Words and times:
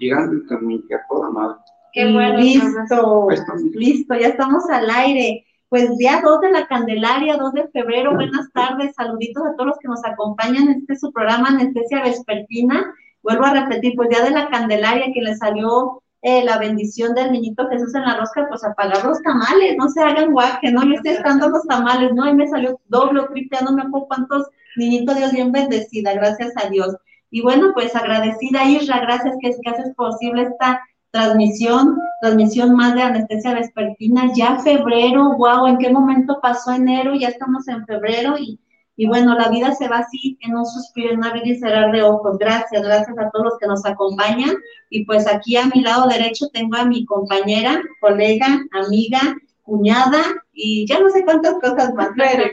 llegando 0.00 0.44
también 0.48 0.82
que 0.88 0.96
toda 1.08 1.62
Qué 1.92 2.12
bueno. 2.12 2.38
Listo, 2.38 3.28
listo, 3.74 4.14
ya 4.14 4.28
estamos 4.28 4.68
al 4.70 4.90
aire. 4.90 5.46
Pues 5.68 5.96
día 5.98 6.20
2 6.24 6.40
de 6.40 6.50
la 6.50 6.66
Candelaria, 6.66 7.36
2 7.36 7.52
de 7.52 7.68
febrero, 7.68 8.14
buenas 8.14 8.50
tardes, 8.52 8.92
saluditos 8.96 9.44
a 9.44 9.54
todos 9.54 9.68
los 9.68 9.78
que 9.78 9.86
nos 9.86 10.04
acompañan 10.04 10.64
en 10.64 10.80
este 10.80 10.96
su 10.96 11.12
programa 11.12 11.48
Anestesia 11.48 12.02
Vespertina. 12.02 12.92
Vuelvo 13.22 13.44
a 13.44 13.52
repetir, 13.52 13.94
pues 13.94 14.08
día 14.08 14.24
de 14.24 14.30
la 14.30 14.48
Candelaria 14.48 15.12
que 15.14 15.20
le 15.20 15.36
salió 15.36 16.02
eh, 16.22 16.44
la 16.44 16.58
bendición 16.58 17.14
del 17.14 17.32
niñito 17.32 17.68
Jesús 17.68 17.94
en 17.94 18.02
la 18.02 18.16
rosca, 18.16 18.46
pues 18.48 18.64
a 18.64 18.74
pagar 18.74 19.04
los 19.04 19.22
tamales, 19.22 19.76
no 19.78 19.88
se 19.88 20.02
hagan 20.02 20.32
guaje, 20.32 20.72
¿no? 20.72 20.84
Yo 20.84 20.94
estoy 20.94 21.12
estando 21.12 21.48
los 21.48 21.62
tamales, 21.66 22.12
¿no? 22.14 22.28
Y 22.28 22.34
me 22.34 22.48
salió 22.48 22.80
doble 22.88 23.20
o 23.20 23.28
triple, 23.28 23.58
no 23.64 23.72
me 23.72 23.82
acuerdo 23.82 24.08
cuántos 24.08 24.48
niñitos 24.76 25.16
Dios 25.16 25.32
bien 25.32 25.52
bendecida, 25.52 26.12
gracias 26.14 26.52
a 26.56 26.68
Dios. 26.68 26.96
Y 27.30 27.42
bueno, 27.42 27.70
pues 27.74 27.94
agradecida 27.94 28.64
Isra, 28.64 29.00
gracias 29.00 29.36
que, 29.40 29.50
que 29.50 29.70
haces 29.70 29.94
posible 29.94 30.42
esta 30.42 30.80
transmisión, 31.10 31.98
transmisión 32.20 32.74
más 32.74 32.94
de 32.94 33.02
anestesia 33.02 33.54
vespertina, 33.54 34.30
ya 34.34 34.58
febrero, 34.60 35.36
wow, 35.36 35.66
¿en 35.66 35.78
qué 35.78 35.90
momento 35.90 36.38
pasó 36.40 36.72
enero? 36.72 37.14
Ya 37.14 37.28
estamos 37.28 37.66
en 37.68 37.84
febrero 37.86 38.36
y, 38.38 38.60
y 38.96 39.06
bueno, 39.06 39.34
la 39.34 39.48
vida 39.48 39.72
se 39.72 39.88
va 39.88 39.98
así 39.98 40.38
en 40.40 40.56
un 40.56 40.66
suspiro, 40.66 41.12
en 41.12 41.24
abrir 41.24 41.46
y 41.46 41.58
cerrar 41.58 41.90
de 41.90 42.02
ojos. 42.02 42.36
Gracias, 42.38 42.82
gracias 42.82 43.18
a 43.18 43.30
todos 43.30 43.44
los 43.44 43.58
que 43.58 43.66
nos 43.66 43.84
acompañan. 43.86 44.54
Y 44.90 45.04
pues 45.04 45.26
aquí 45.26 45.56
a 45.56 45.66
mi 45.66 45.80
lado 45.80 46.08
derecho 46.08 46.48
tengo 46.52 46.76
a 46.76 46.84
mi 46.84 47.04
compañera, 47.06 47.80
colega, 48.00 48.60
amiga, 48.72 49.36
cuñada 49.70 50.20
y 50.52 50.84
ya 50.86 50.98
no 50.98 51.08
sé 51.10 51.24
cuántas 51.24 51.54
cosas 51.60 51.94
más. 51.94 52.08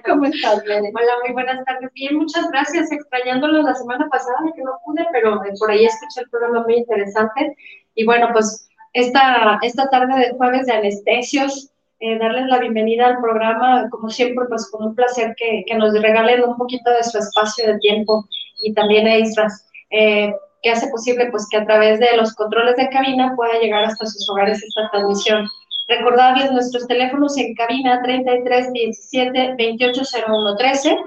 ¿cómo 0.06 0.26
estás, 0.26 0.62
Hola, 0.64 1.14
muy 1.24 1.34
buenas 1.34 1.66
tardes. 1.66 1.92
Bien, 1.94 2.16
muchas 2.16 2.48
gracias. 2.52 2.92
Extrañándolos 2.92 3.64
la 3.64 3.74
semana 3.74 4.08
pasada 4.10 4.38
que 4.56 4.62
no 4.62 4.78
pude, 4.86 5.04
pero 5.12 5.44
eh, 5.44 5.54
por 5.60 5.72
ahí 5.72 5.86
escuché 5.86 6.22
el 6.22 6.30
programa 6.30 6.64
muy 6.64 6.76
interesante. 6.76 7.56
Y 7.96 8.06
bueno, 8.06 8.30
pues 8.32 8.70
esta, 8.94 9.58
esta 9.64 9.90
tarde 9.90 10.20
de 10.20 10.38
jueves 10.38 10.68
de 10.68 10.74
anestesios, 10.74 11.72
eh, 12.00 12.20
darles 12.20 12.46
la 12.46 12.60
bienvenida 12.60 13.08
al 13.08 13.20
programa, 13.20 13.90
como 13.90 14.10
siempre, 14.10 14.46
pues 14.48 14.70
con 14.70 14.90
un 14.90 14.96
placer 14.96 15.34
que, 15.36 15.64
que, 15.66 15.76
nos 15.76 16.00
regalen 16.00 16.44
un 16.44 16.56
poquito 16.56 16.92
de 16.92 17.04
su 17.04 17.18
espacio 17.18 17.66
de 17.66 17.80
tiempo 17.80 18.28
y 18.62 18.74
también 18.76 19.08
a 19.08 19.18
Isras, 19.18 19.68
eh, 19.90 20.36
que 20.62 20.70
hace 20.70 20.88
posible 20.90 21.30
pues 21.32 21.48
que 21.50 21.58
a 21.58 21.66
través 21.66 22.00
de 22.00 22.16
los 22.16 22.36
controles 22.36 22.76
de 22.76 22.90
cabina 22.90 23.34
pueda 23.36 23.60
llegar 23.60 23.86
hasta 23.86 24.06
sus 24.06 24.30
hogares 24.30 24.62
esta 24.64 24.92
transmisión. 24.92 25.48
Recordarles 25.88 26.52
nuestros 26.52 26.86
teléfonos 26.86 27.38
en 27.38 27.56
cabina 27.56 28.02
33 28.03 28.74
17 28.74 29.56
28 29.58 30.02
01 30.28 30.56
13 30.58 30.98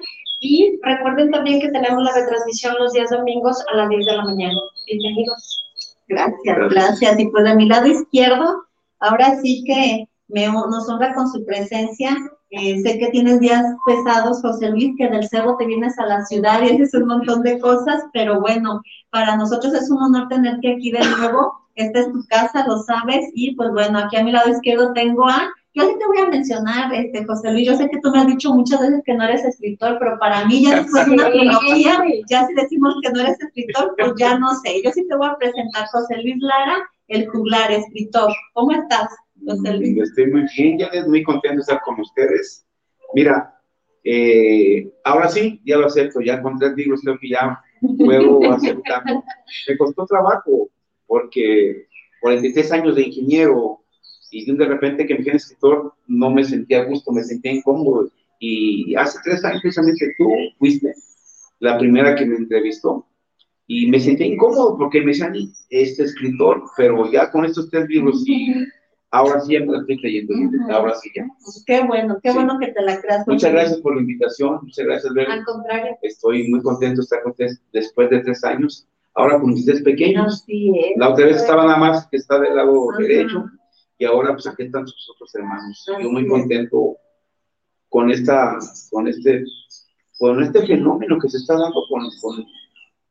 y 0.40 0.78
recuerden 0.82 1.30
también 1.30 1.60
que 1.60 1.68
tenemos 1.68 2.02
la 2.02 2.14
retransmisión 2.14 2.74
los 2.78 2.94
días 2.94 3.10
domingos 3.10 3.62
a 3.70 3.76
las 3.76 3.90
10 3.90 4.06
de 4.06 4.16
la 4.16 4.24
mañana. 4.24 4.58
Bienvenidos. 4.86 5.66
Gracias, 6.08 6.56
gracias. 6.70 7.20
Y 7.20 7.28
pues 7.28 7.44
de 7.44 7.54
mi 7.56 7.68
lado 7.68 7.88
izquierdo, 7.88 8.64
ahora 9.00 9.38
sí 9.42 9.62
que 9.66 10.08
me, 10.28 10.46
nos 10.46 10.88
honra 10.88 11.12
con 11.12 11.28
su 11.28 11.44
presencia. 11.44 12.16
Eh, 12.48 12.80
sé 12.80 12.98
que 12.98 13.10
tienes 13.10 13.38
días 13.38 13.62
pesados, 13.84 14.40
José 14.40 14.70
Luis, 14.70 14.94
que 14.96 15.08
del 15.08 15.28
cerro 15.28 15.56
te 15.58 15.66
vienes 15.66 15.98
a 15.98 16.06
la 16.06 16.24
ciudad 16.24 16.62
y 16.62 16.70
haces 16.70 16.94
un 16.94 17.06
montón 17.06 17.42
de 17.42 17.60
cosas, 17.60 18.02
pero 18.14 18.40
bueno, 18.40 18.80
para 19.10 19.36
nosotros 19.36 19.74
es 19.74 19.90
un 19.90 20.02
honor 20.02 20.28
tenerte 20.28 20.72
aquí 20.72 20.90
de 20.90 21.00
nuevo 21.00 21.59
esta 21.74 22.00
es 22.00 22.12
tu 22.12 22.24
casa, 22.28 22.66
lo 22.66 22.78
sabes, 22.78 23.26
y 23.34 23.54
pues 23.54 23.70
bueno, 23.70 23.98
aquí 23.98 24.16
a 24.16 24.24
mi 24.24 24.32
lado 24.32 24.50
izquierdo 24.50 24.92
tengo 24.92 25.28
a, 25.28 25.50
yo 25.72 25.84
sí 25.84 25.94
te 25.98 26.06
voy 26.06 26.18
a 26.18 26.26
mencionar, 26.26 26.92
este, 26.92 27.24
José 27.24 27.52
Luis, 27.52 27.68
yo 27.68 27.76
sé 27.76 27.88
que 27.88 28.00
tú 28.00 28.10
me 28.10 28.18
has 28.18 28.26
dicho 28.26 28.52
muchas 28.52 28.80
veces 28.80 29.02
que 29.04 29.14
no 29.14 29.24
eres 29.24 29.44
escritor, 29.44 29.96
pero 30.00 30.18
para 30.18 30.44
mí 30.46 30.64
ya 30.64 30.82
después 30.82 31.06
de 31.06 31.12
una 31.12 31.30
trilogía, 31.30 32.02
ya 32.28 32.46
si 32.46 32.54
decimos 32.54 32.96
que 33.02 33.12
no 33.12 33.20
eres 33.20 33.40
escritor, 33.40 33.94
pues 33.96 34.12
ya 34.18 34.38
no 34.38 34.50
sé, 34.56 34.82
yo 34.84 34.90
sí 34.90 35.06
te 35.08 35.16
voy 35.16 35.28
a 35.28 35.36
presentar 35.36 35.86
José 35.92 36.16
Luis 36.22 36.36
Lara, 36.40 36.78
el 37.08 37.28
juglar, 37.28 37.70
escritor, 37.70 38.32
¿cómo 38.52 38.72
estás, 38.72 39.08
José 39.46 39.74
Luis? 39.74 39.98
Estoy 40.02 40.26
muy 40.26 40.46
bien, 40.56 40.78
ya 40.78 40.86
estoy 40.86 41.08
muy 41.08 41.22
contento 41.22 41.56
de 41.56 41.60
estar 41.60 41.80
con 41.82 42.00
ustedes. 42.00 42.66
Mira, 43.14 43.54
eh, 44.04 44.90
ahora 45.04 45.28
sí, 45.28 45.60
ya 45.64 45.76
lo 45.76 45.86
acepto, 45.86 46.20
ya 46.20 46.40
con 46.42 46.58
tres 46.58 46.74
libros 46.74 47.00
creo 47.02 47.18
que 47.20 47.28
ya 47.28 47.60
puedo 47.98 48.52
aceptarlo. 48.52 49.22
Me 49.68 49.76
costó 49.76 50.06
trabajo, 50.06 50.70
porque 51.10 51.88
43 52.20 52.70
años 52.70 52.94
de 52.94 53.02
ingeniero 53.02 53.80
y 54.30 54.54
de 54.54 54.64
repente 54.64 55.06
que 55.06 55.16
me 55.16 55.24
quedé 55.24 55.36
escritor, 55.36 55.92
no 56.06 56.30
me 56.30 56.44
sentía 56.44 56.82
a 56.82 56.84
gusto, 56.84 57.10
me 57.10 57.24
sentía 57.24 57.52
incómodo. 57.52 58.08
Y 58.38 58.94
hace 58.94 59.18
tres 59.24 59.44
años 59.44 59.60
precisamente 59.60 60.14
tú 60.16 60.30
fuiste 60.56 60.94
la 61.58 61.76
primera 61.78 62.14
que 62.14 62.24
me 62.24 62.36
entrevistó 62.36 63.08
y 63.66 63.90
me 63.90 63.98
sentía 63.98 64.26
incómodo 64.26 64.78
porque 64.78 65.00
me 65.00 65.08
decían, 65.08 65.34
este 65.68 66.04
escritor, 66.04 66.62
pero 66.76 67.10
ya 67.10 67.28
con 67.32 67.44
estos 67.44 67.68
tres 67.70 67.88
libros 67.88 68.22
y 68.24 68.54
ahora 69.10 69.40
sí 69.40 69.54
ya 69.54 69.66
me 69.66 69.78
estoy 69.78 70.00
creyendo, 70.00 70.32
ahora 70.70 70.94
sí 70.94 71.10
ya. 71.16 71.26
Qué 71.66 71.84
bueno, 71.84 72.20
qué 72.22 72.30
bueno 72.30 72.56
que 72.60 72.68
te 72.68 72.82
la 72.82 73.00
creas. 73.00 73.26
Muchas 73.26 73.50
gracias 73.50 73.80
por 73.80 73.96
la 73.96 74.02
invitación, 74.02 74.60
muchas 74.62 74.86
gracias, 74.86 75.12
Al 75.28 75.44
contrario. 75.44 75.98
Estoy 76.02 76.48
muy 76.48 76.62
contento 76.62 77.00
de 77.00 77.02
estar 77.02 77.22
con 77.24 77.32
ustedes 77.32 77.60
después 77.72 78.10
de 78.10 78.20
tres 78.20 78.44
años 78.44 78.86
ahora 79.14 79.40
con 79.40 79.52
ustedes 79.52 79.82
pequeños. 79.82 80.44
La 80.96 81.10
otra 81.10 81.26
vez 81.26 81.36
estaba 81.36 81.64
nada 81.64 81.78
más 81.78 82.06
que 82.08 82.16
está 82.16 82.38
del 82.38 82.56
lado 82.56 82.88
derecho 82.98 83.44
y 83.98 84.04
ahora 84.04 84.32
pues 84.32 84.46
aquí 84.46 84.64
están 84.64 84.86
sus 84.86 85.10
otros 85.14 85.34
hermanos. 85.34 85.86
Yo 86.00 86.10
muy 86.10 86.26
contento 86.26 86.96
con 87.88 88.10
esta, 88.10 88.58
con 88.90 89.08
este, 89.08 89.44
con 90.18 90.42
este 90.42 90.66
fenómeno 90.66 91.18
que 91.18 91.28
se 91.28 91.38
está 91.38 91.54
dando 91.54 91.82
con, 91.88 92.02
con, 92.22 92.46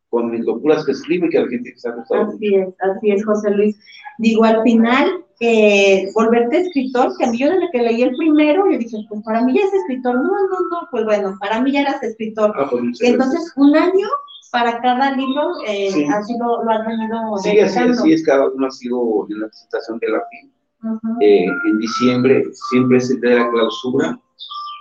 con 0.09 0.31
mis 0.31 0.45
locuras 0.45 0.85
que 0.85 0.93
escribe 0.93 1.27
y 1.27 1.29
que 1.29 1.37
a 1.37 1.41
la 1.41 1.49
gente 1.49 1.73
se 1.75 1.89
ha 1.89 1.95
gustado. 1.95 2.29
Así 2.29 2.55
es, 2.55 2.69
así 2.79 3.11
es, 3.11 3.25
José 3.25 3.51
Luis. 3.51 3.77
Digo, 4.17 4.43
al 4.43 4.63
final, 4.63 5.25
eh, 5.41 6.09
volverte 6.15 6.59
escritor, 6.59 7.15
que 7.17 7.25
a 7.25 7.31
mí 7.31 7.37
yo 7.37 7.49
desde 7.49 7.69
que 7.71 7.83
leí 7.83 8.01
el 8.01 8.15
primero, 8.15 8.69
yo 8.71 8.77
dije, 8.77 8.97
pues 9.07 9.21
para 9.23 9.43
mí 9.43 9.53
ya 9.53 9.65
es 9.65 9.73
escritor. 9.73 10.15
No, 10.15 10.23
no, 10.23 10.59
no, 10.71 10.87
pues 10.91 11.05
bueno, 11.05 11.37
para 11.39 11.61
mí 11.61 11.71
ya 11.71 11.81
eras 11.81 12.01
escritor. 12.01 12.53
Ah, 12.55 12.67
pues, 12.69 13.01
Entonces, 13.01 13.53
un 13.57 13.75
año 13.75 14.07
para 14.51 14.81
cada 14.81 15.15
libro 15.15 15.51
eh, 15.67 16.07
ha 16.07 16.23
sido, 16.23 16.63
lo 16.63 16.71
has 16.71 16.85
venido 16.85 17.37
Sí, 17.37 17.59
así, 17.59 17.79
así, 17.79 18.13
es, 18.13 18.23
cada 18.25 18.49
uno 18.49 18.67
ha 18.67 18.71
sido 18.71 19.27
en 19.29 19.41
la 19.41 19.47
presentación 19.47 19.99
de 19.99 20.09
la 20.09 20.21
fin. 20.29 20.51
en 21.21 21.77
diciembre 21.79 22.45
siempre 22.69 22.97
es 22.97 23.09
el 23.11 23.21
de 23.21 23.35
la 23.35 23.49
clausura, 23.51 24.19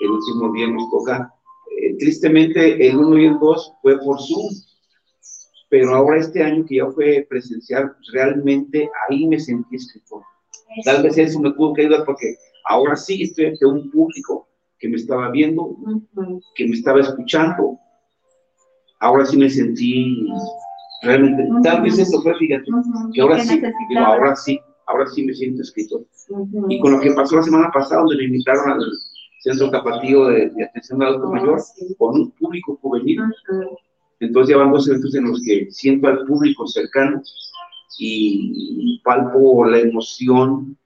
el 0.00 0.10
último 0.10 0.52
día 0.52 0.68
nos 0.68 0.90
toca 0.90 1.34
eh, 1.80 1.96
tristemente 1.98 2.88
el 2.88 2.96
1 2.96 3.18
y 3.18 3.26
el 3.26 3.38
2 3.38 3.72
fue 3.82 3.98
por 3.98 4.18
Zoom, 4.20 4.48
pero 5.68 5.94
ahora 5.94 6.20
este 6.20 6.42
año 6.42 6.64
que 6.66 6.76
ya 6.76 6.86
fue 6.86 7.26
presencial, 7.28 7.94
realmente 8.12 8.88
ahí 9.08 9.26
me 9.26 9.38
sentí 9.38 9.76
escritor. 9.76 10.22
Tal 10.84 11.02
vez 11.02 11.18
eso 11.18 11.40
me 11.40 11.52
pudo 11.52 11.74
que 11.74 11.82
ayudar 11.82 12.04
porque 12.04 12.36
ahora 12.68 12.96
sí 12.96 13.22
estoy 13.22 13.46
ante 13.46 13.66
un 13.66 13.90
público 13.90 14.48
que 14.78 14.88
me 14.88 14.96
estaba 14.96 15.30
viendo, 15.30 15.76
que 16.54 16.66
me 16.66 16.74
estaba 16.74 17.00
escuchando. 17.00 17.78
Ahora 19.00 19.24
sí 19.24 19.36
me 19.36 19.48
sentí 19.48 20.26
realmente, 21.02 21.48
tal 21.62 21.82
vez 21.82 21.98
eso 21.98 22.20
fue, 22.22 22.36
fíjate, 22.36 22.64
que 23.12 23.20
ahora 23.20 23.40
sí, 23.40 23.60
digo, 23.88 24.00
ahora 24.00 24.34
sí, 24.36 24.60
ahora 24.86 25.06
sí 25.06 25.24
me 25.24 25.34
siento 25.34 25.62
escritor. 25.62 26.04
Y 26.68 26.80
con 26.80 26.92
lo 26.92 27.00
que 27.00 27.12
pasó 27.12 27.36
la 27.36 27.42
semana 27.42 27.70
pasada, 27.72 28.00
donde 28.00 28.16
me 28.16 28.24
invitaron 28.24 28.70
al 28.70 28.82
Centro 29.40 29.70
Tapatío 29.70 30.26
de, 30.26 30.52
Atención 30.64 31.02
al 31.02 31.08
Adulto 31.08 31.30
Mayor, 31.30 31.60
con 31.96 32.20
un 32.20 32.30
público 32.32 32.78
juvenil. 32.82 33.20
Entonces 34.20 34.54
ya 34.54 34.58
van 34.58 34.72
dos 34.72 34.88
eventos 34.88 35.14
en 35.14 35.24
los 35.26 35.42
que 35.44 35.70
siento 35.70 36.08
al 36.08 36.26
público 36.26 36.66
cercano 36.66 37.22
y 37.98 39.00
palpo 39.04 39.64
la 39.64 39.78
emoción 39.78 40.76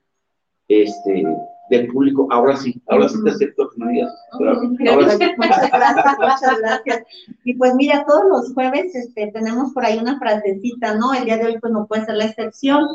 este, 0.69 1.25
del 1.72 1.88
público. 1.88 2.28
Ahora 2.30 2.56
sí, 2.56 2.80
ahora 2.88 3.08
sí 3.08 3.16
te 3.24 3.30
acepto 3.30 3.70
que 3.70 3.84
me 3.84 3.92
digas. 3.92 4.12
Muchas 4.38 5.70
gracias, 5.70 6.19
muchas 6.19 6.58
gracias. 6.58 7.02
Y 7.44 7.54
pues 7.54 7.74
mira, 7.74 8.04
todos 8.06 8.24
los 8.28 8.54
jueves 8.54 8.94
este, 8.94 9.28
tenemos 9.32 9.72
por 9.72 9.84
ahí 9.84 9.98
una 9.98 10.19
frasecita, 10.19 10.94
¿no? 10.94 11.12
El 11.14 11.24
día 11.24 11.38
de 11.38 11.46
hoy 11.46 11.58
pues 11.60 11.72
no 11.72 11.86
puede 11.86 12.04
ser 12.04 12.16
la 12.16 12.26
excepción. 12.26 12.86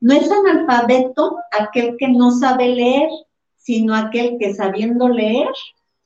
No 0.00 0.14
es 0.14 0.30
analfabeto 0.30 1.38
aquel 1.58 1.96
que 1.98 2.08
no 2.08 2.30
sabe 2.30 2.68
leer, 2.68 3.08
sino 3.56 3.94
aquel 3.94 4.36
que 4.38 4.54
sabiendo 4.54 5.08
leer, 5.08 5.48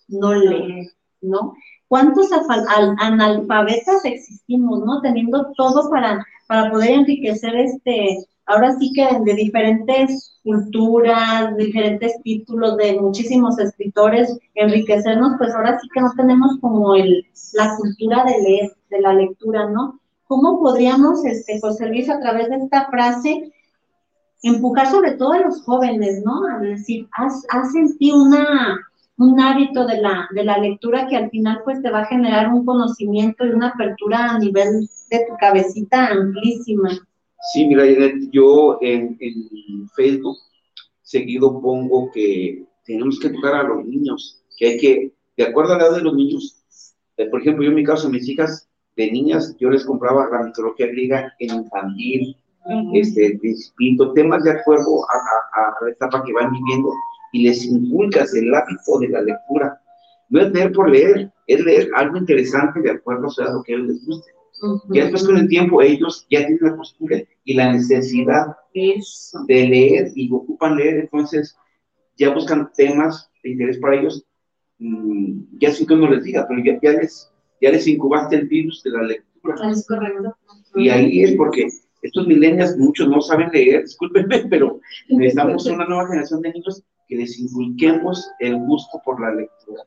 no 0.09 0.35
lee, 0.35 0.89
¿no? 1.21 1.55
¿Cuántos 1.89 2.29
analfabetas 2.99 4.05
existimos, 4.05 4.85
no? 4.85 5.01
Teniendo 5.01 5.53
todo 5.57 5.91
para, 5.91 6.25
para 6.47 6.71
poder 6.71 6.91
enriquecer 6.91 7.57
este, 7.57 8.27
ahora 8.49 8.75
sí 8.79 8.93
que 8.95 9.07
de 9.25 9.35
diferentes 9.35 10.39
culturas, 10.43 11.57
diferentes 11.57 12.21
títulos 12.23 12.77
de 12.77 13.01
muchísimos 13.01 13.59
escritores, 13.59 14.39
enriquecernos, 14.55 15.37
pues 15.39 15.55
ahora 15.55 15.79
sí 15.79 15.89
que 15.93 16.01
no 16.01 16.13
tenemos 16.17 16.59
como 16.61 16.95
el, 16.95 17.27
la 17.53 17.77
cultura 17.77 18.25
de 18.25 18.43
leer, 18.43 18.77
de 18.91 19.01
la 19.01 19.13
lectura, 19.13 19.71
¿no? 19.71 20.01
¿Cómo 20.27 20.61
podríamos, 20.61 21.25
este, 21.25 21.61
José 21.61 21.87
Luis, 21.87 22.11
a 22.11 22.21
través 22.21 22.49
de 22.49 22.57
esta 22.57 22.87
frase, 22.91 23.53
empujar 24.43 24.91
sobre 24.91 25.13
todo 25.13 25.33
a 25.33 25.41
los 25.41 25.63
jóvenes, 25.63 26.23
¿no? 26.25 26.47
A 26.47 26.59
decir, 26.59 27.09
haz, 27.13 27.45
haz 27.51 27.75
en 27.75 27.97
ti 27.99 28.13
una, 28.13 28.79
un 29.19 29.41
hábito 29.41 29.85
de 29.85 30.01
la, 30.01 30.29
de 30.33 30.45
la 30.45 30.59
lectura 30.59 31.09
que 31.09 31.17
al 31.17 31.29
final 31.31 31.61
pues 31.65 31.83
te 31.83 31.91
va 31.91 32.01
a 32.01 32.07
generar 32.07 32.53
un 32.53 32.65
conocimiento 32.65 33.45
y 33.45 33.51
una 33.51 33.69
apertura 33.69 34.31
a 34.31 34.39
nivel 34.39 34.89
de 35.11 35.19
tu 35.29 35.37
cabecita 35.39 36.07
amplísima. 36.09 36.91
Sí, 37.53 37.67
mira, 37.67 37.85
yo 38.33 38.79
en, 38.81 39.17
en 39.21 39.89
Facebook 39.97 40.37
seguido 41.03 41.61
pongo 41.61 42.11
que 42.13 42.65
tenemos 42.85 43.19
que 43.19 43.29
educar 43.29 43.55
a 43.55 43.63
los 43.65 43.85
niños, 43.85 44.43
que 44.57 44.67
hay 44.67 44.79
que, 44.79 45.13
de 45.37 45.45
acuerdo 45.45 45.75
a 45.75 45.79
la 45.79 45.87
edad 45.87 45.97
de 45.97 46.03
los 46.03 46.15
niños, 46.15 46.63
eh, 47.17 47.27
por 47.27 47.41
ejemplo, 47.41 47.65
yo 47.65 47.71
en 47.71 47.77
mi 47.77 47.85
caso, 47.85 48.09
mis 48.09 48.29
hijas 48.29 48.69
de 48.97 49.11
niñas, 49.11 49.57
yo 49.59 49.71
les 49.71 49.85
compraba 49.85 50.29
la 50.31 50.45
mitología 50.45 50.87
griega 50.87 51.35
en 51.39 51.57
infantil, 51.57 52.37
este, 52.93 53.27
el 53.27 53.39
principito, 53.39 54.13
temas 54.13 54.45
de 54.45 54.51
acuerdo 54.51 55.05
a, 55.09 55.61
a, 55.61 55.85
la 55.85 55.91
etapa 55.91 56.23
que 56.23 56.33
van 56.35 56.53
viviendo 56.53 56.93
y 57.33 57.45
les 57.45 57.65
inculcas 57.65 58.35
el 58.35 58.55
hábito 58.55 58.99
de 59.01 59.09
la 59.09 59.23
lectura. 59.23 59.81
No 60.29 60.41
es 60.41 60.53
leer 60.53 60.73
por 60.73 60.91
leer, 60.91 61.33
es 61.47 61.61
leer 61.65 61.91
algo 61.95 62.17
interesante 62.19 62.81
de 62.81 62.91
acuerdo 62.91 63.29
a 63.39 63.53
lo 63.53 63.63
que 63.63 63.73
a 63.73 63.77
ellos 63.77 63.89
les 63.89 64.07
guste. 64.07 64.33
Ya 64.91 65.03
después 65.03 65.25
con 65.25 65.37
el 65.37 65.49
tiempo 65.49 65.81
ellos 65.81 66.27
ya 66.31 66.41
tienen 66.41 66.59
la 66.61 66.77
costumbre 66.77 67.29
y 67.45 67.55
la 67.55 67.73
necesidad 67.73 68.57
de 68.75 69.69
leer 69.69 70.13
y 70.15 70.31
ocupan 70.33 70.77
leer, 70.77 70.99
entonces 70.99 71.57
ya 72.17 72.35
buscan 72.35 72.71
temas 72.77 73.31
de 73.43 73.51
interés 73.51 73.79
para 73.79 73.97
ellos, 73.97 74.25
mm, 74.79 75.59
ya 75.61 75.71
sin 75.71 75.87
que 75.87 75.95
uno 75.95 76.11
les 76.11 76.25
diga, 76.25 76.47
pero 76.49 76.61
ya, 76.65 76.93
les, 76.93 77.31
ya 77.61 77.71
les 77.71 77.87
incubaste 77.87 78.37
el 78.37 78.49
virus 78.49 78.83
de 78.83 78.91
la 78.91 79.03
lectura. 79.03 79.71
Es 79.71 79.87
correcto. 79.87 80.37
Y 80.75 80.89
ahí 80.89 81.23
es 81.23 81.37
porque 81.37 81.69
estos 82.03 82.27
milenios, 82.27 82.77
muchos 82.77 83.09
no 83.09 83.21
saben 83.21 83.51
leer, 83.53 83.83
discúlpenme, 83.83 84.47
pero 84.51 84.81
necesitamos 85.09 85.67
una 85.67 85.87
nueva 85.87 86.09
generación 86.09 86.43
de 86.43 86.53
niños 86.53 86.83
que 87.09 87.17
les 87.17 87.39
inculquemos 87.39 88.31
el 88.39 88.59
gusto 88.59 89.01
por 89.05 89.21
la 89.21 89.35
lectura. 89.35 89.83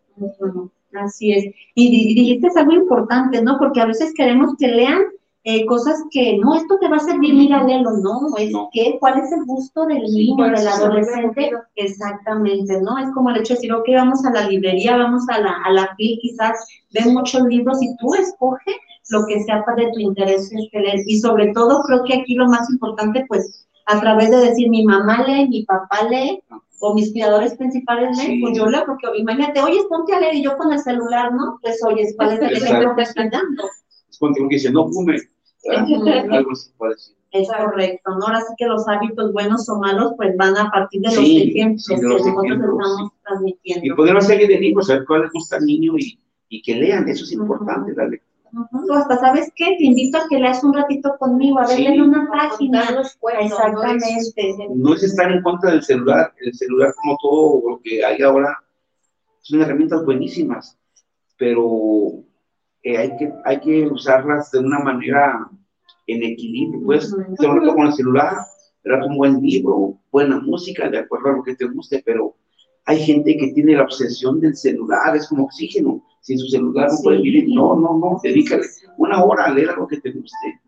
Así 0.94 1.32
es. 1.32 1.46
Y, 1.76 2.16
dijiste 2.16 2.48
algo 2.56 2.74
importante, 2.74 3.42
¿no? 3.42 3.58
Porque 3.58 3.80
a 3.80 3.86
veces 3.86 4.14
queremos 4.16 4.56
que 4.58 4.68
lean 4.68 5.02
eh, 5.44 5.66
cosas 5.66 6.04
que, 6.12 6.38
no, 6.38 6.56
esto 6.56 6.78
te 6.80 6.88
va 6.88 6.98
a 6.98 7.00
servir, 7.00 7.34
mira, 7.34 7.64
léelo, 7.64 7.92
¿no? 7.98 8.36
Es 8.38 8.52
que, 8.72 8.98
¿cuál 9.00 9.20
es 9.20 9.32
el 9.32 9.46
gusto 9.46 9.86
del 9.86 10.04
niño, 10.04 10.46
del 10.46 10.68
adolescente? 10.68 11.52
Exactamente, 11.76 12.80
¿no? 12.82 12.98
Es 13.00 13.10
como 13.14 13.30
el 13.30 13.38
hecho 13.38 13.54
de 13.54 13.58
decir, 13.58 13.74
ok, 13.74 13.88
vamos 13.96 14.24
a 14.26 14.32
la 14.32 14.48
librería, 14.48 14.98
vamos 14.98 15.24
a 15.30 15.40
la, 15.40 15.56
a 15.66 15.72
la 15.72 15.96
FIL, 15.96 16.20
quizás 16.22 16.68
ven 16.94 17.14
muchos 17.14 17.42
libros 17.44 17.82
y 17.82 17.96
tú 17.98 18.14
escoge 18.14 18.76
lo 19.10 19.26
que 19.26 19.42
sea 19.44 19.64
de 19.76 19.92
tu 19.92 20.00
interés 20.00 20.52
este 20.52 20.80
leer. 20.80 21.02
Y 21.06 21.20
sobre 21.20 21.52
todo, 21.54 21.82
creo 21.84 22.04
que 22.04 22.16
aquí 22.16 22.36
lo 22.36 22.48
más 22.48 22.70
importante, 22.70 23.26
pues, 23.28 23.68
a 23.88 24.00
través 24.00 24.30
de 24.30 24.38
decir, 24.38 24.70
mi 24.70 24.86
mamá 24.86 25.24
lee, 25.28 25.50
mi 25.50 25.64
papá 25.64 26.08
lee, 26.10 26.44
o 26.82 26.94
mis 26.94 27.12
cuidadores 27.12 27.56
principales 27.56 28.18
leen, 28.18 28.42
pues 28.42 28.58
yo 28.58 28.66
leo, 28.66 28.84
porque 28.86 29.08
imagínate, 29.16 29.62
oye, 29.62 29.80
ponte 29.88 30.14
a 30.14 30.20
leer 30.20 30.36
y 30.36 30.44
yo 30.44 30.58
con 30.58 30.74
el 30.74 30.80
celular, 30.80 31.32
¿no? 31.32 31.60
Pues 31.62 31.80
oye, 31.86 32.08
¿cuál 32.16 32.34
es 32.34 32.42
el 32.42 32.58
ejemplo 32.58 32.96
que 32.96 33.04
estoy 33.04 33.30
dando? 33.30 33.64
Es 34.10 34.18
cuando 34.18 34.40
uno 34.42 34.50
dice, 34.50 34.72
no 34.72 34.90
fume, 34.90 35.18
algo 35.70 36.52
así. 36.52 37.16
Es 37.32 37.48
correcto, 37.48 38.12
¿no? 38.18 38.26
Ahora 38.26 38.42
sí 38.42 38.54
que 38.58 38.66
los 38.66 38.86
hábitos 38.88 39.32
buenos 39.32 39.70
o 39.70 39.80
malos, 39.80 40.14
pues 40.18 40.36
van 40.36 40.58
a 40.58 40.70
partir 40.70 41.02
de 41.02 41.16
los 41.16 41.20
ejemplos 41.20 41.88
que 41.88 41.96
nosotros 41.96 42.28
estamos 42.28 43.12
transmitiendo. 43.24 43.86
Y 43.86 43.96
poder 43.96 44.18
hacerle 44.18 44.48
de 44.48 44.60
libros, 44.60 44.88
saber 44.88 45.06
cuál 45.06 45.22
le 45.22 45.30
gusta 45.34 45.58
al 45.58 45.66
niño 45.66 45.94
y, 45.98 46.20
y 46.50 46.62
que 46.62 46.76
lean, 46.76 47.08
eso 47.08 47.24
es 47.24 47.32
importante, 47.32 47.94
la 47.96 48.08
lectura 48.08 48.31
hasta, 48.94 49.18
¿sabes 49.20 49.52
qué? 49.56 49.76
Te 49.78 49.86
invito 49.86 50.18
a 50.18 50.28
que 50.30 50.40
leas 50.40 50.64
un 50.64 50.74
ratito 50.74 51.16
conmigo, 51.18 51.60
a 51.60 51.68
ver 51.68 51.80
en 51.80 52.02
una 52.02 52.30
página. 52.30 52.84
Exactamente. 53.40 54.68
No 54.76 54.94
es 54.94 55.04
estar 55.04 55.32
en 55.32 55.42
contra 55.42 55.72
del 55.72 55.84
celular. 55.84 56.34
El 56.40 56.54
celular, 56.54 56.94
como 57.02 57.18
todo 57.22 57.70
lo 57.70 57.82
que 57.82 58.04
hay 58.04 58.22
ahora, 58.22 58.58
son 59.42 59.62
herramientas 59.62 60.06
buenísimas, 60.06 60.78
pero 61.38 62.24
eh, 62.84 62.98
hay, 62.98 63.18
que, 63.18 63.34
hay 63.46 63.60
que 63.60 63.88
usarlas 63.88 64.52
de 64.52 64.60
una 64.60 64.80
manera 64.80 65.50
en 66.08 66.24
equilibrio. 66.24 66.84
Puedes 66.84 67.12
uh 67.12 67.76
con 67.76 67.88
el 67.88 67.94
celular, 67.94 68.36
ver 68.84 69.02
un 69.02 69.18
buen 69.18 69.42
libro, 69.42 70.00
buena 70.12 70.40
música, 70.40 70.90
de 70.90 71.00
acuerdo 71.00 71.30
a 71.30 71.38
lo 71.38 71.44
que 71.44 71.56
te 71.56 71.66
guste, 71.66 72.02
pero 72.06 72.36
hay 72.86 73.00
gente 73.00 73.38
que 73.38 73.52
tiene 73.54 73.76
la 73.76 73.84
obsesión 73.84 74.40
del 74.40 74.56
celular, 74.56 75.16
es 75.16 75.28
como 75.28 75.46
oxígeno 75.46 76.02
sin 76.22 76.38
su 76.38 76.48
celular 76.48 76.90
no 76.92 76.98
puede 77.04 77.22
vivir. 77.22 77.50
No, 77.50 77.76
no, 77.76 77.98
no, 77.98 78.20
dedícale 78.24 78.64
una 78.98 79.24
hora 79.24 79.46
a 79.46 79.54
leer 79.54 79.70
algo 79.72 79.88
que 79.88 80.00
te 80.00 80.12
guste. 80.12 80.60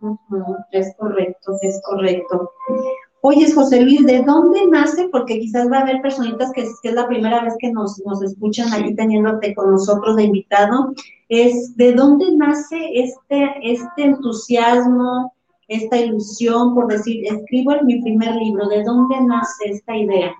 Es 0.71 0.93
correcto, 0.97 1.53
es 1.61 1.81
correcto. 1.85 2.51
Oye, 3.21 3.49
José 3.53 3.81
Luis, 3.81 4.05
¿de 4.05 4.21
dónde 4.23 4.67
nace? 4.67 5.07
Porque 5.09 5.39
quizás 5.39 5.71
va 5.71 5.77
a 5.77 5.81
haber 5.81 6.01
personitas 6.01 6.51
que, 6.53 6.61
es 6.61 6.93
la 6.93 7.07
primera 7.07 7.43
vez 7.43 7.53
que 7.59 7.71
nos, 7.71 8.01
nos 8.05 8.21
escuchan 8.21 8.73
allí 8.73 8.95
teniéndote 8.95 9.55
con 9.55 9.71
nosotros 9.71 10.17
de 10.17 10.23
invitado. 10.23 10.93
Es, 11.29 11.75
¿De 11.77 11.93
dónde 11.93 12.25
nace 12.35 12.77
este, 12.93 13.49
este 13.61 14.03
entusiasmo, 14.03 15.33
esta 15.69 15.97
ilusión 15.97 16.75
por 16.75 16.87
decir, 16.87 17.25
escribo 17.25 17.73
en 17.73 17.85
mi 17.85 18.01
primer 18.01 18.35
libro? 18.35 18.67
¿De 18.67 18.83
dónde 18.83 19.21
nace 19.21 19.69
esta 19.69 19.95
idea? 19.95 20.33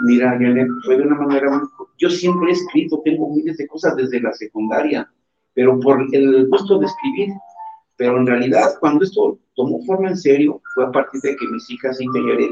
Mira, 0.00 0.38
fue 0.84 0.96
de 0.96 1.02
una 1.02 1.16
manera 1.16 1.50
muy... 1.50 1.68
Yo 1.98 2.10
siempre 2.10 2.50
he 2.50 2.52
escrito, 2.52 3.00
tengo 3.04 3.34
miles 3.34 3.56
de 3.56 3.66
cosas 3.66 3.96
desde 3.96 4.20
la 4.20 4.32
secundaria, 4.32 5.10
pero 5.54 5.80
por 5.80 6.06
el 6.12 6.46
gusto 6.48 6.78
de 6.78 6.86
escribir. 6.86 7.34
Pero 7.96 8.18
en 8.18 8.26
realidad, 8.26 8.74
cuando 8.78 9.04
esto 9.04 9.38
tomó 9.54 9.82
forma 9.84 10.10
en 10.10 10.16
serio, 10.16 10.60
fue 10.74 10.84
a 10.84 10.92
partir 10.92 11.20
de 11.22 11.34
que 11.36 11.46
mis 11.48 11.70
hijas 11.70 11.98
inferiores 12.00 12.50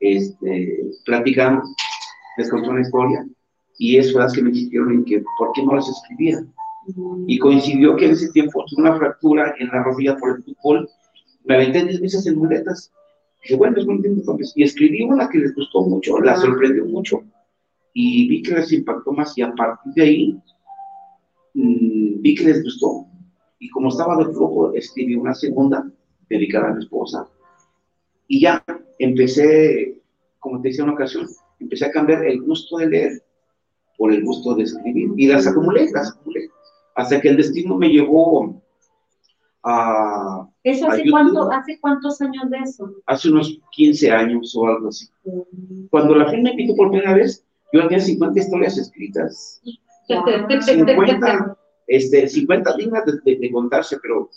este, 0.00 0.90
platicando, 1.04 1.62
les 2.36 2.50
contó 2.50 2.70
una 2.70 2.82
historia, 2.82 3.26
y 3.78 3.96
eso 3.96 4.18
las 4.18 4.32
que 4.32 4.42
me 4.42 4.50
insistieron 4.50 4.92
en 4.92 5.04
que, 5.04 5.24
¿por 5.38 5.52
qué 5.52 5.64
no 5.64 5.74
las 5.74 5.88
escribía? 5.88 6.44
Y 7.26 7.38
coincidió 7.38 7.96
que 7.96 8.06
en 8.06 8.12
ese 8.12 8.30
tiempo 8.30 8.64
tuve 8.66 8.82
una 8.82 8.96
fractura 8.96 9.54
en 9.58 9.68
la 9.68 9.82
rodilla 9.82 10.16
por 10.16 10.36
el 10.36 10.44
fútbol, 10.44 10.88
me 11.44 11.56
aventé 11.56 11.84
10 11.84 12.00
veces 12.00 12.26
en 12.26 12.38
muletas, 12.38 12.92
Dije, 13.44 13.56
bueno, 13.56 13.76
es 13.78 13.86
muy 13.86 14.00
Y 14.56 14.62
escribí 14.62 15.02
una 15.02 15.28
que 15.28 15.38
les 15.38 15.54
gustó 15.54 15.82
mucho, 15.82 16.18
la 16.20 16.36
sorprendió 16.36 16.86
mucho. 16.86 17.22
Y 17.92 18.26
vi 18.28 18.42
que 18.42 18.54
les 18.54 18.72
impactó 18.72 19.12
más 19.12 19.36
y 19.36 19.42
a 19.42 19.52
partir 19.54 19.92
de 19.92 20.02
ahí 20.02 20.42
mmm, 21.52 22.22
vi 22.22 22.34
que 22.34 22.44
les 22.44 22.62
gustó. 22.64 23.06
Y 23.58 23.68
como 23.68 23.88
estaba 23.88 24.16
de 24.16 24.24
flujo, 24.24 24.72
escribí 24.72 25.14
una 25.14 25.34
segunda 25.34 25.86
dedicada 26.28 26.70
a 26.70 26.74
mi 26.74 26.82
esposa. 26.82 27.28
Y 28.28 28.40
ya 28.40 28.64
empecé, 28.98 30.00
como 30.40 30.60
te 30.62 30.68
decía 30.68 30.82
en 30.82 30.88
una 30.88 30.94
ocasión, 30.94 31.28
empecé 31.60 31.84
a 31.84 31.90
cambiar 31.90 32.24
el 32.24 32.40
gusto 32.42 32.78
de 32.78 32.86
leer 32.88 33.22
por 33.98 34.10
el 34.10 34.24
gusto 34.24 34.54
de 34.54 34.64
escribir 34.64 35.10
y 35.16 35.28
las 35.28 35.46
acumulé, 35.46 35.90
las 35.92 36.12
acumulé, 36.12 36.48
hasta 36.94 37.20
que 37.20 37.28
el 37.28 37.36
destino 37.36 37.76
me 37.76 37.90
llevó 37.90 38.62
a... 39.62 40.48
¿Eso 40.64 40.88
hace, 40.88 41.10
cuánto, 41.10 41.52
hace 41.52 41.78
cuántos 41.78 42.20
años 42.22 42.48
de 42.50 42.58
eso? 42.58 42.90
Hace 43.06 43.28
unos 43.30 43.60
15 43.72 44.10
años 44.10 44.56
o 44.56 44.66
algo 44.66 44.88
así. 44.88 45.06
Cuando 45.90 46.14
la 46.14 46.28
gente 46.30 46.42
me 46.42 46.50
invitó 46.52 46.74
por 46.74 46.90
primera 46.90 47.14
vez, 47.14 47.44
yo 47.72 47.82
tenía 47.82 48.00
50 48.00 48.40
historias 48.40 48.78
escritas. 48.78 49.62
50, 50.08 51.56
este, 51.86 52.28
50 52.28 52.76
dignas 52.76 53.04
de, 53.24 53.50
contarse, 53.52 53.98
pero 54.00 54.30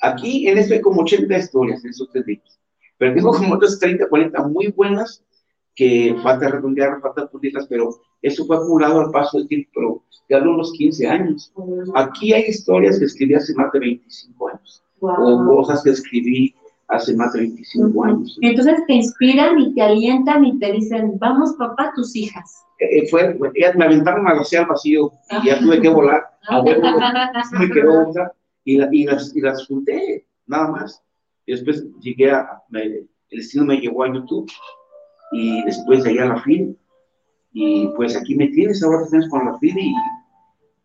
aquí 0.00 0.48
en 0.48 0.58
esto 0.58 0.74
hay 0.74 0.80
como 0.80 1.02
80 1.02 1.36
historias 1.38 1.84
en 1.84 1.90
esos 1.90 2.10
tres 2.10 2.26
libros. 2.26 2.58
Pero 2.98 3.14
tengo 3.14 3.32
como 3.32 3.54
otras 3.54 3.78
30, 3.78 4.08
40 4.08 4.48
muy 4.48 4.68
buenas 4.68 5.24
que 5.74 6.14
falta 6.22 6.48
redondear, 6.48 7.00
falta 7.00 7.26
pulirlas, 7.26 7.66
pero 7.66 8.00
eso 8.20 8.44
fue 8.44 8.56
acumulado 8.56 9.00
al 9.00 9.10
paso 9.10 9.38
del 9.38 9.48
tiempo, 9.48 9.70
pero 9.74 10.04
ya 10.28 10.40
de 10.40 10.48
unos 10.48 10.72
15 10.72 11.08
años. 11.08 11.52
Aquí 11.94 12.32
hay 12.32 12.44
historias 12.44 12.98
que 12.98 13.06
escribí 13.06 13.34
hace 13.34 13.54
más 13.54 13.72
de 13.72 13.80
25 13.80 14.48
años, 14.48 14.82
o 15.02 15.46
cosas 15.46 15.82
que 15.82 15.90
escribí 15.90 16.54
hace 16.88 17.14
más 17.16 17.32
de 17.32 17.40
25 17.40 18.04
años. 18.04 18.38
Entonces 18.42 18.80
te 18.86 18.94
inspiran 18.94 19.58
y 19.58 19.74
te 19.74 19.82
alientan 19.82 20.44
y 20.44 20.58
te 20.58 20.72
dicen, 20.72 21.18
vamos 21.18 21.54
papá, 21.58 21.92
tus 21.94 22.14
hijas. 22.14 22.64
Eh, 22.78 22.98
eh, 22.98 23.08
fue, 23.08 23.38
me 23.76 23.84
aventaron 23.84 24.26
al 24.26 24.38
vacío 24.38 25.12
y 25.42 25.46
ya 25.46 25.58
tuve 25.58 25.80
que 25.80 25.88
volar. 25.88 26.24
A 26.48 26.62
me 27.58 27.70
quedó 27.70 28.08
otra 28.08 28.32
y, 28.64 28.82
y, 28.82 29.04
las, 29.04 29.34
y 29.34 29.40
las 29.40 29.66
junté, 29.66 30.26
nada 30.46 30.70
más. 30.70 31.02
Y 31.46 31.52
después 31.52 31.84
llegué 32.00 32.30
a, 32.30 32.62
el 32.72 33.08
destino 33.30 33.64
me 33.64 33.78
llevó 33.78 34.04
a 34.04 34.12
YouTube 34.12 34.50
y 35.32 35.64
después 35.64 36.04
de 36.04 36.10
allá 36.10 36.24
a 36.24 36.34
la 36.34 36.42
FIL. 36.42 36.76
Y 37.54 37.88
pues 37.96 38.16
aquí 38.16 38.34
me 38.34 38.48
tienes, 38.48 38.82
ahora 38.82 39.06
tienes 39.08 39.28
con 39.28 39.44
la 39.44 39.58
FIL 39.58 39.78
y 39.78 39.94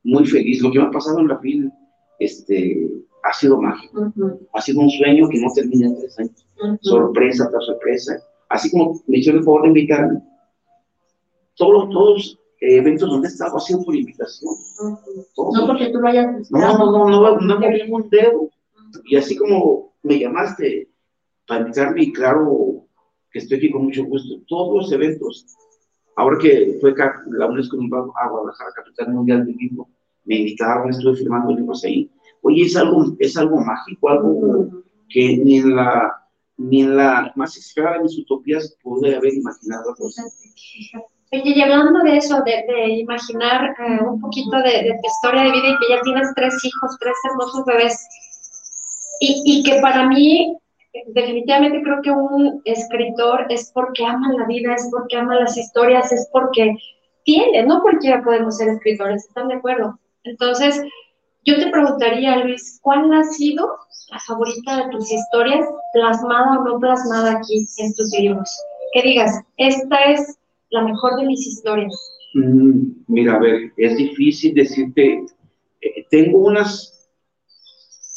muy 0.03 0.25
feliz. 0.25 0.61
Lo 0.61 0.71
que 0.71 0.79
me 0.79 0.85
ha 0.85 0.91
pasado 0.91 1.19
en 1.19 1.27
la 1.27 1.37
FIL 1.39 1.71
este, 2.19 2.89
ha 3.27 3.33
sido 3.33 3.61
mágico. 3.61 4.11
Ha 4.53 4.61
sido 4.61 4.81
un 4.81 4.89
sueño 4.89 5.27
que 5.29 5.39
no 5.39 5.47
termina 5.53 5.87
en 5.87 5.97
tres 5.97 6.19
años. 6.19 6.47
Sorpresa 6.81 7.49
tras 7.49 7.65
sorpresa. 7.65 8.17
Así 8.49 8.71
como 8.71 9.01
me 9.07 9.17
hicieron 9.17 9.39
el 9.39 9.45
favor 9.45 9.63
de 9.63 9.67
invitarme. 9.67 10.21
Todos, 11.55 11.89
todos 11.89 12.39
eh, 12.61 12.77
eventos 12.77 13.09
donde 13.09 13.27
he 13.27 13.31
estado 13.31 13.57
ha 13.57 13.59
sido 13.59 13.83
por 13.83 13.95
invitación. 13.95 14.53
No 14.79 15.67
porque 15.67 15.89
tú 15.89 15.99
lo 15.99 16.07
hayas 16.07 16.49
No, 16.51 16.77
no, 16.77 16.91
no, 16.91 17.09
no, 17.09 17.39
no, 17.39 17.59
no 17.59 17.95
un 17.95 18.09
dedo. 18.09 18.49
Y 19.05 19.17
así 19.17 19.35
como 19.35 19.93
me 20.03 20.19
llamaste 20.19 20.89
para 21.47 21.61
invitarme, 21.61 22.03
y 22.03 22.13
claro, 22.13 22.85
que 23.31 23.39
estoy 23.39 23.57
aquí 23.57 23.71
con 23.71 23.85
mucho 23.85 24.05
gusto. 24.05 24.35
Todos 24.47 24.83
los 24.83 24.91
eventos, 24.91 25.45
ahora 26.15 26.37
que 26.39 26.77
fue 26.79 26.93
la 27.31 27.47
UNESCO 27.47 27.77
a 28.15 28.29
Guadalajara, 28.29 28.71
capital 28.75 29.13
mundial 29.13 29.45
del 29.45 29.55
libro, 29.55 29.87
me 30.23 30.35
invitaron, 30.35 30.89
estuve 30.89 31.15
firmando 31.15 31.53
libros 31.53 31.83
ahí. 31.83 32.09
Oye, 32.41 32.63
es 32.63 32.75
algo, 32.75 33.05
es 33.19 33.37
algo 33.37 33.57
mágico, 33.57 34.09
algo 34.09 34.83
que 35.09 35.37
ni 35.37 35.57
en 35.57 35.75
la, 35.75 36.11
ni 36.57 36.81
en 36.81 36.97
la 36.97 37.31
más 37.35 37.73
de 37.75 37.99
mis 38.03 38.17
utopías 38.19 38.77
pude 38.81 39.15
haber 39.15 39.33
imaginado. 39.33 39.95
Oye, 41.31 41.53
y 41.55 41.61
hablando 41.61 41.99
de 42.03 42.17
eso, 42.17 42.41
de, 42.43 42.89
imaginar 42.89 43.75
eh, 43.79 44.03
un 44.03 44.21
poquito 44.21 44.57
de, 44.57 44.83
de, 44.83 44.97
tu 45.01 45.07
historia 45.07 45.43
de 45.43 45.51
vida 45.51 45.67
y 45.67 45.77
que 45.77 45.93
ya 45.93 46.01
tienes 46.01 46.33
tres 46.35 46.55
hijos, 46.63 46.97
tres 46.99 47.15
hermosos 47.29 47.65
bebés, 47.65 48.07
y, 49.19 49.41
y 49.45 49.63
que 49.63 49.81
para 49.81 50.07
mí 50.07 50.57
definitivamente 51.07 51.81
creo 51.83 52.01
que 52.01 52.11
un 52.11 52.61
escritor 52.65 53.45
es 53.49 53.71
porque 53.73 54.05
ama 54.05 54.33
la 54.33 54.45
vida, 54.45 54.73
es 54.73 54.87
porque 54.91 55.17
ama 55.17 55.35
las 55.35 55.57
historias, 55.57 56.11
es 56.11 56.29
porque 56.31 56.75
tiene, 57.23 57.63
no 57.63 57.81
cualquiera 57.81 58.23
podemos 58.23 58.57
ser 58.57 58.69
escritores, 58.69 59.25
¿están 59.25 59.49
de 59.49 59.55
acuerdo? 59.55 59.99
Entonces, 60.23 60.81
yo 61.47 61.55
te 61.55 61.69
preguntaría, 61.69 62.43
Luis, 62.43 62.77
¿cuál 62.81 63.11
ha 63.13 63.23
sido 63.23 63.77
la 64.11 64.19
favorita 64.19 64.83
de 64.83 64.91
tus 64.91 65.09
historias, 65.09 65.65
plasmada 65.93 66.59
o 66.59 66.63
no 66.65 66.79
plasmada 66.79 67.37
aquí 67.39 67.65
en 67.77 67.93
tus 67.93 68.11
libros? 68.19 68.49
Que 68.93 69.01
digas, 69.01 69.31
esta 69.55 70.03
es 70.11 70.37
la 70.71 70.83
mejor 70.83 71.15
de 71.15 71.25
mis 71.25 71.47
historias. 71.47 71.93
Mm, 72.33 72.91
mira, 73.07 73.35
a 73.35 73.39
ver, 73.39 73.71
es 73.77 73.95
difícil 73.95 74.55
decirte, 74.55 75.25
eh, 75.81 76.05
tengo 76.11 76.39
unas, 76.39 77.09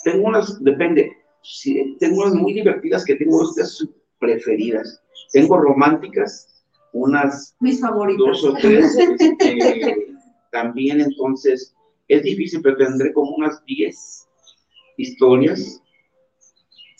tengo 0.02 0.26
unas, 0.26 0.62
depende, 0.64 1.12
tengo 2.00 2.22
unas 2.22 2.34
muy 2.34 2.52
divertidas 2.52 3.04
que 3.04 3.14
tengo 3.14 3.44
estas 3.44 3.86
preferidas. 4.18 5.00
Tengo 5.32 5.56
románticas, 5.56 6.64
unas 6.92 7.54
mis 7.60 7.80
favoritas. 7.80 8.26
dos 8.26 8.44
o 8.44 8.54
tres. 8.54 8.96
Este, 9.20 10.08
también 10.50 11.00
entonces 11.00 11.72
es 12.10 12.22
difícil, 12.22 12.60
pero 12.62 12.76
tendré 12.76 13.12
como 13.12 13.36
unas 13.36 13.64
diez 13.64 14.28
historias 14.96 15.80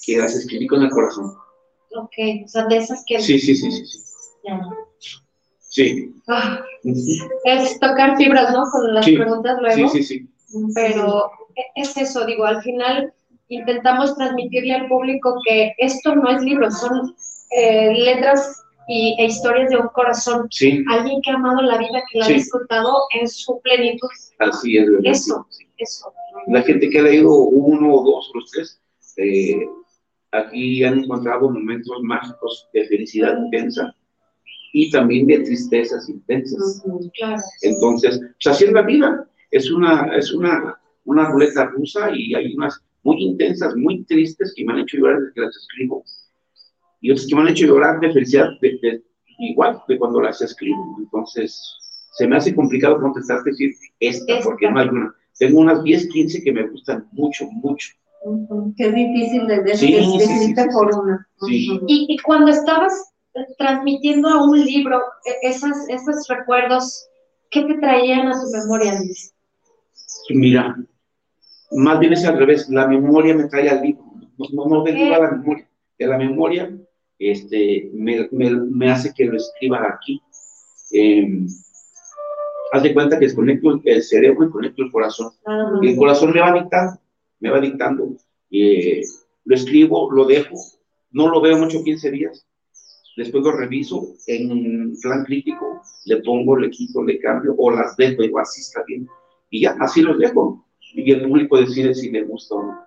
que 0.05 0.17
las 0.17 0.35
escribí 0.35 0.67
con 0.67 0.83
el 0.83 0.90
corazón. 0.90 1.35
Ok, 1.97 2.14
o 2.45 2.49
sea, 2.49 2.67
de 2.67 2.76
esas 2.76 3.02
que... 3.07 3.21
Sí, 3.21 3.38
sí, 3.38 3.55
sí, 3.55 3.71
sí. 3.71 3.87
sí. 3.87 3.99
Sí. 5.71 6.14
Ah, 6.26 6.61
es 7.45 7.79
tocar 7.79 8.17
fibras, 8.17 8.52
¿no? 8.52 8.64
Con 8.73 8.93
las 8.93 9.05
preguntas 9.05 9.57
luego. 9.61 9.88
Sí, 9.90 10.02
sí, 10.02 10.29
sí. 10.49 10.64
Pero 10.75 11.31
es 11.76 11.97
eso, 11.97 12.26
digo, 12.26 12.45
al 12.45 12.61
final 12.62 13.12
intentamos 13.49 14.17
transmitirle 14.17 14.75
al 14.75 14.88
público 14.88 15.37
que 15.47 15.75
esto 15.79 16.14
no 16.17 16.29
es 16.29 16.43
libro, 16.43 16.71
son 16.71 17.14
eh, 17.50 17.93
letras 17.95 18.60
y, 18.90 19.14
e 19.18 19.26
historias 19.26 19.70
de 19.70 19.76
un 19.76 19.88
corazón. 19.88 20.49
Sí. 20.50 20.85
Alguien 20.88 21.23
que 21.23 21.30
ha 21.30 21.35
amado 21.35 21.62
la 21.62 21.78
vida, 21.78 22.02
que 22.11 22.18
la 22.18 22.26
ha 22.26 22.28
disfrutado 22.28 22.92
en 23.18 23.28
su 23.28 23.61
plenitud. 23.62 24.09
Así 24.40 24.76
es, 24.76 24.90
¿verdad? 24.90 25.12
Eso, 25.12 25.47
eso. 25.78 26.12
La 26.49 26.62
gente 26.62 26.90
que 26.90 26.99
ha 26.99 27.02
leído 27.02 27.32
uno 27.32 27.94
o 27.94 28.02
dos 28.02 28.32
o 28.35 28.38
tres, 28.52 28.80
eh, 29.16 29.64
aquí 30.32 30.82
han 30.82 31.04
encontrado 31.04 31.50
momentos 31.50 32.02
mágicos 32.02 32.68
de 32.73 32.85
felicidad 32.87 33.38
intensa 33.38 33.94
y 34.73 34.90
también 34.90 35.26
de 35.28 35.38
tristezas 35.38 36.09
intensas. 36.09 36.82
claro. 37.14 37.42
Entonces, 37.62 38.18
pues 38.18 38.56
así 38.56 38.64
es 38.64 38.73
la 38.73 38.82
vida. 38.82 39.25
Es 39.52 39.70
una, 39.70 40.16
es 40.16 40.32
una, 40.32 40.80
una 41.04 41.28
ruleta 41.30 41.66
rusa 41.66 42.11
y 42.12 42.35
hay 42.35 42.54
unas 42.54 42.80
muy 43.04 43.23
intensas, 43.23 43.76
muy 43.76 44.02
tristes, 44.04 44.52
que 44.56 44.64
me 44.64 44.73
han 44.73 44.80
hecho 44.80 44.97
llorar 44.97 45.20
desde 45.20 45.35
que 45.35 45.40
las 45.42 45.56
escribo. 45.56 46.04
Y 47.00 47.11
otras 47.11 47.26
que 47.26 47.35
me 47.35 47.42
han 47.42 47.49
hecho 47.49 47.66
llorar 47.66 48.00
de 48.00 48.12
felicidad, 48.12 48.50
de, 48.61 49.02
igual 49.38 49.83
de 49.88 49.99
cuando 49.99 50.21
las 50.21 50.40
escribo. 50.42 50.97
Entonces, 50.99 51.61
se 52.12 52.26
me 52.26 52.37
hace 52.37 52.54
complicado 52.54 53.00
contestarte 53.00 53.50
decir 53.50 53.73
esta, 53.99 54.40
porque 54.42 54.71
no 54.71 54.78
hay 54.78 54.88
una. 54.88 55.14
Tengo 55.38 55.61
unas 55.61 55.83
10, 55.83 56.09
15 56.09 56.42
que 56.42 56.52
me 56.52 56.69
gustan 56.69 57.09
mucho, 57.12 57.47
mucho. 57.50 57.88
Que 58.76 58.88
es 58.88 58.95
difícil 58.95 59.47
de 59.47 59.62
decir 59.62 60.54
por 60.73 60.95
una. 60.95 61.26
Y, 61.49 61.80
y, 61.87 62.19
cuando 62.19 62.50
estabas 62.50 63.14
transmitiendo 63.57 64.28
a 64.28 64.45
un 64.45 64.62
libro 64.62 65.00
e, 65.25 65.49
esas, 65.49 65.88
esos 65.88 66.28
recuerdos, 66.28 67.07
¿qué 67.50 67.62
te 67.62 67.75
traían 67.78 68.28
a 68.28 68.33
tu 68.33 68.50
memoria, 68.50 68.99
Luis? 68.99 69.35
Mira, 70.28 70.76
más 71.73 71.99
bien 71.99 72.12
es 72.12 72.25
al 72.26 72.38
revés, 72.38 72.69
la 72.69 72.87
memoria 72.87 73.35
me 73.35 73.45
trae 73.45 73.71
al 73.71 73.80
libro, 73.80 74.04
no, 74.37 74.47
no, 74.52 74.66
no 74.66 74.85
a 74.85 75.19
la 75.19 75.30
memoria, 75.30 75.69
de 75.99 76.07
la 76.07 76.19
memoria 76.19 76.71
este, 77.21 77.91
me, 77.93 78.29
me, 78.33 78.91
hace 78.91 79.12
que 79.15 79.27
lo 79.27 79.37
escriba 79.37 79.87
aquí. 79.87 80.21
Eh, 80.93 81.47
haz 82.73 82.83
de 82.83 82.95
cuenta 82.95 83.19
que 83.19 83.27
desconecto 83.27 83.81
el 83.85 84.03
cerebro 84.03 84.47
y 84.47 84.50
conecto 84.50 84.83
el 84.83 84.91
corazón. 84.91 85.33
Y 85.83 85.91
el 85.91 85.97
corazón 85.97 86.33
me 86.33 86.41
va 86.41 86.53
dictando, 86.53 87.00
me 87.39 87.50
va 87.50 87.61
dictando. 87.61 88.17
Eh, 88.50 89.03
lo 89.45 89.55
escribo, 89.55 90.11
lo 90.11 90.25
dejo, 90.25 90.57
no 91.12 91.29
lo 91.29 91.41
veo 91.41 91.59
mucho 91.59 91.85
15 91.85 92.11
días. 92.11 92.47
Después 93.17 93.45
lo 93.45 93.53
reviso 93.53 94.15
en 94.27 94.99
plan 95.00 95.25
crítico, 95.25 95.83
le 96.07 96.17
pongo, 96.23 96.57
le 96.57 96.71
quito, 96.71 97.05
le 97.05 97.19
cambio, 97.19 97.55
o 97.57 97.71
las 97.71 97.97
dejo, 97.97 98.23
digo, 98.23 98.39
así 98.39 98.62
está 98.62 98.83
bien. 98.87 99.07
Y 99.50 99.62
ya, 99.62 99.77
así 99.79 100.03
los 100.03 100.19
dejo 100.19 100.65
y 100.95 101.12
el 101.12 101.23
público 101.23 101.59
decide 101.59 101.95
si 101.95 102.11
le 102.11 102.25
gusta 102.25 102.57
o 102.57 102.62
no. 102.62 102.79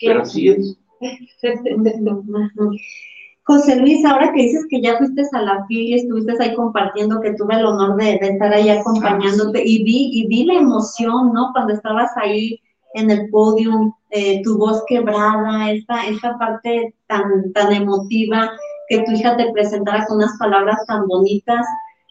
Pero 0.00 0.22
así 0.22 0.48
es. 0.48 0.78
José 3.46 3.76
Luis, 3.76 4.04
ahora 4.04 4.32
que 4.32 4.42
dices 4.42 4.66
que 4.68 4.80
ya 4.80 4.98
fuiste 4.98 5.22
a 5.32 5.40
la 5.40 5.64
FIL 5.66 5.82
y 5.82 5.94
estuviste 5.94 6.34
ahí 6.42 6.56
compartiendo, 6.56 7.20
que 7.20 7.34
tuve 7.34 7.54
el 7.54 7.64
honor 7.64 7.96
de, 7.96 8.14
estar 8.14 8.52
ahí 8.52 8.68
acompañándote 8.68 9.62
y 9.64 9.84
vi, 9.84 10.10
y 10.14 10.26
vi 10.26 10.44
la 10.44 10.54
emoción, 10.54 11.32
¿no? 11.32 11.52
Cuando 11.52 11.72
estabas 11.72 12.10
ahí 12.16 12.60
en 12.94 13.08
el 13.08 13.30
podio, 13.30 13.96
eh, 14.10 14.42
tu 14.42 14.58
voz 14.58 14.82
quebrada, 14.88 15.70
esta, 15.70 16.08
esta 16.08 16.36
parte 16.38 16.92
tan, 17.06 17.52
tan 17.52 17.72
emotiva, 17.72 18.50
que 18.88 19.04
tu 19.04 19.12
hija 19.12 19.36
te 19.36 19.52
presentara 19.52 20.06
con 20.06 20.16
unas 20.16 20.36
palabras 20.38 20.84
tan 20.88 21.06
bonitas. 21.06 21.64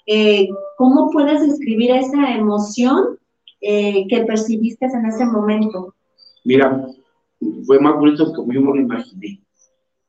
Eh, 0.07 0.47
¿Cómo 0.77 1.09
puedes 1.11 1.45
describir 1.45 1.91
esa 1.91 2.33
emoción 2.33 3.19
eh, 3.59 4.07
que 4.07 4.23
percibiste 4.23 4.85
en 4.85 5.05
ese 5.07 5.25
momento? 5.25 5.93
Mira, 6.45 6.87
fue 7.65 7.77
más 7.81 7.95
bonito 7.95 8.27
que 8.27 8.33
como 8.35 8.53
yo 8.53 8.61
me 8.61 8.67
lo 8.67 8.81
imaginé. 8.81 9.44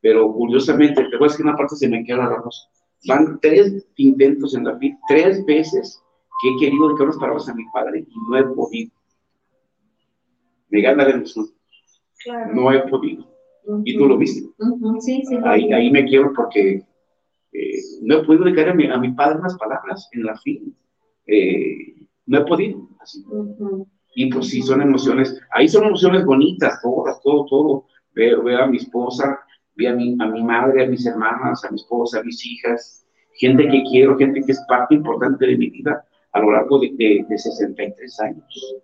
Pero 0.01 0.33
curiosamente, 0.33 1.05
te 1.05 1.17
voy 1.17 1.29
a 1.29 1.31
decir 1.31 1.45
una 1.47 1.57
parte 1.57 1.77
se 1.77 1.89
me 1.89 2.05
queda 2.05 2.29
la 2.29 2.41
voz. 2.41 2.69
Van 3.07 3.39
tres 3.41 3.87
intentos 3.97 4.55
en 4.55 4.65
la 4.65 4.73
vida, 4.73 4.99
tres 5.09 5.45
veces 5.45 6.03
que 6.43 6.49
he 6.51 6.59
querido 6.59 6.89
dedicar 6.89 7.07
unas 7.07 7.19
palabras 7.19 7.49
a 7.49 7.55
mi 7.55 7.65
padre 7.73 8.01
y 8.09 8.15
no 8.29 8.37
he 8.39 8.45
podido. 8.45 8.91
Me 10.69 10.81
gana 10.81 11.05
la 11.05 11.11
emoción. 11.11 11.47
Claro. 12.25 12.55
No 12.55 12.73
he 12.73 12.81
podido. 12.89 13.25
Y 13.85 13.97
tú 13.97 14.07
lo 14.07 14.17
viste. 14.17 14.49
Ujú, 14.59 15.01
Sí, 15.01 15.23
sí. 15.27 15.35
lo 15.37 15.47
Ahí, 15.47 15.73
ahí 15.73 15.91
me 15.91 16.05
quiero 16.05 16.33
porque 16.35 16.83
eh, 17.53 17.79
no 18.03 18.17
he 18.19 18.25
podido 18.25 18.45
dedicar 18.45 18.69
a 18.69 18.75
mi, 18.75 18.87
a 18.87 18.99
mi 18.99 19.13
padre 19.13 19.39
unas 19.39 19.57
palabras 19.57 20.09
en 20.13 20.25
la 20.25 20.37
fin. 20.39 20.77
Eh, 21.27 22.07
no 22.27 22.39
he 22.39 22.45
podido. 22.45 22.89
Así. 23.01 23.25
Ujú. 23.29 23.89
Y 24.15 24.31
pues 24.33 24.49
sí, 24.49 24.63
son 24.63 24.83
emociones. 24.83 25.39
Ahí 25.51 25.69
son 25.69 25.85
emociones 25.85 26.25
bonitas, 26.25 26.81
todas, 26.83 27.21
todo, 27.23 27.45
todo. 27.47 27.85
Veo, 28.15 28.43
veo 28.43 28.63
a 28.63 28.67
mi 28.67 28.79
esposa, 28.79 29.41
veo 29.77 29.93
a 29.93 29.95
mi, 29.95 30.17
a 30.19 30.27
mi 30.27 30.43
madre, 30.43 30.85
a 30.85 30.89
mis 30.89 31.07
hermanas, 31.07 31.65
a 31.65 31.71
mi 31.71 31.77
esposa, 31.77 32.21
a 32.21 32.23
mis 32.23 32.45
hijas, 32.45 33.07
gente 33.35 33.69
que 33.69 33.85
quiero, 33.91 34.17
gente 34.17 34.43
que 34.43 34.53
es 34.53 34.65
parte 34.69 34.95
importante 34.95 35.47
de 35.47 35.57
mi 35.57 35.71
vida 35.71 36.05
a 36.33 36.41
lo 36.41 36.51
largo 36.51 36.79
de, 36.81 36.91
de, 36.95 37.25
de 37.29 37.39
63 37.39 38.21
años. 38.21 38.77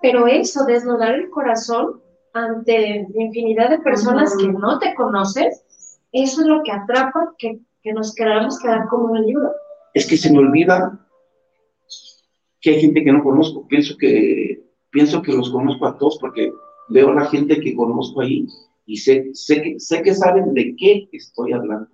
Pero 0.00 0.26
eso, 0.26 0.64
desnudar 0.64 1.14
el 1.14 1.28
corazón 1.30 2.00
ante 2.32 3.06
infinidad 3.14 3.70
de 3.70 3.78
personas 3.80 4.36
que 4.36 4.48
no 4.48 4.78
te 4.78 4.94
conocen, 4.94 5.50
eso 6.12 6.40
es 6.40 6.46
lo 6.46 6.62
que 6.62 6.72
atrapa 6.72 7.34
que, 7.36 7.60
que 7.82 7.92
nos 7.92 8.14
queramos 8.14 8.58
quedar 8.60 8.86
como 8.88 9.12
un 9.12 9.26
libro. 9.26 9.50
Es 9.94 10.06
que 10.06 10.16
se 10.16 10.32
me 10.32 10.38
olvida 10.38 10.98
que 12.60 12.70
hay 12.70 12.80
gente 12.80 13.02
que 13.02 13.12
no 13.12 13.22
conozco. 13.22 13.66
Pienso 13.66 13.96
que, 13.96 14.64
pienso 14.90 15.22
que 15.22 15.32
los 15.32 15.50
conozco 15.50 15.86
a 15.86 15.98
todos 15.98 16.18
porque 16.20 16.52
veo 16.88 17.10
a 17.10 17.14
la 17.14 17.26
gente 17.26 17.60
que 17.60 17.74
conozco 17.74 18.20
ahí 18.20 18.46
y 18.88 18.96
sé, 18.96 19.28
sé, 19.34 19.60
que, 19.60 19.78
sé 19.78 20.02
que 20.02 20.14
saben 20.14 20.54
de 20.54 20.74
qué 20.76 21.08
estoy 21.12 21.52
hablando. 21.52 21.88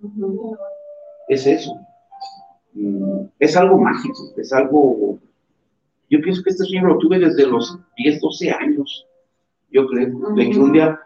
Es 1.27 1.45
eso. 1.45 1.75
Mm, 2.71 3.25
Es 3.37 3.57
algo 3.57 3.77
mágico, 3.77 4.33
es 4.37 4.53
algo... 4.53 5.19
Yo 6.09 6.21
pienso 6.21 6.41
que 6.41 6.51
este 6.51 6.63
sueño 6.63 6.87
lo 6.87 6.97
tuve 6.97 7.19
desde 7.19 7.47
los 7.47 7.77
10, 7.97 8.21
12 8.21 8.49
años, 8.51 9.05
yo 9.71 9.85
creo, 9.87 10.07
de 10.35 10.49
que 10.49 10.57
un 10.57 10.71
día, 10.71 10.97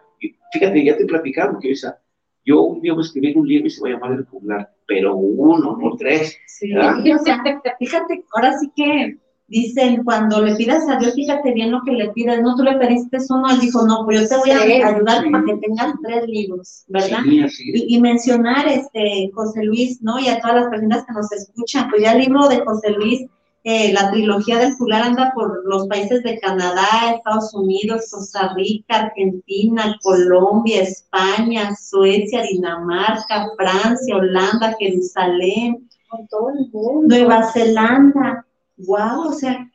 fíjate, 0.53 0.85
ya 0.85 0.95
te 0.95 1.03
he 1.03 1.07
platicado 1.07 1.57
que 1.57 1.71
esa, 1.71 1.99
yo 2.45 2.61
un 2.61 2.81
día 2.81 2.93
voy 2.93 3.01
a 3.01 3.05
escribir 3.05 3.35
un 3.35 3.47
libro 3.47 3.65
y 3.65 3.71
se 3.71 3.81
va 3.81 3.89
a 3.89 3.91
llamar 3.93 4.11
El 4.11 4.25
Juglar, 4.25 4.71
pero 4.85 5.15
uno, 5.15 5.75
no 5.75 5.95
tres. 5.95 6.37
Sí, 6.45 6.71
o 6.75 7.19
sea, 7.23 7.41
fíjate, 7.79 8.25
ahora 8.35 8.55
sí 8.59 8.71
que 8.75 9.17
dicen, 9.49 10.03
cuando 10.03 10.41
le 10.41 10.55
pidas 10.55 10.87
a 10.89 10.97
Dios, 10.97 11.13
fíjate 11.15 11.53
bien 11.53 11.71
lo 11.71 11.81
que 11.83 11.91
le 11.91 12.09
pidas, 12.11 12.41
no, 12.41 12.55
tú 12.55 12.63
le 12.63 12.77
pediste 12.77 13.17
uno, 13.29 13.49
él 13.51 13.59
dijo, 13.59 13.85
no, 13.85 14.05
pues 14.05 14.21
yo 14.21 14.27
te 14.29 14.37
voy 14.37 14.51
a 14.51 14.59
Sí, 14.59 14.71
ayudar 14.81 15.23
sí. 15.23 15.29
para 15.29 15.43
que 15.45 15.57
tengas 15.57 15.93
tres 16.03 16.27
libros, 16.27 16.83
¿verdad? 16.87 17.19
Sí. 17.49 17.71
Y, 17.73 17.95
y 17.95 18.01
mencionar, 18.01 18.67
este, 18.67 19.31
José 19.33 19.63
Luis, 19.63 20.01
¿no? 20.01 20.19
Y 20.19 20.27
a 20.29 20.39
todas 20.39 20.55
las 20.61 20.69
personas 20.69 21.05
que 21.05 21.13
nos 21.13 21.31
escuchan, 21.31 21.89
pues 21.89 22.03
ya 22.03 22.13
el 22.13 22.19
libro 22.21 22.47
de 22.47 22.59
José 22.63 22.91
Luis, 22.91 23.25
eh, 23.63 23.91
la 23.93 24.09
trilogía 24.11 24.57
del 24.57 24.73
Fular 24.75 25.01
anda 25.03 25.33
por 25.35 25.65
los 25.67 25.87
países 25.87 26.23
de 26.23 26.39
Canadá, 26.39 26.85
Estados 27.15 27.53
Unidos, 27.53 28.07
Costa 28.09 28.53
Rica, 28.55 28.95
Argentina, 29.07 29.97
Colombia, 30.01 30.81
España, 30.81 31.75
Suecia, 31.75 32.43
Dinamarca, 32.43 33.49
Francia, 33.57 34.15
Holanda, 34.15 34.75
Jerusalén, 34.79 35.89
Con 36.07 36.27
todo 36.27 36.49
el 36.51 36.69
mundo. 36.71 37.15
Nueva 37.15 37.51
Zelanda. 37.51 38.45
Wow, 38.79 39.27
o 39.27 39.33
sea, 39.33 39.69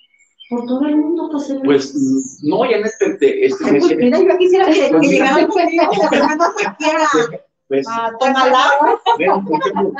por 0.48 0.66
todo 0.66 0.86
el 0.86 0.96
mundo, 0.96 1.28
José 1.28 1.54
Luis. 1.54 1.64
Pues 1.64 2.40
no, 2.42 2.68
ya 2.70 2.76
en 2.78 2.84
este, 2.84 3.46
este 3.46 3.64
Ay, 3.64 3.80
pues, 3.80 3.96
mira, 3.96 4.20
yo 4.20 4.38
quisiera 4.38 4.66
que, 4.66 4.72
que 4.72 4.90
Pues, 4.90 5.08
llegaran 5.08 5.46
pues, 5.48 5.66
aquí 5.66 6.84
a, 6.84 7.40
pues, 7.68 7.86
a 7.88 8.12
Tonalá. 8.18 8.70
Vean, 9.18 9.44
por 9.44 9.60
ejemplo, 9.60 9.92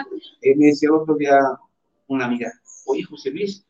eh, 0.42 0.56
me 0.56 0.66
decía 0.66 0.92
otro 0.92 1.14
día 1.16 1.38
una 2.06 2.26
amiga, 2.26 2.52
oye 2.86 3.02
José 3.04 3.30
Luis, 3.30 3.64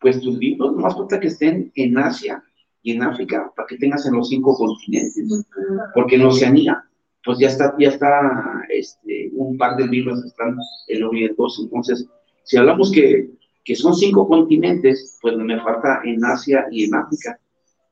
pues 0.00 0.20
tus 0.20 0.36
libros 0.38 0.72
nomás 0.72 0.94
falta 0.94 1.20
que 1.20 1.28
estén 1.28 1.72
en 1.74 1.98
Asia 1.98 2.42
y 2.82 2.92
en 2.92 3.02
África 3.02 3.52
para 3.56 3.66
que 3.66 3.76
tengas 3.76 4.04
en 4.06 4.14
los 4.14 4.28
cinco 4.28 4.56
continentes, 4.56 5.46
porque 5.94 6.16
en 6.16 6.26
Oceanía, 6.26 6.84
pues 7.24 7.38
ya 7.38 7.48
está, 7.48 7.74
ya 7.78 7.88
está, 7.88 8.64
este, 8.68 9.30
un 9.34 9.56
par 9.56 9.76
de 9.76 9.86
libros 9.86 10.24
están 10.24 10.56
en 10.88 11.04
orientos, 11.04 11.60
entonces, 11.62 12.06
si 12.42 12.56
hablamos 12.56 12.90
que, 12.90 13.30
que 13.64 13.76
son 13.76 13.94
cinco 13.94 14.26
continentes, 14.26 15.18
pues 15.22 15.36
me 15.36 15.60
falta 15.60 16.00
en 16.04 16.24
Asia 16.24 16.66
y 16.70 16.84
en 16.84 16.94
África, 16.94 17.38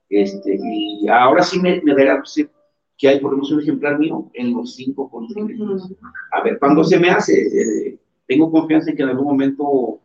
este, 0.09 0.59
y 0.61 1.09
ahora 1.09 1.42
sí 1.42 1.61
me, 1.61 1.80
me 1.83 1.94
dará 1.94 2.20
decir 2.20 2.50
que 2.98 3.09
hay 3.09 3.20
por 3.20 3.30
lo 3.30 3.38
menos 3.38 3.52
un 3.52 3.61
ejemplar 3.61 3.98
mío 3.98 4.28
en 4.35 4.52
los 4.52 4.74
cinco 4.74 5.09
continentes. 5.09 5.59
A 6.33 6.42
ver, 6.42 6.59
cuando 6.59 6.85
se 6.85 6.98
me 6.98 7.09
hace, 7.09 7.33
eh, 7.33 7.98
tengo 8.26 8.50
confianza 8.50 8.90
en 8.90 8.96
que 8.96 9.02
en 9.04 9.09
algún 9.09 9.26
momento 9.26 10.00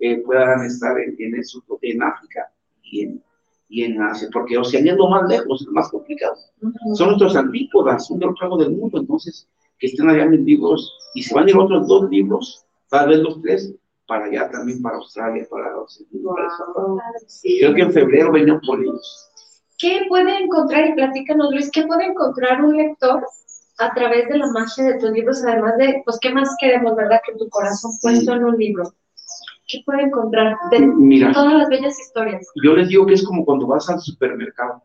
eh, 0.00 0.18
puedan 0.22 0.64
estar 0.64 0.98
en, 0.98 1.14
en, 1.18 1.36
eso, 1.36 1.62
en 1.82 2.02
África 2.02 2.50
y 2.82 3.02
en, 3.02 3.22
y 3.68 3.84
en 3.84 4.02
Asia, 4.02 4.28
porque 4.32 4.58
Oceanía 4.58 4.92
es 4.92 4.98
lo 4.98 5.08
más 5.08 5.28
lejos, 5.28 5.60
es 5.60 5.66
lo 5.66 5.72
más 5.74 5.88
complicado. 5.90 6.36
Son 6.94 7.08
nuestros 7.08 7.36
antípodas, 7.36 8.06
son 8.06 8.18
del 8.18 8.30
otro 8.30 8.48
lado 8.48 8.64
del 8.64 8.76
mundo, 8.76 8.98
entonces 8.98 9.48
que 9.78 9.86
estén 9.86 10.08
allá 10.08 10.24
en 10.24 10.44
libros 10.44 10.92
y 11.14 11.22
se 11.22 11.34
van 11.34 11.46
a 11.46 11.50
ir 11.50 11.56
otros 11.56 11.86
dos 11.86 12.10
libros, 12.10 12.64
tal 12.88 13.08
vez 13.08 13.18
los 13.18 13.40
tres, 13.42 13.74
para 14.06 14.26
allá 14.26 14.50
también, 14.50 14.82
para 14.82 14.96
Australia, 14.96 15.46
para 15.50 15.72
los 15.72 16.02
Sí. 17.26 17.58
Creo 17.60 17.74
que 17.74 17.82
en 17.82 17.92
febrero 17.92 18.32
venían 18.32 18.60
por 18.60 18.80
ellos. 18.80 19.30
¿Qué 19.78 20.02
puede 20.08 20.38
encontrar, 20.38 20.86
y 20.86 20.94
platícanos 20.94 21.50
Luis, 21.52 21.70
qué 21.72 21.84
puede 21.86 22.04
encontrar 22.06 22.62
un 22.62 22.76
lector 22.76 23.26
a 23.78 23.92
través 23.92 24.28
de 24.28 24.38
la 24.38 24.46
magia 24.52 24.84
de 24.84 24.98
tus 24.98 25.10
libros, 25.10 25.42
además 25.44 25.76
de, 25.78 26.00
pues, 26.04 26.18
¿qué 26.20 26.32
más 26.32 26.54
queremos, 26.60 26.94
verdad? 26.94 27.20
Que 27.26 27.36
tu 27.36 27.48
corazón 27.48 27.90
puesto 28.00 28.34
en 28.34 28.44
un 28.44 28.56
libro. 28.56 28.84
¿Qué 29.66 29.80
puede 29.84 30.02
encontrar 30.02 30.56
de 30.70 30.78
Mira, 30.80 31.32
todas 31.32 31.54
las 31.54 31.68
bellas 31.68 31.98
historias? 31.98 32.46
yo 32.62 32.76
les 32.76 32.88
digo 32.88 33.06
que 33.06 33.14
es 33.14 33.26
como 33.26 33.44
cuando 33.44 33.66
vas 33.66 33.88
al 33.90 33.98
supermercado, 34.00 34.82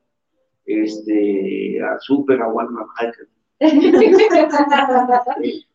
este, 0.66 1.80
al 1.84 2.00
super, 2.00 2.42
a 2.42 2.48
Walmart, 2.48 2.88
al- 2.98 3.14
eh, 3.60 3.60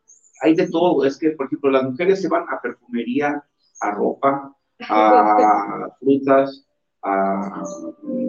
hay 0.45 0.55
de 0.55 0.69
todo, 0.69 1.05
es 1.07 1.19
que, 1.19 1.31
por 1.31 1.47
ejemplo, 1.47 1.71
las 1.71 1.85
mujeres 1.85 2.21
se 2.21 2.29
van 2.29 2.45
a 2.51 2.61
perfumería, 2.61 3.43
a 3.81 3.91
ropa, 3.93 4.55
a 4.89 5.89
frutas, 6.01 6.67
a 7.03 7.63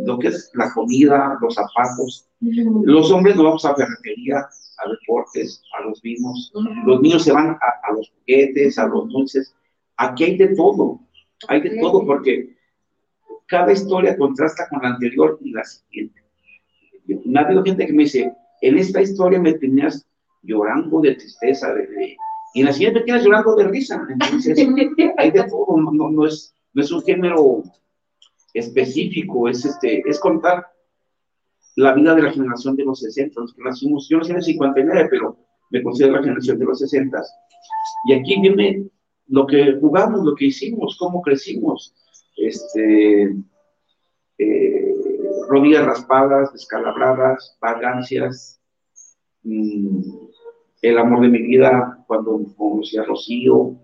lo 0.05 0.17
que 0.17 0.29
es 0.29 0.49
la 0.53 0.73
comida, 0.73 1.37
los 1.41 1.55
zapatos. 1.55 2.29
Los 2.39 3.11
hombres 3.11 3.35
nos 3.35 3.45
vamos 3.45 3.65
a 3.65 3.75
ferretería, 3.75 4.37
a 4.37 4.89
deportes, 4.89 5.61
a 5.77 5.83
los 5.83 6.01
vinos. 6.01 6.53
Los 6.85 7.01
niños 7.01 7.23
se 7.23 7.33
van 7.33 7.49
a, 7.49 7.89
a 7.89 7.93
los 7.93 8.09
juguetes, 8.11 8.79
a 8.79 8.87
los 8.87 9.09
dulces. 9.09 9.53
Aquí 9.97 10.23
hay 10.23 10.37
de 10.37 10.55
todo, 10.55 11.01
hay 11.49 11.61
de 11.61 11.77
todo, 11.81 12.05
porque 12.05 12.55
cada 13.47 13.73
historia 13.73 14.17
contrasta 14.17 14.69
con 14.69 14.81
la 14.81 14.89
anterior 14.89 15.37
y 15.41 15.51
la 15.51 15.65
siguiente. 15.65 16.21
Me 17.25 17.39
ha 17.39 17.43
habido 17.43 17.63
gente 17.63 17.85
que 17.85 17.93
me 17.93 18.03
dice, 18.03 18.33
en 18.61 18.77
esta 18.77 19.01
historia 19.01 19.39
me 19.39 19.53
tenías 19.53 20.07
llorando 20.45 21.01
de 21.01 21.15
tristeza, 21.15 21.73
de, 21.73 21.87
de- 21.87 22.17
y 22.53 22.61
en 22.61 22.65
la 22.67 22.73
siguiente 22.73 23.01
tienes 23.01 23.23
llorando 23.25 23.55
de 23.55 23.67
risa. 23.67 24.01
Entonces, 24.09 24.57
hay 25.17 25.31
de 25.31 25.43
todo, 25.43 25.77
no, 25.77 25.91
no, 25.91 26.09
no 26.09 26.25
es, 26.25 26.55
no 26.73 26.81
es 26.81 26.91
un 26.91 27.01
género 27.01 27.63
específico, 28.53 29.49
es, 29.49 29.65
este, 29.65 30.01
es 30.07 30.19
contar 30.19 30.67
la 31.75 31.93
vida 31.93 32.15
de 32.15 32.21
la 32.21 32.31
generación 32.31 32.75
de 32.77 32.85
los 32.85 33.01
60, 33.01 33.41
los 33.41 33.53
que 33.53 33.61
nacimos, 33.61 34.07
yo 34.09 34.17
nací 34.17 34.31
en 34.31 34.37
el 34.37 34.43
59, 34.43 35.07
pero 35.09 35.37
me 35.71 35.83
considero 35.83 36.13
la 36.13 36.23
generación 36.23 36.57
de 36.57 36.65
los 36.65 36.79
60. 36.79 37.21
Y 38.07 38.13
aquí 38.13 38.39
viene 38.39 38.87
lo 39.27 39.45
que 39.45 39.77
jugamos, 39.81 40.23
lo 40.23 40.35
que 40.35 40.45
hicimos, 40.45 40.95
cómo 40.97 41.21
crecimos, 41.21 41.93
este, 42.37 43.35
eh, 44.37 44.95
rodillas 45.49 45.85
raspadas, 45.85 46.53
descalabradas, 46.53 47.57
vagancias, 47.59 48.61
mm, 49.43 49.99
el 50.89 50.97
amor 50.97 51.21
de 51.21 51.29
mi 51.29 51.41
vida 51.41 52.03
cuando 52.07 52.41
conocí 52.57 52.97
a 52.97 53.03
Rocío, 53.03 53.75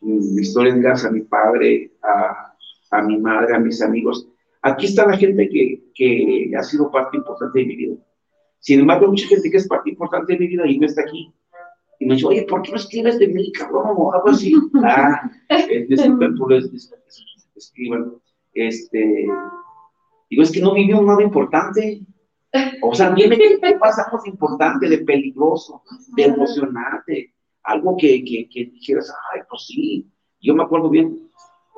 mm, 0.00 0.38
historias 0.38 1.04
a 1.04 1.10
mi 1.10 1.20
padre, 1.22 1.92
a, 2.02 2.54
a 2.90 3.02
mi 3.02 3.18
madre, 3.18 3.54
a 3.54 3.58
mis 3.58 3.80
amigos. 3.82 4.26
Aquí 4.62 4.86
está 4.86 5.06
la 5.06 5.16
gente 5.16 5.48
que, 5.48 5.84
que 5.94 6.50
ha 6.58 6.62
sido 6.62 6.90
parte 6.90 7.16
importante 7.16 7.60
de 7.60 7.66
mi 7.66 7.76
vida. 7.76 7.96
Sin 8.60 8.80
embargo, 8.80 9.04
hay 9.04 9.10
mucha 9.12 9.28
gente 9.28 9.50
que 9.50 9.56
es 9.56 9.68
parte 9.68 9.90
importante 9.90 10.32
de 10.32 10.38
mi 10.38 10.48
vida 10.48 10.66
y 10.66 10.78
no 10.78 10.86
está 10.86 11.02
aquí. 11.02 11.32
Y 12.00 12.06
me 12.06 12.14
dice, 12.14 12.26
oye, 12.26 12.42
¿por 12.42 12.62
qué 12.62 12.70
no 12.72 12.76
escribes 12.76 13.18
de 13.18 13.28
mí, 13.28 13.50
cabrón? 13.52 13.94
O 13.96 14.12
algo 14.12 14.28
así. 14.30 14.52
ah, 14.84 15.30
eh, 15.48 15.86
disculpen 15.88 16.36
por 16.36 16.52
es- 16.52 16.64
es- 16.72 16.92
es- 17.08 17.48
escriban. 17.56 18.12
Este, 18.54 19.26
digo, 20.30 20.42
es 20.42 20.50
que 20.50 20.60
no 20.60 20.74
vivió 20.74 21.00
nada 21.02 21.22
importante. 21.22 22.00
O 22.82 22.94
sea, 22.94 23.10
dime 23.10 23.36
qué 23.36 23.76
pasa 23.78 24.04
algo 24.04 24.22
de 24.22 24.30
importante, 24.30 24.88
de 24.88 24.98
peligroso, 24.98 25.82
de 26.16 26.24
emocionante, 26.24 27.34
algo 27.62 27.96
que, 27.96 28.24
que, 28.24 28.48
que 28.48 28.64
dijeras, 28.66 29.14
ay, 29.34 29.42
pues 29.48 29.66
sí, 29.66 30.10
yo 30.40 30.54
me 30.54 30.62
acuerdo 30.62 30.88
bien, 30.88 31.28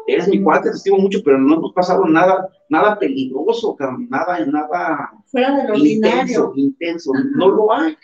eres 0.06 0.28
mi 0.28 0.42
cuate, 0.42 0.70
te 0.70 0.76
estimo 0.76 0.98
mucho, 0.98 1.20
pero 1.24 1.38
no 1.38 1.54
hemos 1.56 1.72
pasado 1.72 2.04
nada, 2.06 2.48
nada 2.68 2.98
peligroso, 2.98 3.76
nada, 4.08 4.44
nada 4.46 5.12
Fuera 5.26 5.56
de 5.56 5.68
lo 5.68 5.76
intenso, 5.76 6.48
ordinario. 6.48 6.52
intenso, 6.56 7.12
no 7.34 7.48
lo 7.48 7.72
hay. 7.72 7.96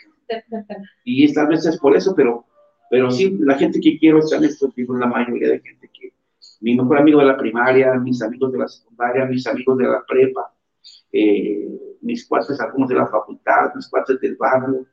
Y 1.05 1.23
esta 1.23 1.45
vez 1.45 1.65
es 1.65 1.77
por 1.77 1.95
eso, 1.95 2.13
pero, 2.15 2.45
pero 2.89 3.09
sí, 3.11 3.37
la 3.39 3.55
gente 3.55 3.79
que 3.79 3.97
quiero 3.97 4.19
está 4.19 4.37
en 4.37 4.45
estos 4.45 4.73
la 4.75 5.07
mayoría 5.07 5.49
de 5.49 5.59
gente 5.61 5.89
que, 5.93 6.13
mi 6.59 6.75
mejor 6.75 6.97
amigo 6.97 7.19
de 7.19 7.27
la 7.27 7.37
primaria, 7.37 7.93
mis 7.95 8.21
amigos 8.21 8.51
de 8.51 8.59
la 8.59 8.67
secundaria, 8.67 9.25
mis 9.25 9.45
amigos 9.47 9.77
de 9.77 9.85
la 9.85 10.03
prepa, 10.07 10.51
eh, 11.11 11.97
mis 12.01 12.27
cuates, 12.27 12.59
algunos 12.59 12.89
de 12.89 12.95
la 12.95 13.07
facultad, 13.07 13.73
mis 13.75 13.87
cuates 13.87 14.19
del 14.19 14.35
barrio. 14.35 14.85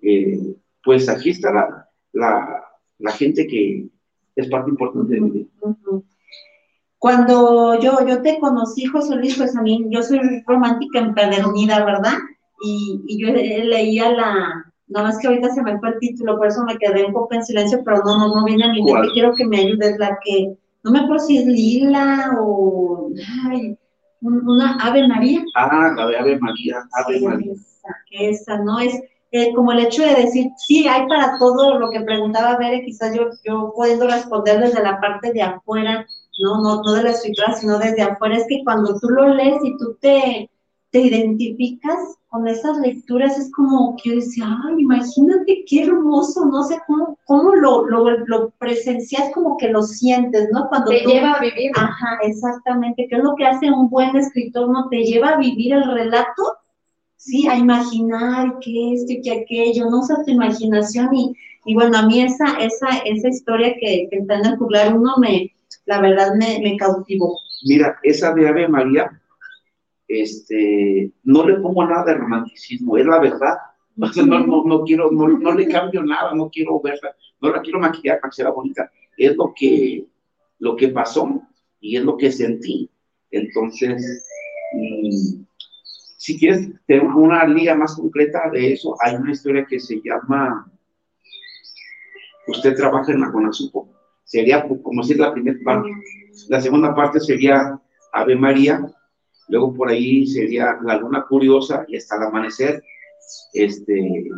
Eh, 0.00 0.56
pues 0.84 1.08
aquí 1.08 1.30
está 1.30 1.52
la, 1.52 1.88
la, 2.12 2.64
la, 2.98 3.12
gente 3.12 3.46
que 3.46 3.88
es 4.34 4.48
parte 4.48 4.70
importante 4.70 5.14
de 5.14 5.20
mi 5.20 5.30
vida. 5.30 5.48
Cuando 6.98 7.78
yo, 7.80 8.06
yo 8.06 8.22
te 8.22 8.38
conocí, 8.40 8.86
José 8.86 9.16
Luis, 9.16 9.36
pues 9.36 9.56
a 9.56 9.62
mí, 9.62 9.86
yo 9.90 10.02
soy 10.02 10.20
romántica 10.46 10.98
empedernida, 10.98 11.84
¿verdad? 11.84 12.14
Y, 12.64 13.02
y 13.06 13.20
yo 13.20 13.32
leía 13.32 14.12
la, 14.12 14.72
nada 14.92 15.06
más 15.06 15.18
que 15.18 15.26
ahorita 15.26 15.50
se 15.50 15.62
me 15.62 15.78
fue 15.78 15.90
el 15.90 15.98
título, 15.98 16.36
por 16.36 16.46
eso 16.46 16.64
me 16.64 16.76
quedé 16.78 17.04
un 17.04 17.12
poco 17.12 17.34
en 17.34 17.44
silencio, 17.44 17.82
pero 17.84 17.98
no, 18.04 18.18
no, 18.18 18.34
no 18.34 18.44
viene 18.44 18.64
a 18.64 18.72
mi 18.72 18.82
mente, 18.82 19.08
quiero 19.12 19.34
que 19.34 19.46
me 19.46 19.58
ayudes, 19.58 19.98
la 19.98 20.18
que, 20.24 20.54
no 20.84 20.90
me 20.90 21.00
acuerdo 21.00 21.24
si 21.24 21.38
es 21.38 21.46
Lila 21.46 22.36
o, 22.40 23.10
ay, 23.50 23.76
una 24.22 24.78
Ave 24.80 25.06
María. 25.08 25.42
Ah, 25.54 25.92
la 25.96 26.06
de 26.06 26.16
Ave 26.16 26.38
María, 26.38 26.82
Ave 26.92 27.20
María. 27.20 27.52
Esa, 27.52 27.94
esa, 28.10 28.58
¿no? 28.58 28.78
Es 28.80 28.98
eh, 29.34 29.54
como 29.54 29.72
el 29.72 29.78
hecho 29.78 30.02
de 30.02 30.14
decir, 30.14 30.50
sí, 30.58 30.86
hay 30.86 31.06
para 31.08 31.38
todo 31.38 31.78
lo 31.78 31.90
que 31.90 32.02
preguntaba 32.02 32.58
Bere, 32.58 32.84
quizás 32.84 33.16
yo, 33.16 33.30
yo 33.44 33.72
puedo 33.74 34.06
responder 34.06 34.60
desde 34.60 34.82
la 34.82 35.00
parte 35.00 35.32
de 35.32 35.40
afuera, 35.40 36.06
¿no? 36.42 36.60
No, 36.60 36.82
no 36.82 36.92
de 36.92 37.02
la 37.02 37.10
escritura, 37.12 37.54
sino 37.54 37.78
desde 37.78 38.02
afuera, 38.02 38.36
es 38.36 38.44
que 38.46 38.62
cuando 38.62 38.98
tú 39.00 39.08
lo 39.08 39.28
lees 39.28 39.56
y 39.64 39.76
tú 39.78 39.96
te, 40.02 40.50
te 40.92 41.00
identificas 41.00 41.98
con 42.28 42.46
esas 42.46 42.76
lecturas, 42.78 43.38
es 43.38 43.50
como 43.52 43.96
que 43.96 44.10
yo 44.10 44.16
decía, 44.16 44.44
ay, 44.64 44.74
imagínate 44.78 45.64
qué 45.66 45.84
hermoso, 45.84 46.44
no 46.44 46.62
sé 46.64 46.78
cómo, 46.86 47.18
cómo 47.24 47.54
lo, 47.54 47.86
lo, 47.86 48.10
lo 48.26 48.50
presencias, 48.58 49.30
como 49.32 49.56
que 49.56 49.68
lo 49.68 49.82
sientes, 49.82 50.50
¿no? 50.52 50.68
Cuando 50.68 50.90
te 50.90 51.00
lleva 51.00 51.32
a 51.32 51.40
vivir. 51.40 51.72
Ajá, 51.74 52.18
exactamente, 52.22 53.06
¿qué 53.08 53.16
es 53.16 53.22
lo 53.22 53.34
que 53.36 53.46
hace 53.46 53.70
un 53.70 53.88
buen 53.88 54.14
escritor? 54.16 54.68
¿No? 54.70 54.88
Te 54.90 55.02
lleva 55.02 55.30
a 55.30 55.38
vivir 55.38 55.72
el 55.72 55.90
relato, 55.90 56.42
sí, 57.16 57.48
a 57.48 57.56
imaginar 57.56 58.58
que 58.60 58.92
esto 58.92 59.14
y 59.14 59.22
que 59.22 59.32
aquello, 59.32 59.88
no 59.88 60.00
usa 60.00 60.22
tu 60.24 60.30
imaginación 60.30 61.14
y, 61.14 61.32
y 61.64 61.74
bueno, 61.74 61.96
a 61.96 62.02
mí 62.02 62.20
esa, 62.20 62.58
esa, 62.60 62.98
esa 63.06 63.28
historia 63.28 63.74
que, 63.80 64.08
que 64.10 64.18
está 64.18 64.34
en 64.34 64.46
el 64.46 64.56
juglar 64.58 64.94
uno 64.94 65.14
me, 65.18 65.52
la 65.86 66.00
verdad 66.02 66.34
me, 66.34 66.60
me 66.62 66.76
cautivó. 66.76 67.38
Mira, 67.64 67.98
esa 68.02 68.34
de 68.34 68.46
Ave 68.46 68.68
María, 68.68 69.21
este, 70.20 71.10
no 71.24 71.46
le 71.46 71.56
pongo 71.56 71.84
nada 71.86 72.04
de 72.04 72.14
romanticismo, 72.14 72.96
es 72.96 73.06
la 73.06 73.18
verdad. 73.18 73.56
No, 73.94 74.08
no, 74.24 74.64
no 74.64 74.84
quiero, 74.84 75.10
no, 75.10 75.28
no, 75.28 75.52
le 75.52 75.68
cambio 75.68 76.02
nada, 76.02 76.34
no 76.34 76.48
quiero 76.48 76.80
verla, 76.80 77.14
no 77.42 77.50
la 77.50 77.60
quiero 77.60 77.78
maquillar 77.78 78.20
para 78.20 78.30
que 78.30 78.36
sea 78.36 78.48
bonita. 78.48 78.90
Es 79.18 79.36
lo 79.36 79.52
que, 79.54 80.06
lo 80.60 80.76
que 80.76 80.88
pasó 80.88 81.42
y 81.78 81.98
es 81.98 82.02
lo 82.02 82.16
que 82.16 82.32
sentí. 82.32 82.88
Entonces, 83.30 84.26
mm, 84.72 85.44
si 86.16 86.38
quieres 86.38 86.70
tener 86.86 87.04
una 87.04 87.44
liga 87.46 87.74
más 87.74 87.94
concreta 87.94 88.48
de 88.50 88.72
eso, 88.72 88.96
hay 89.00 89.16
una 89.16 89.32
historia 89.32 89.66
que 89.68 89.78
se 89.78 90.00
llama 90.02 90.72
Usted 92.46 92.74
trabaja 92.74 93.12
en 93.12 93.20
la 93.20 93.30
Conasupo. 93.30 93.88
Sería 94.24 94.66
como 94.66 95.02
decir 95.02 95.18
la 95.18 95.32
primera 95.32 95.58
parte. 95.64 95.90
La 96.48 96.60
segunda 96.60 96.94
parte 96.94 97.20
sería 97.20 97.78
Ave 98.12 98.36
María, 98.36 98.80
Luego 99.52 99.74
por 99.74 99.90
ahí 99.90 100.26
sería 100.26 100.78
La 100.82 100.96
Luna 100.96 101.26
Curiosa 101.28 101.84
y 101.86 101.98
hasta 101.98 102.16
el 102.16 102.22
amanecer. 102.22 102.82
Este, 103.52 104.30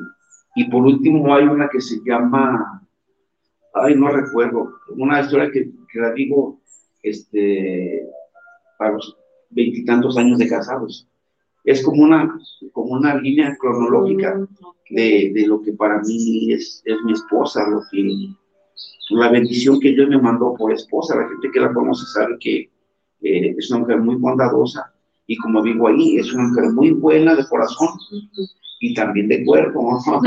y 0.57 0.65
por 0.69 0.83
último 0.83 1.33
hay 1.33 1.45
una 1.45 1.69
que 1.69 1.81
se 1.81 2.01
llama, 2.05 2.83
ay, 3.75 3.95
no 3.95 4.09
recuerdo, 4.09 4.73
una 4.97 5.21
historia 5.21 5.53
que, 5.53 5.71
que 5.89 6.01
la 6.01 6.13
digo 6.13 6.59
este, 7.01 8.09
a 8.81 8.91
los 8.91 9.17
veintitantos 9.51 10.19
años 10.19 10.37
de 10.37 10.49
casados. 10.49 11.07
Es 11.63 11.85
como 11.85 12.03
una, 12.03 12.37
como 12.73 12.95
una 12.95 13.15
línea 13.15 13.57
cronológica 13.57 14.35
mm, 14.35 14.49
de, 14.97 15.31
de 15.33 15.47
lo 15.47 15.63
que 15.63 15.75
para 15.75 16.01
mí 16.01 16.53
es, 16.53 16.83
es 16.85 16.97
mi 17.05 17.13
esposa, 17.13 17.71
lo 17.71 17.83
que, 17.89 18.35
la 19.11 19.31
bendición 19.31 19.79
que 19.79 19.93
Dios 19.93 20.09
me 20.09 20.21
mandó 20.21 20.57
por 20.57 20.73
esposa. 20.73 21.15
La 21.15 21.29
gente 21.29 21.53
que 21.53 21.61
la 21.61 21.73
conoce 21.73 22.05
sabe 22.07 22.37
que 22.41 22.69
eh, 23.23 23.55
es 23.57 23.71
una 23.71 23.79
mujer 23.81 23.99
muy 23.99 24.17
bondadosa, 24.17 24.94
y 25.27 25.37
como 25.39 25.63
digo 25.63 25.89
ahí, 25.89 26.19
es 26.19 26.33
una 26.33 26.49
mujer 26.49 26.71
muy 26.73 26.91
buena 26.91 27.35
de 27.35 27.47
corazón 27.49 27.89
y 28.81 28.95
también 28.95 29.29
de 29.29 29.45
cuerpo. 29.45 29.99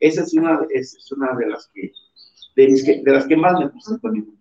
esa 0.00 0.22
es 0.22 0.34
una, 0.34 0.60
es 0.70 1.12
una 1.12 1.34
de 1.36 1.46
las 1.48 1.68
que 1.74 1.92
de, 2.56 3.02
las 3.04 3.26
que 3.26 3.36
más 3.36 3.58
me 3.58 3.68
gusta 3.68 3.98
también. 3.98 4.38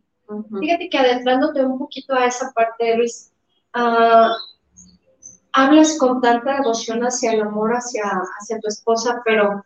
Fíjate 0.59 0.89
que 0.89 0.97
adentrándote 0.97 1.65
un 1.65 1.77
poquito 1.79 2.13
a 2.13 2.25
esa 2.25 2.51
parte, 2.51 2.97
Luis, 2.97 3.31
uh, 3.75 4.29
hablas 5.53 5.97
con 5.97 6.21
tanta 6.21 6.55
devoción 6.55 7.01
hacia 7.01 7.33
el 7.33 7.41
amor, 7.41 7.71
hacia, 7.71 8.03
hacia 8.39 8.59
tu 8.59 8.67
esposa, 8.67 9.21
pero 9.25 9.63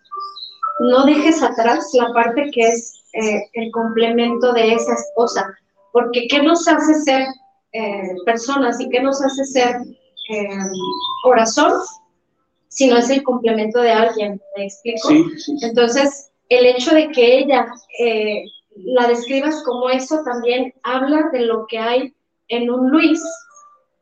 no 0.80 1.06
dejes 1.06 1.42
atrás 1.44 1.90
la 1.94 2.14
parte 2.14 2.50
que 2.52 2.62
es 2.62 3.04
eh, 3.14 3.50
el 3.54 3.72
complemento 3.72 4.54
de 4.54 4.74
esa 4.74 4.94
esposa 4.94 5.58
porque 5.92 6.28
¿qué 6.30 6.42
nos 6.42 6.68
hace 6.68 6.94
ser 7.02 7.28
eh, 7.74 8.16
personas 8.26 8.80
y 8.80 8.90
qué 8.90 9.02
nos 9.02 9.22
hace 9.22 9.46
ser 9.46 9.76
eh, 10.30 10.48
corazón 11.24 11.74
si 12.68 12.88
no 12.88 12.98
es 12.98 13.10
el 13.10 13.24
complemento 13.24 13.82
de 13.82 13.92
alguien? 13.92 14.42
¿Me 14.56 14.66
explico? 14.66 15.10
Entonces, 15.62 16.32
el 16.50 16.66
hecho 16.66 16.94
de 16.94 17.10
que 17.10 17.40
ella 17.40 17.68
eh, 18.00 18.44
la 18.76 19.08
describas 19.08 19.64
como 19.64 19.90
eso 19.90 20.22
también 20.24 20.74
habla 20.84 21.30
de 21.32 21.42
lo 21.42 21.66
que 21.68 21.78
hay 21.78 22.14
en 22.50 22.70
un 22.70 22.90
Luis 22.90 23.22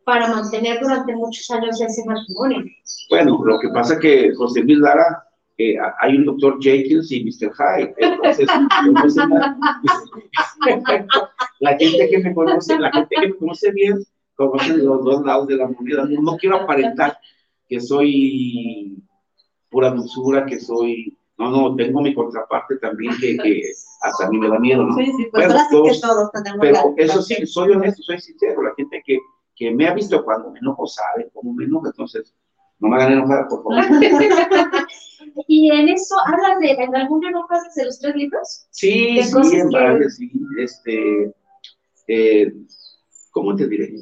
para 0.03 0.27
mantener 0.27 0.79
durante 0.81 1.15
muchos 1.15 1.49
años 1.49 1.81
ese 1.81 2.03
matrimonio. 2.05 2.63
Bueno, 3.09 3.41
lo 3.43 3.59
que 3.59 3.69
pasa 3.69 3.95
es 3.95 3.99
que 3.99 4.35
José 4.35 4.61
Luis 4.61 4.77
Lara 4.77 5.24
hay 5.57 6.17
un 6.17 6.25
doctor 6.25 6.57
Jenkins 6.61 7.11
y 7.11 7.23
Mr. 7.23 7.51
Hyde. 7.53 7.93
Entonces, 7.97 8.47
la, 11.59 11.77
gente 11.77 12.09
que 12.09 12.19
me 12.19 12.33
conoce, 12.33 12.79
la 12.79 12.91
gente 12.91 13.15
que 13.15 13.27
me 13.27 13.35
conoce 13.35 13.71
bien, 13.71 14.03
conoce 14.35 14.77
los 14.77 15.03
dos 15.03 15.25
lados 15.25 15.47
de 15.47 15.57
la 15.57 15.67
moneda. 15.67 16.07
No, 16.09 16.37
quiero 16.37 16.57
aparentar 16.57 17.17
que 17.67 17.79
soy 17.79 18.97
pura 19.69 19.91
dulzura, 19.91 20.45
que 20.45 20.59
soy 20.59 21.17
no, 21.37 21.49
no, 21.49 21.75
tengo 21.75 22.01
mi 22.01 22.13
contraparte 22.13 22.77
también 22.77 23.13
que, 23.19 23.35
que, 23.35 23.61
hasta 24.01 24.25
a 24.25 24.29
mí 24.29 24.39
me 24.39 24.47
da 24.47 24.57
miedo, 24.57 24.83
¿no? 24.83 24.95
Sí, 24.95 25.05
sí, 25.05 25.27
pues 25.31 25.47
pero, 25.47 25.59
todos, 25.69 25.91
que 25.91 25.99
todos 25.99 26.31
tenemos 26.31 26.59
pero 26.61 26.93
eso 26.95 27.21
sí, 27.21 27.45
soy 27.45 27.71
honesto, 27.71 28.01
soy 28.03 28.19
sincero. 28.19 28.61
La 28.61 28.73
gente 28.77 29.03
que, 29.05 29.19
que 29.53 29.71
me 29.71 29.87
ha 29.87 29.93
visto 29.93 30.23
cuando 30.23 30.51
me 30.51 30.59
enojo 30.59 30.87
sabe 30.87 31.29
cómo 31.33 31.53
me 31.53 31.65
enojo, 31.65 31.87
entonces 31.87 32.33
no 32.79 32.89
me 32.89 32.95
hagan 32.95 33.13
enojar, 33.13 33.47
por 33.47 33.63
favor. 33.63 33.83
y 35.47 35.71
en 35.71 35.89
eso, 35.89 36.15
¿hablas 36.25 36.59
de, 36.59 36.71
en 36.71 36.95
alguna 36.95 37.31
no 37.31 37.47
de 37.75 37.85
los 37.85 37.99
tres 37.99 38.15
libros? 38.15 38.67
Sí, 38.71 39.21
sí, 39.23 39.55
en 39.57 39.69
varias, 39.69 40.15
sí. 40.15 40.31
Este, 40.59 41.33
eh, 42.07 42.53
¿cómo 43.31 43.55
te 43.55 43.67
diré? 43.67 43.93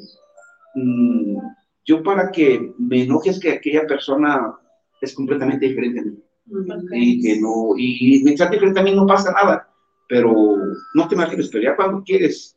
Mm, 0.74 1.38
yo 1.84 2.02
para 2.02 2.30
que 2.30 2.72
me 2.78 3.02
enojes 3.02 3.38
que 3.38 3.52
aquella 3.52 3.86
persona 3.86 4.54
es 5.00 5.14
completamente 5.14 5.66
diferente 5.66 6.00
a 6.00 6.04
mí. 6.04 6.18
Y 6.92 7.22
que 7.22 7.40
no, 7.40 7.74
y 7.76 8.20
mientras 8.22 8.50
diferente 8.50 8.80
a 8.80 8.82
mí 8.82 8.94
no 8.94 9.06
pasa 9.06 9.32
nada. 9.32 9.68
Pero 10.08 10.34
no 10.94 11.08
te 11.08 11.14
imagines, 11.14 11.48
pero 11.50 11.64
ya 11.64 11.76
cuando 11.76 12.02
quieres 12.02 12.56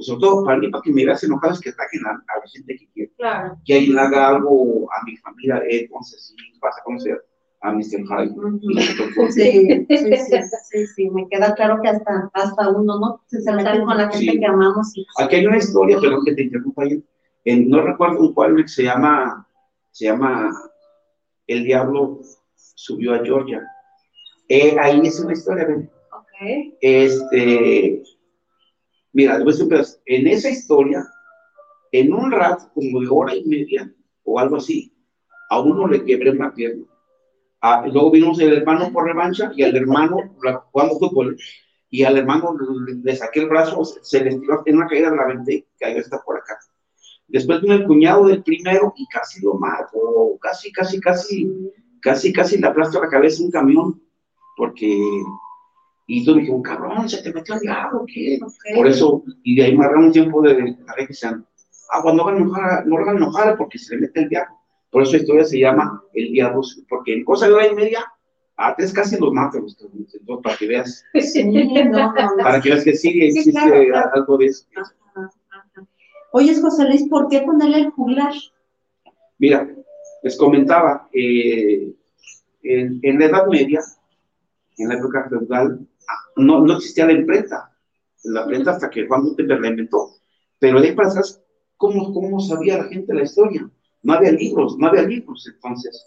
sobre 0.00 0.20
todo 0.20 0.44
para 0.44 0.58
mí, 0.58 0.68
para 0.68 0.82
que 0.82 0.92
me 0.92 1.04
veas 1.04 1.22
enojado, 1.24 1.54
es 1.54 1.60
que 1.60 1.70
ataquen 1.70 2.06
a, 2.06 2.12
la 2.12 2.50
gente 2.52 2.76
que 2.76 2.88
quiere. 2.92 3.12
Claro. 3.16 3.56
Que 3.64 3.74
alguien 3.74 3.98
haga 3.98 4.28
algo 4.28 4.88
a 4.92 5.04
mi 5.04 5.16
familia, 5.16 5.62
entonces 5.68 6.34
sí, 6.36 6.58
vas 6.60 6.78
a 6.78 6.82
conocer 6.84 7.24
a 7.62 7.72
Mr. 7.72 8.04
Hyde. 8.04 9.32
Sí, 9.32 9.86
sí, 9.88 10.36
sí, 10.70 10.86
sí, 10.86 11.10
me 11.10 11.26
queda 11.28 11.54
claro 11.54 11.80
que 11.82 11.88
hasta, 11.88 12.30
hasta 12.34 12.68
uno, 12.68 12.98
¿no? 12.98 13.22
Se, 13.26 13.40
se 13.40 13.52
mete 13.52 13.82
con 13.82 13.96
la 13.96 14.10
gente 14.10 14.38
que 14.38 14.46
amamos. 14.46 14.92
Aquí 15.18 15.36
hay 15.36 15.46
una 15.46 15.58
historia, 15.58 15.98
perdón 16.00 16.24
que 16.24 16.34
te 16.34 16.42
interrumpa 16.42 16.82
ahí, 16.82 17.02
en, 17.44 17.68
no 17.68 17.82
recuerdo 17.82 18.20
un 18.20 18.34
cual 18.34 18.68
se 18.68 18.84
llama, 18.84 19.46
se 19.90 20.06
llama 20.06 20.52
El 21.46 21.64
Diablo 21.64 22.20
subió 22.54 23.14
a 23.14 23.24
Georgia. 23.24 23.62
Eh, 24.48 24.76
ahí 24.78 25.00
es 25.04 25.18
una 25.20 25.32
historia, 25.32 25.66
¿ven? 25.66 25.90
Okay. 26.36 26.76
Este, 26.80 28.02
Mira, 29.14 29.38
en 30.06 30.26
esa 30.26 30.50
historia, 30.50 31.06
en 31.92 32.12
un 32.12 32.32
rato, 32.32 32.68
como 32.74 33.00
de 33.00 33.06
hora 33.08 33.34
y 33.36 33.44
media 33.44 33.88
o 34.24 34.40
algo 34.40 34.56
así, 34.56 34.92
a 35.50 35.60
uno 35.60 35.86
le 35.86 36.04
quebré 36.04 36.30
una 36.30 36.52
pierna. 36.52 36.84
Ah, 37.60 37.86
luego 37.86 38.10
vimos 38.10 38.40
el 38.40 38.52
hermano 38.52 38.92
por 38.92 39.06
revancha 39.06 39.52
y 39.54 39.62
al 39.62 39.76
hermano 39.76 40.34
jugando 40.72 40.98
fútbol 40.98 41.36
y 41.88 42.02
al 42.02 42.18
hermano 42.18 42.56
le, 43.04 43.14
saqué 43.14 43.40
el 43.40 43.48
brazo, 43.48 43.84
se 43.84 44.24
le 44.24 44.30
estiró 44.30 44.62
en 44.66 44.76
una 44.78 44.88
caída 44.88 45.10
de 45.10 45.16
la 45.16 45.28
ventana 45.28 45.52
y 45.52 45.66
cayó 45.78 46.00
hasta 46.00 46.20
por 46.20 46.38
acá. 46.38 46.58
Después 47.28 47.62
vino 47.62 47.74
el 47.74 47.86
cuñado 47.86 48.26
del 48.26 48.42
primero 48.42 48.92
y 48.96 49.06
casi 49.06 49.40
lo 49.42 49.54
mató, 49.54 50.36
casi, 50.40 50.72
casi, 50.72 51.00
casi, 51.00 51.48
casi, 52.00 52.32
casi 52.32 52.58
le 52.58 52.66
aplastó 52.66 53.00
la 53.00 53.08
cabeza 53.08 53.44
un 53.44 53.52
camión, 53.52 54.02
porque 54.56 55.22
Y 56.06 56.24
tú 56.24 56.34
dije, 56.34 56.50
un 56.50 56.62
cabrón, 56.62 57.08
se 57.08 57.22
te 57.22 57.32
metió 57.32 57.54
el 57.54 57.60
diablo, 57.60 58.04
¿qué? 58.06 58.38
Por 58.74 58.86
eso, 58.86 59.22
y 59.42 59.56
de 59.56 59.64
ahí 59.64 59.76
me 59.76 59.86
un 59.86 60.12
tiempo 60.12 60.42
de 60.42 60.76
la 60.86 61.06
que 61.06 61.14
sean, 61.14 61.46
ah, 61.92 62.02
cuando 62.02 62.24
van 62.24 62.34
a 62.34 62.38
enojar, 62.38 62.86
no 62.86 62.96
van 62.96 63.08
a 63.08 63.12
enojar 63.12 63.56
porque 63.56 63.78
se 63.78 63.94
le 63.94 64.02
mete 64.02 64.20
el 64.20 64.28
diablo. 64.28 64.54
Por 64.90 65.02
eso 65.02 65.12
esta 65.12 65.22
historia 65.22 65.44
se 65.44 65.58
llama 65.58 66.04
El 66.12 66.30
Diablo, 66.30 66.60
porque 66.88 67.14
en 67.14 67.24
cosa 67.24 67.48
de 67.48 67.54
hora 67.54 67.66
y 67.66 67.74
media, 67.74 68.04
a 68.56 68.76
tres 68.76 68.92
casi 68.92 69.18
los 69.18 69.32
mata 69.32 69.58
los 69.58 69.76
entonces, 69.80 70.20
para 70.40 70.56
que 70.56 70.68
veas. 70.68 71.04
Para 72.42 72.60
que 72.60 72.70
veas 72.70 72.84
que 72.84 72.94
sí 72.94 73.08
existe 73.20 73.58
algo 73.58 74.38
de 74.38 74.46
eso. 74.46 74.66
Oye, 76.30 76.60
José 76.60 76.84
Luis, 76.84 77.08
¿por 77.08 77.28
qué 77.28 77.40
ponerle 77.40 77.78
el 77.78 77.90
juglar? 77.90 78.32
Mira, 79.38 79.68
les 80.22 80.36
comentaba, 80.36 81.08
eh, 81.12 81.92
en, 82.62 83.18
la 83.18 83.26
Edad 83.26 83.46
Media, 83.48 83.80
en 84.78 84.88
la 84.88 84.94
época 84.94 85.28
feudal, 85.28 85.86
no, 86.36 86.60
no 86.60 86.76
existía 86.76 87.06
la 87.06 87.12
imprenta. 87.12 87.70
La 88.24 88.42
imprenta 88.42 88.72
hasta 88.72 88.90
que 88.90 89.06
Juan 89.06 89.22
Gutenberg 89.22 89.60
la 89.60 89.68
inventó. 89.68 90.10
Pero 90.58 90.80
de 90.80 90.88
ahí 90.88 90.94
para 90.94 91.10
¿cómo, 91.76 92.12
¿cómo 92.12 92.40
sabía 92.40 92.78
la 92.78 92.84
gente 92.84 93.12
la 93.12 93.22
historia? 93.22 93.70
no 94.04 94.12
había 94.12 94.32
libros, 94.32 94.76
no 94.78 94.86
había 94.86 95.02
libros 95.02 95.50
entonces. 95.52 96.06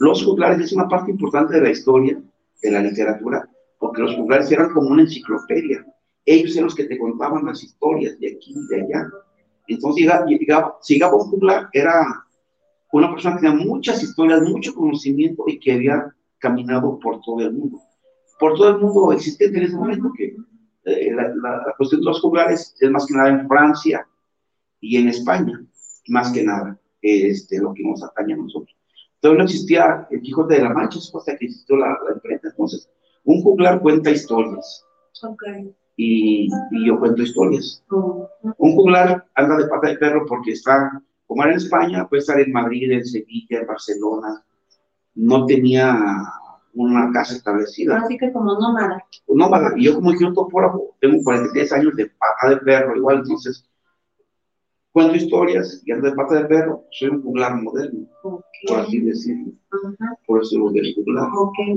Los 0.00 0.24
juglares 0.24 0.60
es 0.60 0.72
una 0.72 0.88
parte 0.88 1.12
importante 1.12 1.54
de 1.54 1.62
la 1.62 1.70
historia, 1.70 2.20
de 2.60 2.70
la 2.70 2.82
literatura, 2.82 3.48
porque 3.78 4.02
los 4.02 4.16
juglares 4.16 4.50
eran 4.50 4.72
como 4.72 4.90
una 4.90 5.02
enciclopedia. 5.02 5.86
Ellos 6.26 6.52
eran 6.52 6.64
los 6.64 6.74
que 6.74 6.84
te 6.84 6.98
contaban 6.98 7.46
las 7.46 7.62
historias 7.62 8.18
de 8.18 8.34
aquí 8.34 8.54
y 8.54 8.66
de 8.66 8.82
allá. 8.82 9.10
Entonces, 9.68 10.02
llegaba, 10.02 10.26
llegaba, 10.26 10.78
llegaba 10.86 11.18
juglar, 11.18 11.68
era 11.72 12.04
una 12.92 13.10
persona 13.10 13.36
que 13.36 13.42
tenía 13.46 13.64
muchas 13.64 14.02
historias, 14.02 14.42
mucho 14.42 14.74
conocimiento 14.74 15.44
y 15.46 15.60
que 15.60 15.72
había 15.72 16.14
caminado 16.38 16.98
por 16.98 17.20
todo 17.20 17.40
el 17.40 17.52
mundo. 17.52 17.80
Por 18.40 18.54
todo 18.54 18.70
el 18.70 18.78
mundo 18.78 19.12
existente 19.12 19.58
en 19.58 19.64
ese 19.64 19.76
momento, 19.76 20.10
que 20.16 20.36
eh, 20.84 21.12
la, 21.12 21.28
la, 21.28 21.74
cuestión 21.76 22.00
de 22.00 22.06
los 22.06 22.20
juglares 22.20 22.74
es 22.80 22.90
más 22.90 23.06
que 23.06 23.14
nada 23.14 23.28
en 23.28 23.46
Francia 23.46 24.06
y 24.80 24.96
en 24.96 25.08
España, 25.08 25.62
más 26.08 26.32
que 26.32 26.42
nada 26.42 26.80
este, 27.02 27.58
lo 27.58 27.72
que 27.74 27.82
nos 27.82 28.02
atañe 28.02 28.34
a 28.34 28.36
nosotros. 28.36 28.76
Entonces 29.16 29.38
no 29.38 29.44
existía 29.44 30.08
el 30.10 30.22
Quijote 30.22 30.54
de 30.54 30.62
la 30.62 30.70
Mancha, 30.70 30.98
es 30.98 31.12
hasta 31.14 31.36
que 31.36 31.46
existió 31.46 31.76
la, 31.76 31.88
la 32.08 32.14
imprenta. 32.14 32.48
Entonces, 32.48 32.88
un 33.24 33.42
juglar 33.42 33.80
cuenta 33.80 34.10
historias. 34.10 34.84
Okay. 35.22 35.74
Y, 35.96 36.48
y, 36.70 36.86
yo 36.86 36.98
cuento 36.98 37.22
historias. 37.22 37.84
Un 37.90 38.72
juglar 38.74 39.26
anda 39.34 39.56
de 39.58 39.68
pata 39.68 39.88
de 39.88 39.98
perro 39.98 40.24
porque 40.26 40.52
está, 40.52 41.02
como 41.26 41.42
era 41.42 41.52
en 41.52 41.58
España, 41.58 42.08
puede 42.08 42.20
estar 42.20 42.40
en 42.40 42.52
Madrid, 42.52 42.90
en 42.90 43.04
Sevilla, 43.04 43.60
en 43.60 43.66
Barcelona. 43.66 44.42
No 45.14 45.44
tenía 45.44 45.98
una 46.74 47.10
casa 47.12 47.34
establecida. 47.34 47.98
Así 47.98 48.16
que 48.16 48.32
como 48.32 48.54
nómada. 48.54 49.04
Nómada. 49.28 49.72
Y 49.76 49.84
yo 49.84 49.94
como 49.94 50.10
un 50.10 50.34
topógrafo, 50.34 50.96
tengo 51.00 51.22
43 51.22 51.72
años 51.72 51.96
de 51.96 52.06
pata 52.06 52.50
de 52.50 52.56
perro, 52.58 52.96
igual, 52.96 53.18
entonces 53.18 53.70
Cuento 54.92 55.14
historias 55.14 55.82
y 55.84 55.92
ando 55.92 56.10
de 56.10 56.16
pata 56.16 56.34
de 56.34 56.44
perro, 56.46 56.84
soy 56.90 57.10
un 57.10 57.22
juglar 57.22 57.54
moderno, 57.62 58.08
por 58.22 58.80
así 58.80 59.00
decirlo. 59.00 59.52
Por 60.26 60.42
eso 60.42 60.58
lo 60.58 60.70
del 60.70 60.92
juglar. 60.96 61.28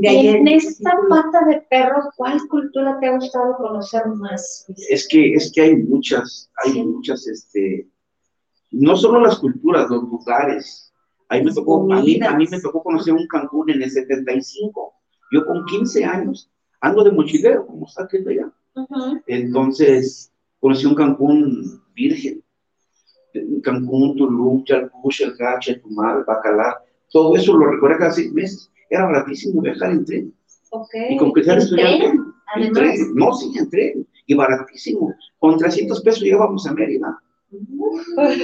en 0.02 0.48
esta 0.48 0.98
pata 1.08 1.46
de 1.46 1.62
perro, 1.70 2.10
¿cuál 2.18 2.42
cultura 2.48 3.00
te 3.00 3.08
ha 3.08 3.16
gustado 3.16 3.56
conocer 3.58 4.08
más? 4.08 4.66
Es 4.90 5.08
que, 5.08 5.36
es 5.36 5.52
que 5.54 5.62
hay 5.62 5.76
muchas, 5.76 6.50
hay 6.66 6.84
muchas, 6.84 7.28
este, 7.28 7.88
no 8.72 8.96
solo 8.96 9.22
las 9.22 9.38
culturas, 9.38 9.88
los 9.92 10.04
lugares. 10.04 10.92
A 11.34 11.40
mí, 11.40 11.46
me 11.46 11.54
tocó, 11.54 11.94
a, 11.94 12.02
mí, 12.02 12.20
a 12.22 12.36
mí 12.36 12.46
me 12.50 12.62
tocó 12.62 12.84
conocer 12.84 13.14
un 13.14 13.28
Cancún 13.28 13.70
en 13.70 13.82
el 13.82 13.90
75. 13.90 14.94
Yo 15.32 15.46
con 15.46 15.66
15 15.66 16.06
años 16.06 16.50
ando 16.80 17.04
de 17.04 17.12
mochilero, 17.12 17.66
como 17.66 17.88
está 17.88 18.08
que 18.08 18.18
allá. 18.18 18.52
Entonces, 19.28 20.32
conocí 20.60 20.86
un 20.86 20.96
Cancún 20.96 21.82
virgen 21.96 22.44
Cancún, 23.64 24.16
Tulum, 24.16 24.64
Chalpuch, 24.64 25.22
El 25.22 25.36
Gache, 25.36 25.80
Tumal, 25.80 26.24
Bacalar, 26.26 26.78
todo 27.12 27.36
eso 27.36 27.54
lo 27.58 27.72
recorría 27.72 27.98
cada 27.98 28.12
seis 28.12 28.32
meses. 28.32 28.72
Era 28.90 29.06
baratísimo 29.06 29.62
viajar 29.62 29.92
en 29.92 30.06
tren. 30.06 30.34
Okay. 30.70 31.14
Y 31.14 31.18
con 31.18 31.34
que 31.34 31.44
ser 31.44 31.58
estudiante, 31.60 32.14
en 32.56 32.74
tren. 32.74 33.16
No, 33.16 33.34
sí, 33.34 33.52
en 33.58 33.70
tren. 33.70 34.08
Y 34.26 34.34
baratísimo. 34.34 35.14
Con 35.40 35.58
300 35.58 36.02
pesos 36.02 36.22
llegábamos 36.22 36.66
a 36.68 36.74
Mérida. 36.74 37.20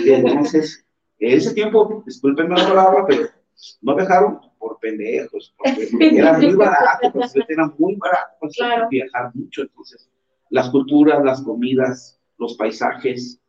Entonces, 0.06 0.84
en 0.84 0.89
ese 1.20 1.54
tiempo, 1.54 2.04
discúlpenme 2.06 2.58
la 2.58 2.68
palabra, 2.68 3.06
pero 3.08 3.28
no 3.82 3.96
viajaron 3.96 4.40
por 4.58 4.80
pendejos, 4.80 5.54
porque 5.58 5.90
era 6.18 6.38
muy 6.38 6.54
barato, 6.54 7.12
era 7.48 7.74
muy 7.78 7.96
barato 7.96 8.88
viajar 8.90 9.32
mucho. 9.34 9.64
Entonces, 9.64 10.10
las 10.50 10.70
culturas, 10.70 11.24
las 11.24 11.42
comidas, 11.42 12.20
los 12.38 12.56
paisajes, 12.56 13.40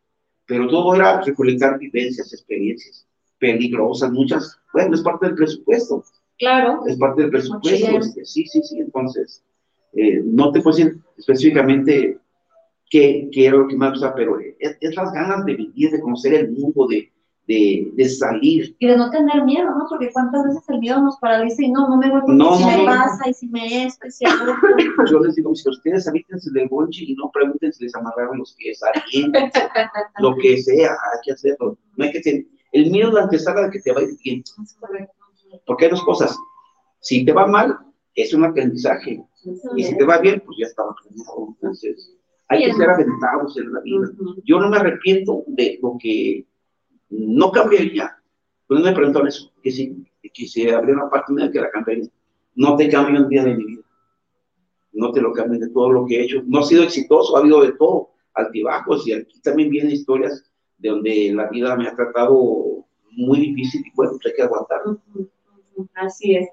pero 0.47 0.69
todo 0.69 0.95
era 0.95 1.21
recolectar 1.21 1.79
vivencias, 1.79 2.33
experiencias 2.33 3.07
peligrosas, 3.39 4.13
muchas, 4.13 4.59
bueno, 4.73 4.95
es 4.95 5.03
parte 5.03 5.27
del 5.27 5.35
presupuesto. 5.35 6.05
Claro. 6.39 6.83
Es 6.87 6.97
parte 6.97 7.23
del 7.23 7.31
presupuesto. 7.31 7.99
Este, 7.99 8.25
sí, 8.25 8.45
sí, 8.47 8.63
sí, 8.63 8.79
entonces, 8.79 9.43
eh, 9.95 10.21
no 10.25 10.53
te 10.53 10.61
puedo 10.61 10.77
decir 10.77 10.99
específicamente 11.17 12.19
qué, 12.89 13.29
qué 13.33 13.47
era 13.47 13.57
lo 13.57 13.69
que 13.69 13.77
más 13.77 13.93
gusta, 13.93 14.15
pero 14.15 14.39
es, 14.39 14.77
es, 14.81 14.95
las 14.95 15.13
ganas 15.13 15.45
de 15.45 15.55
vivir, 15.55 15.91
de 15.91 16.01
conocer 16.01 16.35
el 16.35 16.51
mundo, 16.51 16.87
de, 16.87 17.11
de, 17.47 18.09
salir. 18.09 18.77
Y 18.79 18.87
de 18.87 18.97
no 18.97 19.11
tener 19.11 19.45
miedo, 19.45 19.71
¿no? 19.71 19.87
Porque 19.89 20.11
cuántas 20.13 20.45
veces 20.45 20.63
el 20.69 20.79
miedo 20.79 21.01
nos 21.01 21.17
paraliza 21.19 21.63
y 21.63 21.71
no, 21.71 21.89
no 21.89 21.97
me 21.97 22.11
voy 22.11 22.21
a 22.21 22.33
no, 22.33 22.57
si 22.57 22.65
me 22.65 22.85
pasa 22.85 23.29
y 23.29 23.35
si 23.35 23.49
me 23.49 23.87
esto 23.87 24.07
y 24.07 24.11
si 24.11 24.25
Yo 25.11 25.19
les 25.21 25.35
digo, 25.35 25.55
si 25.55 25.69
ustedes 25.69 26.07
habítense 26.07 26.51
del 26.53 26.69
bonche 26.69 27.05
y 27.05 27.15
no 27.15 27.31
pregunten 27.33 27.73
si 27.73 27.85
les 27.85 27.95
amarraron 27.95 28.39
los 28.39 28.55
pies, 28.55 28.81
alguien, 28.95 29.33
lo 30.19 30.37
que 30.37 30.63
sea, 30.63 30.91
hay 30.91 31.19
que 31.25 31.33
hacerlo. 31.33 31.77
No 31.97 32.05
hay 32.05 32.13
que 32.13 32.21
tener, 32.21 32.47
el 32.73 32.91
miedo 32.91 33.09
es 33.09 33.15
la 33.15 33.23
antesala 33.23 33.63
de 33.63 33.71
que 33.71 33.81
te 33.81 33.93
va 33.93 34.01
a 34.01 34.05
ir 34.05 34.17
bien. 34.25 34.45
Porque 35.67 35.87
hay 35.87 35.91
dos 35.91 36.05
cosas. 36.05 36.37
Si 37.01 37.25
te 37.25 37.33
va 37.33 37.47
mal, 37.47 37.77
es 38.15 38.33
un 38.33 38.45
aprendizaje. 38.45 39.25
Y 39.77 39.83
si 39.83 39.97
te 39.97 40.05
va 40.05 40.19
bien, 40.19 40.43
pues 40.45 40.59
ya 40.61 40.67
estaba 40.67 40.93
aprendiendo. 40.93 41.57
Entonces, 41.61 42.17
hay 42.49 42.65
que 42.65 42.75
ser 42.75 42.91
aventados 42.91 43.57
en 43.59 43.73
la 43.73 43.81
vida. 43.81 44.09
Yo 44.45 44.61
no 44.61 44.69
me 44.69 44.77
arrepiento 44.77 45.45
de 45.47 45.79
lo 45.83 45.97
que 45.99 46.47
no 47.11 47.51
cambiaría. 47.51 48.17
Pues 48.67 48.81
me 48.81 48.93
preguntaron 48.93 49.29
eso, 49.29 49.53
que 49.63 49.71
si, 49.71 50.07
que 50.33 50.47
si 50.47 50.69
habría 50.71 50.95
una 50.95 51.11
parte 51.11 51.33
que 51.53 51.61
la 51.61 51.71
cambiaría. 51.71 52.09
No 52.55 52.77
te 52.77 52.89
cambio 52.89 53.21
un 53.21 53.29
día 53.29 53.45
de 53.45 53.55
mi 53.55 53.65
vida. 53.65 53.83
No 54.93 55.13
te 55.13 55.21
lo 55.21 55.33
cambio 55.33 55.59
de 55.59 55.69
todo 55.69 55.91
lo 55.91 56.07
que 56.07 56.17
he 56.17 56.25
hecho. 56.25 56.43
No 56.47 56.61
ha 56.61 56.63
sido 56.65 56.83
exitoso, 56.83 57.37
ha 57.37 57.41
habido 57.41 57.63
de 57.63 57.73
todo, 57.73 58.11
altibajos, 58.35 59.07
y 59.07 59.13
aquí 59.13 59.41
también 59.41 59.71
vienen 59.71 59.93
historias 59.93 60.51
de 60.79 60.89
donde 60.89 61.33
la 61.35 61.49
vida 61.49 61.77
me 61.77 61.87
ha 61.87 61.95
tratado 61.95 62.87
muy 63.13 63.39
difícil 63.41 63.83
y 63.87 63.91
bueno, 63.95 64.13
hay 64.25 64.33
que 64.35 64.43
aguantar. 64.43 64.81
Así 65.95 66.37
es. 66.37 66.49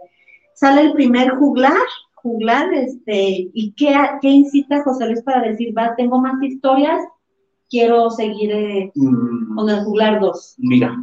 Sale 0.53 0.81
el 0.81 0.93
primer 0.93 1.29
juglar, 1.35 1.77
juglar, 2.15 2.73
este, 2.73 3.49
¿y 3.53 3.73
qué, 3.73 3.95
qué 4.21 4.29
incita 4.29 4.83
José 4.83 5.05
Luis 5.05 5.21
para 5.21 5.47
decir, 5.47 5.75
va, 5.77 5.95
tengo 5.95 6.19
más 6.19 6.41
historias, 6.41 7.03
quiero 7.69 8.09
seguir 8.09 8.51
eh, 8.51 8.91
mm. 8.95 9.55
con 9.55 9.69
el 9.69 9.83
juglar 9.83 10.19
2? 10.19 10.55
Mira, 10.59 10.95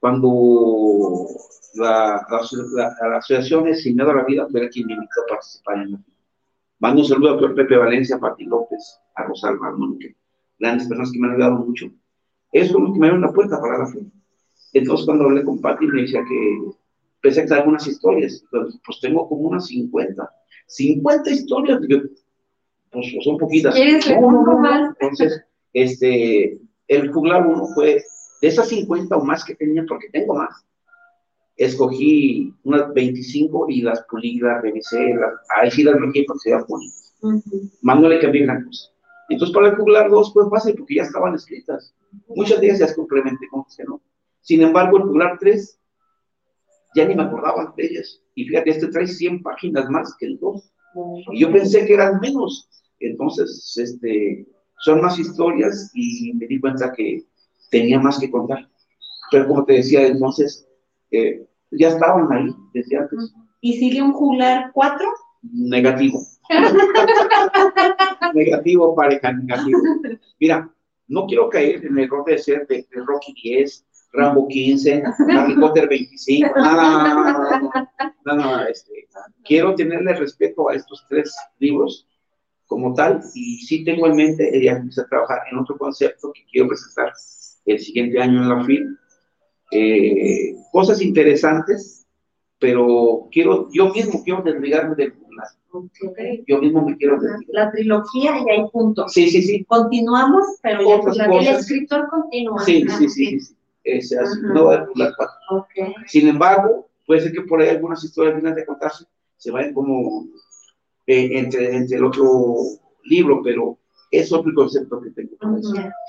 cuando 0.00 1.26
la, 1.74 2.26
la, 2.30 3.16
asociación 3.18 3.64
de 3.64 3.74
Sin 3.74 3.96
Miedo 3.96 4.10
a 4.10 4.16
la 4.16 4.24
Vida 4.24 4.46
fue 4.50 4.68
quien 4.68 4.86
me 4.86 4.94
invitó 4.94 5.22
a 5.22 5.30
participar 5.30 5.78
en 5.78 5.92
la 5.92 5.98
Mando 6.78 7.00
un 7.00 7.08
saludo 7.08 7.46
a 7.46 7.54
Pepe 7.54 7.76
Valencia, 7.76 8.16
a 8.16 8.20
Pati 8.20 8.44
López, 8.44 9.00
a 9.14 9.24
Rosalba, 9.24 9.68
a 9.68 9.72
Mónica, 9.72 10.08
grandes 10.58 10.86
personas 10.86 11.10
que 11.10 11.18
me 11.18 11.28
han 11.28 11.34
ayudado 11.34 11.64
mucho. 11.64 11.86
Eso 12.52 12.76
es 12.76 12.82
lo 12.84 12.92
que 12.92 12.98
me 12.98 13.06
abrió 13.06 13.18
una 13.18 13.32
puerta 13.32 13.58
para 13.60 13.78
la 13.78 13.86
fe. 13.86 14.00
Entonces, 14.74 15.06
cuando 15.06 15.24
hablé 15.24 15.42
con 15.42 15.60
Pati, 15.60 15.86
me 15.86 16.02
decía 16.02 16.22
que 16.28 16.58
pensé 17.22 17.46
que 17.46 17.54
algunas 17.54 17.86
historias. 17.86 18.42
Entonces, 18.44 18.80
pues 18.84 19.00
tengo 19.00 19.26
como 19.26 19.48
unas 19.48 19.66
50. 19.66 20.30
50 20.66 21.30
historias. 21.30 21.80
pues 22.90 23.06
son 23.24 23.38
poquitas. 23.38 23.74
No, 24.20 24.30
no, 24.30 24.60
no, 24.60 24.86
Entonces, 25.00 25.42
este, 25.76 26.58
el 26.88 27.12
juglar 27.12 27.46
uno 27.46 27.66
fue 27.74 28.02
de 28.40 28.48
esas 28.48 28.68
50 28.68 29.14
o 29.14 29.24
más 29.24 29.44
que 29.44 29.54
tenía, 29.54 29.84
porque 29.86 30.08
tengo 30.10 30.34
más. 30.34 30.64
Escogí 31.54 32.54
unas 32.64 32.94
25 32.94 33.66
y 33.68 33.82
las 33.82 34.02
pulí, 34.08 34.38
las 34.38 34.62
revisé, 34.62 35.14
las, 35.14 35.34
ahí 35.54 35.70
sí 35.70 35.82
las 35.82 35.96
metí 35.96 36.24
porque 36.24 36.40
se 36.40 36.48
iban 36.50 36.64
bonitas. 36.66 37.14
Más 37.82 38.00
no 38.00 38.08
le 38.08 38.20
cambié 38.20 38.44
gran 38.44 38.64
cosa. 38.64 38.90
Entonces, 39.28 39.54
para 39.54 39.68
el 39.68 39.76
juglar 39.76 40.08
2 40.08 40.32
fue 40.32 40.48
fácil 40.48 40.76
porque 40.76 40.94
ya 40.94 41.02
estaban 41.02 41.34
escritas. 41.34 41.94
Muchas 42.28 42.58
de 42.58 42.68
ellas 42.68 42.78
ya 42.78 42.94
complementé 42.94 43.46
con 43.50 43.64
que 43.64 43.84
no. 43.84 44.00
Sin 44.40 44.62
embargo, 44.62 44.96
el 44.96 45.02
juglar 45.02 45.36
3 45.38 45.78
ya 46.94 47.04
ni 47.04 47.14
me 47.14 47.24
acordaba 47.24 47.74
de 47.76 47.84
ellas. 47.84 48.22
Y 48.34 48.46
fíjate, 48.46 48.70
este 48.70 48.88
trae 48.88 49.06
100 49.06 49.42
páginas 49.42 49.90
más 49.90 50.14
que 50.18 50.26
el 50.26 50.38
2. 50.38 50.72
Y 51.32 51.40
yo 51.40 51.52
pensé 51.52 51.84
que 51.84 51.94
eran 51.94 52.18
menos. 52.20 52.70
Entonces, 52.98 53.76
este, 53.76 54.46
son 54.78 55.00
más 55.00 55.18
historias 55.18 55.90
y 55.94 56.32
me 56.34 56.46
di 56.46 56.60
cuenta 56.60 56.92
que 56.92 57.24
tenía 57.70 57.98
más 57.98 58.18
que 58.18 58.30
contar. 58.30 58.68
Pero 59.30 59.48
como 59.48 59.64
te 59.64 59.74
decía, 59.74 60.06
entonces, 60.06 60.66
eh, 61.10 61.46
ya 61.70 61.88
estaban 61.88 62.32
ahí 62.32 62.54
desde 62.72 62.98
antes. 62.98 63.34
¿Y 63.60 63.74
sigue 63.74 64.02
un 64.02 64.12
juglar 64.12 64.70
4? 64.72 65.08
Negativo. 65.42 66.20
negativo, 68.34 68.94
pareja, 68.94 69.32
negativo. 69.32 69.80
Mira, 70.40 70.70
no 71.08 71.26
quiero 71.26 71.48
caer 71.48 71.84
en 71.84 71.98
el 71.98 72.04
error 72.04 72.24
de 72.24 72.38
ser 72.38 72.66
de, 72.66 72.86
Rocky 72.92 73.34
10, 73.42 73.84
Rambo 74.12 74.46
15, 74.48 75.02
Harry 75.30 75.56
Potter 75.56 75.88
25. 75.88 76.52
Nada, 76.56 77.14
nada, 78.24 78.36
nada, 78.36 78.68
este, 78.68 79.08
quiero 79.44 79.74
tenerle 79.74 80.14
respeto 80.14 80.68
a 80.68 80.74
estos 80.74 81.04
tres 81.08 81.34
libros 81.58 82.06
como 82.66 82.94
tal 82.94 83.20
y 83.34 83.58
sí 83.58 83.84
tengo 83.84 84.06
en 84.06 84.16
mente 84.16 84.54
el 84.54 84.60
día 84.60 84.72
empezar 84.72 85.04
a 85.04 85.08
trabajar 85.08 85.38
en 85.50 85.58
otro 85.58 85.76
concepto 85.76 86.32
que 86.32 86.44
quiero 86.50 86.68
presentar 86.68 87.12
el 87.64 87.78
siguiente 87.78 88.20
año 88.20 88.42
en 88.42 88.48
la 88.48 88.64
FIL. 88.64 88.98
Eh, 89.72 90.54
cosas 90.72 91.02
interesantes, 91.02 92.06
pero 92.58 93.28
quiero, 93.32 93.68
yo 93.72 93.92
mismo 93.92 94.22
quiero 94.22 94.42
desligarme 94.42 94.94
del 94.94 95.12
yo 96.46 96.58
mismo 96.58 96.82
me 96.82 96.96
quiero 96.96 97.18
La 97.48 97.70
trilogía 97.70 98.38
y 98.38 98.50
hay 98.50 98.68
punto. 98.70 99.08
Sí, 99.08 99.28
sí, 99.28 99.42
sí. 99.42 99.64
Continuamos, 99.64 100.46
pero 100.62 101.12
ya 101.12 101.24
el 101.24 101.46
escritor 101.48 102.08
continúa. 102.08 102.64
Sí, 102.64 102.86
sí, 102.88 103.08
sí, 103.08 103.40
sí. 103.40 103.56
Es, 103.84 104.16
no 104.42 104.66
va 104.66 104.74
a 104.74 105.54
okay. 105.54 105.94
Sin 106.06 106.28
embargo, 106.28 106.88
puede 107.06 107.20
ser 107.20 107.32
que 107.32 107.42
por 107.42 107.60
ahí 107.60 107.68
algunas 107.68 108.02
historias 108.02 108.42
de 108.42 108.66
contarse 108.66 109.04
se 109.36 109.50
vayan 109.50 109.74
como 109.74 110.26
eh, 111.06 111.28
entre, 111.32 111.76
entre 111.76 111.96
el 111.96 112.04
otro 112.04 112.54
libro, 113.04 113.40
pero 113.42 113.78
es 114.10 114.32
otro 114.32 114.52
concepto 114.54 115.00
que 115.00 115.10
tengo. 115.10 115.36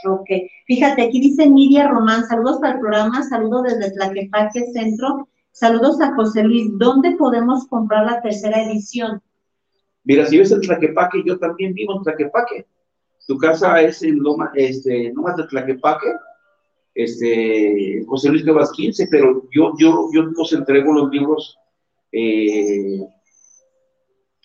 Ok. 0.06 0.30
Fíjate, 0.66 1.04
aquí 1.04 1.20
dice 1.20 1.50
Nidia 1.50 1.88
Román, 1.88 2.26
saludos 2.26 2.60
para 2.60 2.76
el 2.76 2.80
programa, 2.80 3.24
saludos 3.24 3.64
desde 3.64 3.92
Tlaquepaque 3.92 4.72
Centro, 4.72 5.28
saludos 5.52 6.00
a 6.02 6.14
José 6.16 6.44
Luis. 6.44 6.70
¿Dónde 6.78 7.16
podemos 7.16 7.68
comprar 7.68 8.06
la 8.06 8.22
tercera 8.22 8.64
edición? 8.64 9.22
Mira, 10.04 10.26
si 10.26 10.38
ves 10.38 10.52
el 10.52 10.62
Tlaquepaque, 10.62 11.24
yo 11.26 11.38
también 11.38 11.74
vivo 11.74 11.98
en 11.98 12.04
Tlaquepaque. 12.04 12.66
Tu 13.28 13.38
casa 13.38 13.82
es 13.82 14.02
en 14.04 14.20
Loma, 14.20 14.52
este, 14.56 15.12
Lomas 15.14 15.36
de 15.36 15.48
Tlaquepaque, 15.48 16.08
este, 16.96 18.04
José 18.08 18.30
Luis 18.30 18.46
Nuevas 18.46 18.72
15, 18.72 19.08
pero 19.12 19.44
yo, 19.54 19.74
yo, 19.78 20.10
yo 20.14 20.24
nos 20.24 20.54
entrego 20.54 20.94
los 20.94 21.12
libros, 21.12 21.58
eh, 22.14 23.06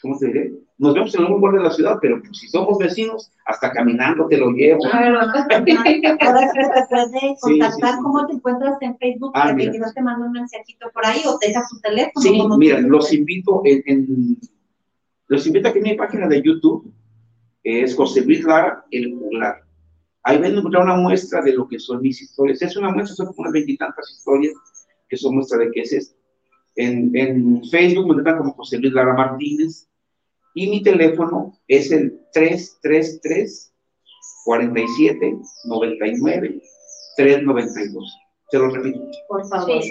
¿cómo 0.03 0.19
te 0.19 0.27
diré? 0.27 0.53
Nos 0.79 0.95
vemos 0.95 1.15
en 1.15 1.21
algún 1.23 1.37
lugar 1.37 1.55
de 1.55 1.62
la 1.62 1.71
ciudad, 1.71 1.99
pero 2.03 2.21
pues, 2.21 2.37
si 2.37 2.49
somos 2.49 2.77
vecinos, 2.77 3.31
hasta 3.47 3.71
caminando 3.71 4.27
te 4.27 4.37
lo 4.37 4.51
llevo. 4.51 4.85
Ahora 4.93 5.33
que 5.49 5.55
te 5.65 5.77
puede 5.77 7.37
contactar, 7.41 7.99
¿cómo 8.03 8.27
te 8.27 8.35
encuentras 8.35 8.77
en 8.81 8.99
Facebook? 8.99 9.31
Ah, 9.35 9.45
para 9.45 9.57
que 9.57 9.79
no 9.79 9.93
te 9.93 10.03
mando 10.03 10.27
un 10.27 10.33
mensajito 10.33 10.91
por 10.93 11.07
ahí 11.07 11.23
o 11.25 11.38
te 11.38 11.49
dejas 11.49 11.69
tu 11.71 11.79
teléfono. 11.81 12.21
Sí, 12.21 12.43
mira, 12.59 12.81
los 12.81 13.12
invito 13.12 13.62
en 13.65 14.38
los 15.29 15.47
invito 15.47 15.69
a 15.69 15.73
que 15.73 15.81
mi 15.81 15.95
página 15.95 16.29
de 16.29 16.43
YouTube 16.43 16.93
es 17.62 17.95
José 17.95 18.23
Luis 18.23 18.45
Lara, 18.45 18.85
el 18.91 19.15
juglar. 19.17 19.62
Ahí 20.25 20.38
ven 20.38 20.57
encontrar 20.57 20.83
una 20.83 20.97
muestra 20.97 21.41
de 21.43 21.55
lo 21.55 21.67
que 21.67 21.79
son 21.79 22.03
mis 22.03 22.21
historias. 22.21 22.61
Es 22.61 22.77
una 22.77 22.91
muestra, 22.91 23.15
son 23.15 23.27
como 23.29 23.41
unas 23.41 23.53
veintitantas 23.53 24.11
historias 24.11 24.53
que 25.09 25.17
son 25.17 25.37
muestra 25.37 25.59
de 25.59 25.71
qué 25.71 25.81
es 25.81 25.93
esto. 25.93 26.17
En, 26.77 27.17
en 27.17 27.62
Facebook 27.65 28.07
me 28.07 28.11
encuentran 28.11 28.38
como 28.38 28.53
José 28.53 28.79
Luis 28.79 28.93
Lara 28.93 29.15
Martínez 29.15 29.88
y 30.55 30.69
mi 30.69 30.83
teléfono 30.83 31.59
es 31.69 31.91
el 31.91 32.21
333 32.33 33.73
47 34.45 35.38
99 35.65 36.62
392. 37.17 38.19
Se 38.51 38.59
lo 38.59 38.71
repito. 38.71 39.01
Por 39.29 39.47
favor. 39.49 39.83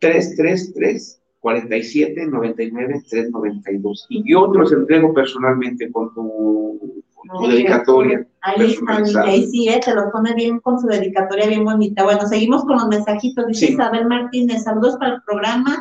333 0.00 1.20
47 1.40 2.26
99 2.26 3.02
392. 3.08 4.06
Y 4.08 4.30
yo 4.30 4.50
te 4.50 4.58
los 4.58 4.72
entrego 4.72 5.14
personalmente 5.14 5.90
con 5.90 6.12
tu, 6.14 7.02
dedicatoria. 7.48 8.26
Ahí, 8.42 8.76
ahí, 9.24 9.46
sí, 9.46 9.68
eh, 9.68 9.80
te 9.82 9.94
lo 9.94 10.10
pone 10.10 10.34
bien 10.34 10.60
con 10.60 10.78
su 10.78 10.86
dedicatoria 10.86 11.46
bien 11.46 11.64
bonita. 11.64 12.04
Bueno, 12.04 12.26
seguimos 12.26 12.64
con 12.64 12.76
los 12.76 12.88
mensajitos. 12.88 13.46
Dice 13.46 13.72
Isabel 13.72 14.06
Martínez, 14.06 14.64
saludos 14.64 14.96
para 14.98 15.14
el 15.14 15.22
programa. 15.22 15.78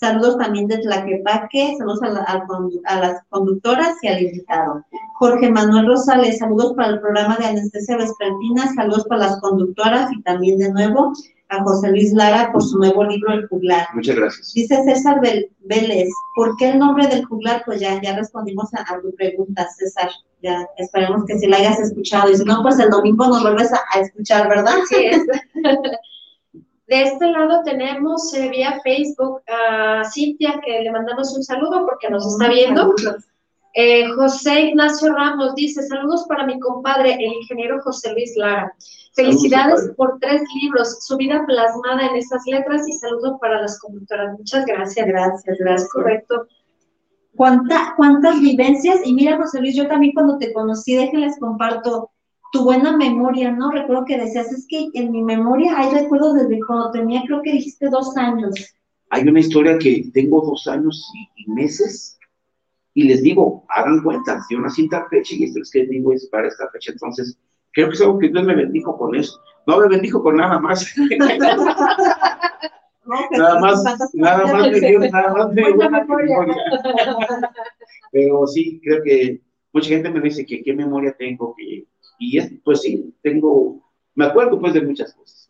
Saludos 0.00 0.38
también 0.38 0.68
de 0.68 0.78
Tlaquepaque, 0.78 1.74
saludos 1.76 2.00
a, 2.04 2.44
a, 2.84 3.00
las 3.00 3.22
conductoras 3.30 3.96
y 4.02 4.06
al 4.06 4.22
invitado. 4.22 4.84
Jorge 5.14 5.50
Manuel 5.50 5.88
Rosales, 5.88 6.38
saludos 6.38 6.74
para 6.74 6.90
el 6.90 7.00
programa 7.00 7.36
de 7.36 7.46
anestesia 7.46 7.96
vespertina, 7.96 8.72
saludos 8.74 9.06
para 9.08 9.22
las 9.22 9.40
conductoras 9.40 10.08
y 10.12 10.22
también 10.22 10.58
de 10.58 10.70
nuevo 10.70 11.12
a 11.48 11.62
José 11.64 11.90
Luis 11.90 12.12
Lara 12.12 12.52
por 12.52 12.62
su 12.62 12.78
nuevo 12.78 13.02
libro 13.04 13.32
El 13.32 13.48
Juglar. 13.48 13.88
Muchas 13.94 14.14
gracias. 14.14 14.52
Dice 14.54 14.84
César 14.84 15.20
Vélez, 15.20 16.08
¿por 16.36 16.56
qué 16.56 16.70
el 16.70 16.78
nombre 16.78 17.08
del 17.08 17.24
juglar? 17.24 17.62
Pues 17.64 17.80
ya, 17.80 18.00
ya 18.00 18.16
respondimos 18.16 18.72
a, 18.74 19.00
tu 19.00 19.12
pregunta, 19.16 19.66
César. 19.76 20.10
Ya 20.42 20.64
esperemos 20.76 21.24
que 21.26 21.38
si 21.38 21.48
la 21.48 21.56
hayas 21.56 21.80
escuchado. 21.80 22.30
Y 22.30 22.36
si 22.36 22.44
no, 22.44 22.62
pues 22.62 22.78
el 22.78 22.90
domingo 22.90 23.26
nos 23.26 23.42
vuelves 23.42 23.72
a, 23.72 24.00
escuchar, 24.00 24.48
¿verdad? 24.48 24.74
Sí. 24.88 25.10
De 26.88 27.02
este 27.02 27.30
lado 27.30 27.62
tenemos 27.64 28.32
eh, 28.32 28.48
vía 28.48 28.80
Facebook 28.82 29.42
a 29.46 30.02
Cintia, 30.10 30.58
que 30.64 30.80
le 30.80 30.90
mandamos 30.90 31.36
un 31.36 31.44
saludo 31.44 31.84
porque 31.84 32.08
nos 32.08 32.26
está 32.26 32.48
viendo. 32.48 32.94
Eh, 33.74 34.08
José 34.16 34.62
Ignacio 34.62 35.14
Ramos 35.14 35.54
dice, 35.54 35.82
saludos 35.82 36.24
para 36.26 36.46
mi 36.46 36.58
compadre, 36.58 37.12
el 37.14 37.32
ingeniero 37.34 37.82
José 37.82 38.14
Luis 38.14 38.34
Lara. 38.36 38.74
Felicidades 39.14 39.92
por 39.96 40.18
tres 40.18 40.42
libros, 40.62 41.04
su 41.04 41.18
vida 41.18 41.44
plasmada 41.46 42.06
en 42.06 42.16
esas 42.16 42.42
letras 42.46 42.88
y 42.88 42.92
saludos 42.92 43.36
para 43.38 43.60
las 43.60 43.78
conductoras. 43.80 44.38
Muchas 44.38 44.64
gracias. 44.64 45.06
Gracias, 45.06 45.58
gracias. 45.58 45.92
Correcto. 45.92 46.46
¿Cuánta, 47.36 47.92
¿Cuántas 47.98 48.40
vivencias? 48.40 49.00
Y 49.04 49.12
mira, 49.12 49.36
José 49.36 49.60
Luis, 49.60 49.76
yo 49.76 49.86
también 49.88 50.14
cuando 50.14 50.38
te 50.38 50.54
conocí, 50.54 50.96
déjenles 50.96 51.38
comparto 51.38 52.10
tu 52.52 52.64
buena 52.64 52.96
memoria, 52.96 53.50
¿no? 53.50 53.70
Recuerdo 53.70 54.04
que 54.04 54.18
decías, 54.18 54.52
es 54.52 54.66
que 54.68 54.88
en 54.94 55.10
mi 55.10 55.22
memoria 55.22 55.78
hay 55.78 55.90
recuerdos 55.90 56.34
desde 56.34 56.60
cuando 56.66 56.90
tenía, 56.90 57.22
creo 57.26 57.42
que 57.42 57.52
dijiste 57.52 57.88
dos 57.88 58.16
años. 58.16 58.54
Hay 59.10 59.26
una 59.26 59.40
historia 59.40 59.78
que 59.78 60.10
tengo 60.12 60.40
dos 60.42 60.66
años 60.66 61.06
y 61.36 61.50
meses 61.50 62.18
y 62.94 63.04
les 63.04 63.22
digo, 63.22 63.64
hagan 63.68 64.02
cuenta, 64.02 64.42
yo 64.50 64.58
nací 64.60 64.82
en 64.82 64.88
tal 64.88 65.08
fecha 65.08 65.34
y 65.34 65.44
esto 65.44 65.60
es 65.60 65.70
que 65.70 65.86
digo 65.86 66.12
es 66.12 66.26
para 66.26 66.48
esta 66.48 66.68
fecha, 66.70 66.92
entonces 66.92 67.38
creo 67.72 67.88
que 67.88 67.94
es 67.94 68.00
algo 68.00 68.18
que 68.18 68.28
Dios 68.28 68.44
me 68.44 68.56
bendijo 68.56 68.98
con 68.98 69.14
eso. 69.14 69.40
No 69.66 69.78
me 69.78 69.88
bendijo 69.88 70.22
con 70.22 70.36
nada 70.36 70.58
más. 70.58 70.94
nada 73.30 73.60
más, 73.60 73.84
nada 74.14 74.52
más 74.52 74.70
me 74.70 74.80
dio, 74.80 74.98
nada 74.98 75.32
más 75.32 75.52
me 75.52 75.62
dio 75.62 75.90
memoria. 75.90 76.56
Pero 78.10 78.46
sí, 78.46 78.80
creo 78.82 79.02
que 79.02 79.40
mucha 79.72 79.88
gente 79.90 80.10
me 80.10 80.20
dice 80.20 80.44
que 80.44 80.62
qué 80.62 80.72
memoria 80.74 81.14
tengo, 81.18 81.54
que, 81.56 81.86
y 82.18 82.38
es, 82.38 82.52
pues 82.64 82.82
sí, 82.82 83.14
tengo, 83.22 83.80
me 84.14 84.26
acuerdo 84.26 84.58
pues 84.60 84.74
de 84.74 84.82
muchas 84.82 85.14
cosas. 85.14 85.48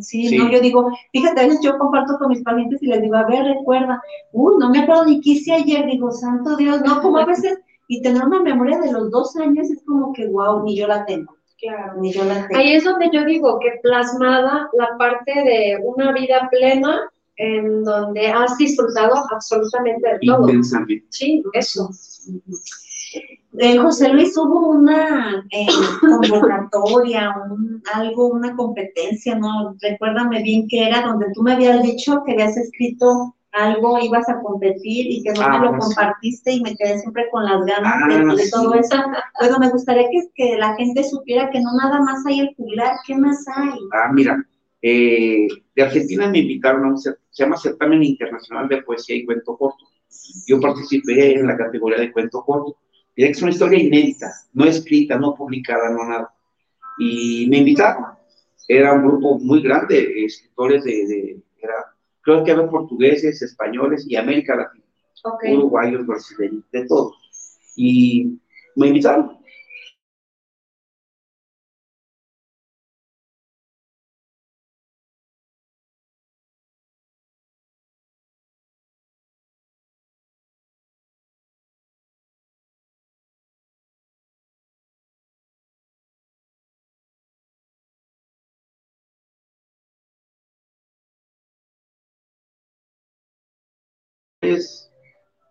Sí, 0.00 0.36
no, 0.36 0.50
yo 0.50 0.60
digo, 0.60 0.90
fíjate, 1.12 1.40
a 1.40 1.44
veces 1.44 1.60
yo 1.62 1.78
comparto 1.78 2.18
con 2.18 2.28
mis 2.28 2.42
pacientes 2.42 2.82
y 2.82 2.86
les 2.86 3.00
digo, 3.00 3.16
a 3.16 3.26
ver, 3.26 3.44
recuerda, 3.44 4.02
uy, 4.32 4.54
no 4.58 4.70
me 4.70 4.80
acuerdo 4.80 5.06
ni 5.06 5.20
qué 5.20 5.30
hice 5.30 5.52
ayer, 5.52 5.86
digo, 5.86 6.10
santo 6.10 6.56
Dios, 6.56 6.82
no, 6.84 7.00
como 7.00 7.18
a 7.18 7.24
veces, 7.24 7.58
y 7.88 8.02
tener 8.02 8.24
una 8.24 8.42
memoria 8.42 8.78
de 8.80 8.92
los 8.92 9.10
dos 9.10 9.36
años 9.36 9.70
es 9.70 9.82
como 9.84 10.12
que, 10.12 10.26
wow, 10.28 10.62
ni 10.64 10.76
yo 10.76 10.86
la 10.86 11.04
tengo. 11.06 11.36
Claro, 11.58 12.00
ni 12.00 12.12
yo 12.12 12.24
la 12.24 12.48
tengo. 12.48 12.60
Ahí 12.60 12.74
es 12.74 12.84
donde 12.84 13.08
yo 13.12 13.24
digo 13.24 13.58
que 13.60 13.78
plasmada 13.82 14.68
la 14.72 14.98
parte 14.98 15.32
de 15.32 15.78
una 15.82 16.12
vida 16.12 16.48
plena 16.50 17.08
en 17.36 17.84
donde 17.84 18.26
has 18.28 18.56
disfrutado 18.58 19.14
absolutamente 19.30 20.08
de 20.08 20.18
todo. 20.26 20.48
Sí, 21.08 21.42
eso. 21.52 21.88
Eh, 23.58 23.76
José 23.76 24.08
Luis, 24.08 24.36
hubo 24.36 24.70
una 24.70 25.44
eh, 25.50 25.66
convocatoria, 26.00 27.34
un, 27.50 27.82
algo, 27.92 28.28
una 28.28 28.56
competencia, 28.56 29.34
¿no? 29.34 29.76
Recuérdame 29.80 30.42
bien 30.42 30.66
que 30.68 30.86
era 30.86 31.02
donde 31.02 31.26
tú 31.34 31.42
me 31.42 31.52
habías 31.52 31.82
dicho 31.82 32.22
que 32.24 32.32
habías 32.32 32.56
escrito 32.56 33.36
algo, 33.52 33.98
ibas 33.98 34.26
a 34.30 34.40
competir 34.40 35.06
y 35.10 35.22
que 35.22 35.32
no 35.32 35.46
me 35.50 35.58
lo 35.58 35.74
ah, 35.74 35.78
compartiste 35.78 36.52
y 36.52 36.62
me 36.62 36.74
quedé 36.74 36.98
siempre 37.00 37.28
con 37.30 37.44
las 37.44 37.62
ganas 37.66 38.08
de, 38.08 38.42
ah, 38.42 38.46
todo 38.50 38.74
eso. 38.74 38.96
Bueno, 39.38 39.58
me 39.58 39.68
gustaría 39.68 40.08
que, 40.08 40.22
que 40.34 40.56
la 40.56 40.74
gente 40.76 41.04
supiera 41.04 41.50
que 41.50 41.60
no 41.60 41.74
nada 41.76 42.00
más 42.00 42.24
hay 42.24 42.40
el 42.40 42.54
jubilar, 42.56 42.96
¿qué 43.06 43.14
más 43.14 43.44
hay? 43.54 43.78
Ah, 43.92 44.10
mira, 44.10 44.42
eh, 44.80 45.46
de 45.76 45.82
Argentina 45.82 46.26
me 46.28 46.38
invitaron 46.38 46.86
a 46.86 46.88
un, 46.88 46.98
se 46.98 47.14
llama 47.32 47.58
Certamen 47.58 48.02
Internacional 48.02 48.66
de 48.68 48.82
Poesía 48.82 49.16
y 49.16 49.26
Cuento 49.26 49.58
Corto. 49.58 49.84
Yo 50.46 50.58
participé 50.58 51.38
en 51.38 51.46
la 51.46 51.56
categoría 51.56 51.98
de 51.98 52.10
cuento 52.10 52.42
corto 52.42 52.76
es 53.16 53.42
una 53.42 53.50
historia 53.50 53.78
inédita, 53.78 54.32
no 54.52 54.64
escrita, 54.64 55.18
no 55.18 55.34
publicada, 55.34 55.90
no 55.90 56.04
nada. 56.08 56.34
Y 56.98 57.46
me 57.48 57.58
invitaron. 57.58 58.04
Era 58.68 58.92
un 58.94 59.06
grupo 59.06 59.38
muy 59.38 59.62
grande, 59.62 59.94
de 59.94 60.24
escritores 60.24 60.84
de, 60.84 61.40
creo 62.22 62.44
que 62.44 62.52
había 62.52 62.68
portugueses, 62.68 63.42
españoles 63.42 64.06
y 64.08 64.16
América 64.16 64.56
Latina. 64.56 64.84
Uruguayos, 65.52 66.06
brasileños, 66.06 66.64
de 66.72 66.86
todos. 66.86 67.16
Y 67.76 68.38
me 68.76 68.88
invitaron. 68.88 69.38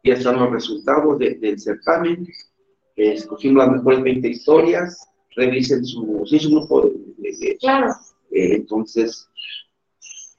Ya 0.04 0.14
están 0.14 0.38
los 0.40 0.52
resultados 0.52 1.18
del 1.20 1.60
certamen, 1.60 2.28
escogimos 2.96 3.66
las 3.66 3.76
mejores 3.78 4.04
20 4.04 4.28
historias, 4.28 5.08
revisen 5.36 5.86
su, 5.86 6.24
sí, 6.26 6.40
su 6.40 6.50
grupo 6.52 6.92
de, 7.18 7.58
Claro. 7.60 7.94
eh, 8.32 8.56
entonces, 8.56 9.28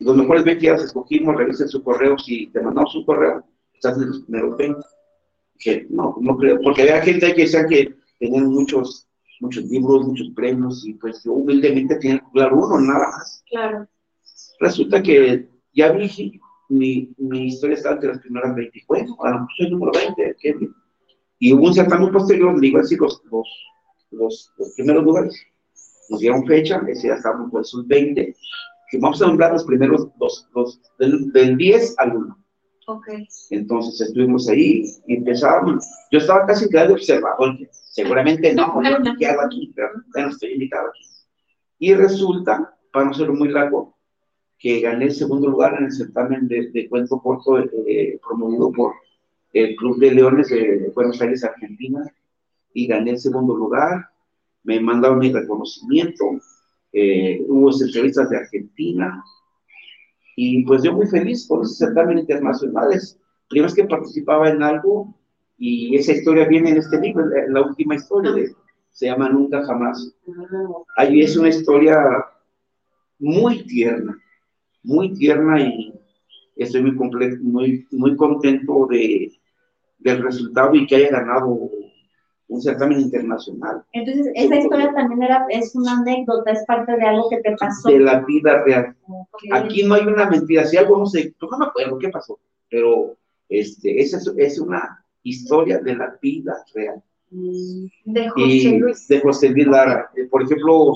los 0.00 0.16
mejores 0.16 0.44
20 0.44 0.64
ya 0.64 0.74
escogimos, 0.74 1.36
revisen 1.36 1.68
su 1.68 1.82
correo, 1.82 2.18
si 2.18 2.48
te 2.48 2.61
mandamos 2.61 2.94
un 2.94 3.05
correo, 3.07 3.44
estás 3.72 3.96
en 3.96 4.09
los 4.09 4.20
primeros 4.22 4.57
20. 4.57 4.80
Que 5.59 5.86
no, 5.90 6.16
no 6.20 6.36
creo, 6.36 6.61
porque 6.61 6.82
había 6.82 7.00
gente 7.03 7.34
que 7.34 7.42
decía 7.42 7.64
que 7.66 7.94
tenían 8.18 8.46
muchos, 8.48 9.07
muchos 9.40 9.64
libros, 9.64 10.07
muchos 10.07 10.28
premios, 10.34 10.84
y 10.84 10.94
pues 10.94 11.22
yo 11.24 11.32
humildemente 11.34 11.96
tenía 11.96 12.18
que 12.18 12.24
jugar 12.24 12.53
uno, 12.53 12.80
nada 12.80 13.09
más. 13.09 13.44
Claro. 13.48 13.86
Resulta 14.59 15.00
que 15.03 15.48
ya 15.72 15.92
vi, 15.92 16.40
mi, 16.73 17.14
mi 17.18 17.49
historia 17.49 17.77
estaba 17.77 17.97
entre 17.97 18.11
las 18.11 18.20
primeras 18.20 18.55
20, 18.55 18.79
y 18.79 18.83
bueno, 18.87 19.16
a 19.20 19.31
lo 19.31 19.35
mejor 19.41 19.51
soy 19.57 19.70
número 19.70 19.93
20, 19.93 20.37
¿qué? 20.41 20.57
y 21.39 21.53
hubo 21.53 21.66
un 21.66 21.75
certamen 21.75 22.12
posterior, 22.12 22.59
le 22.59 22.68
iba 22.68 22.79
a 22.79 22.83
decir 22.83 23.01
los, 23.01 23.20
los, 23.31 23.49
los, 24.12 24.53
los 24.57 24.75
primeros 24.75 25.03
lugares, 25.03 25.35
nos 26.09 26.20
dieron 26.20 26.47
fecha, 26.47 26.81
ese 26.87 27.09
ya 27.09 27.14
estábamos 27.14 27.51
por 27.51 27.62
esos 27.62 27.87
20, 27.89 28.37
que 28.91 28.99
vamos 28.99 29.20
a 29.20 29.27
nombrar 29.27 29.53
los 29.53 29.64
primeros, 29.64 30.09
los, 30.20 30.49
los, 30.55 30.81
del, 30.99 31.33
del 31.33 31.57
10 31.57 31.99
al 31.99 32.16
1. 32.16 32.39
Ok. 32.87 33.09
Entonces 33.51 34.01
estuvimos 34.01 34.49
ahí 34.49 34.85
y 35.07 35.16
empezábamos. 35.16 35.85
Yo 36.11 36.18
estaba 36.18 36.47
casi 36.47 36.68
quedado 36.68 36.89
de 36.89 36.95
observador, 36.95 37.59
seguramente 37.73 38.55
no, 38.55 38.81
yo 38.83 39.16
quedo 39.18 39.41
aquí, 39.41 39.73
pero 39.75 39.89
bueno, 40.12 40.29
estoy 40.29 40.53
invitado 40.53 40.89
aquí. 40.89 41.05
Y 41.79 41.95
resulta, 41.95 42.73
para 42.93 43.07
no 43.07 43.14
ser 43.14 43.31
muy 43.33 43.49
largo, 43.49 43.91
que 44.63 44.81
gané 44.81 45.07
el 45.07 45.13
segundo 45.13 45.49
lugar 45.49 45.75
en 45.79 45.87
el 45.87 45.93
certamen 45.93 46.47
de, 46.47 46.71
de 46.71 46.89
cuento 46.89 47.19
corto 47.21 47.59
eh, 47.59 48.21
promovido 48.27 48.71
por 48.73 48.95
el 49.53 49.75
Club 49.77 49.99
de 49.99 50.13
Leones 50.13 50.49
de 50.51 50.93
Buenos 50.95 51.21
Aires, 51.21 51.43
Argentina, 51.45 52.01
y 52.73 52.87
gané 52.87 53.11
el 53.11 53.19
segundo 53.19 53.57
lugar. 53.57 54.09
Me 54.63 54.79
mandaron 54.81 55.19
mi 55.19 55.33
reconocimiento. 55.33 56.25
eh, 56.93 57.45
hubo 57.49 57.71
entrevistas 57.73 58.31
de 58.31 58.37
Argentina, 58.37 59.25
y 60.37 60.65
pues 60.65 60.83
yo 60.83 60.93
muy 60.93 61.07
feliz 61.07 61.47
por 61.47 61.63
esos 61.63 61.79
certámenes 61.79 62.23
internacionales. 62.23 63.19
Primera 63.49 63.67
vez 63.67 63.75
que 63.75 63.85
participaba 63.85 64.49
en 64.51 64.63
algo 64.63 65.15
y 65.59 65.97
esa 65.97 66.13
historia 66.13 66.47
viene 66.47 66.71
en 66.71 66.79
este 66.79 67.01
libro, 67.01 67.27
la, 67.27 67.47
la 67.49 67.63
última 67.67 67.95
historia, 67.97 68.33
de- 68.33 68.55
se 68.91 69.07
llama 69.07 69.29
Nunca 69.29 69.65
Jamás. 69.65 70.15
Ahí 70.97 71.21
es 71.21 71.37
una 71.37 71.49
historia 71.49 71.99
muy 73.19 73.65
tierna, 73.67 74.19
muy 74.83 75.12
tierna 75.14 75.61
y 75.61 75.93
estoy 76.57 76.83
muy, 76.83 76.93
comple- 76.93 77.41
muy, 77.41 77.87
muy 77.93 78.16
contento 78.16 78.87
de, 78.91 79.33
del 79.99 80.22
resultado 80.22 80.74
y 80.74 80.87
que 80.87 80.97
haya 80.97 81.11
ganado 81.11 81.70
un 82.49 82.61
certamen 82.61 83.01
internacional 83.01 83.83
Entonces, 83.93 84.30
esa 84.35 84.57
historia 84.57 84.93
también 84.95 85.22
era, 85.22 85.47
es 85.49 85.74
una 85.74 85.99
anécdota, 86.01 86.51
es 86.51 86.64
parte 86.66 86.97
de 86.97 87.03
algo 87.03 87.30
que 87.30 87.39
te 87.39 87.57
pasó. 87.57 87.89
de 87.89 88.01
la 88.01 88.20
vida 88.20 88.62
real. 88.64 88.95
Ok. 89.09 89.41
Aquí 89.53 89.85
no 89.85 89.95
hay 89.95 90.03
una 90.07 90.28
mentira, 90.28 90.64
si 90.66 90.76
algo 90.76 90.99
no 90.99 91.07
sé, 91.07 91.35
no 91.41 91.59
me 91.59 91.66
acuerdo 91.66 91.99
qué 91.99 92.11
pasó, 92.11 92.39
pero 92.68 93.16
este, 93.49 94.01
esa 94.03 94.18
es, 94.18 94.30
es 94.37 94.59
una 94.61 95.03
historia 95.22 95.78
de 95.78 95.97
la 95.97 96.18
vida 96.20 96.55
real. 96.74 97.03
De 97.30 98.28
José 98.28 98.47
Y 98.47 98.78
Luis. 98.78 99.09
de 99.09 99.20
José 99.20 99.49
Luis 99.49 99.66
Lara. 99.66 100.11
Eh, 100.14 100.24
Por 100.24 100.43
ejemplo, 100.43 100.93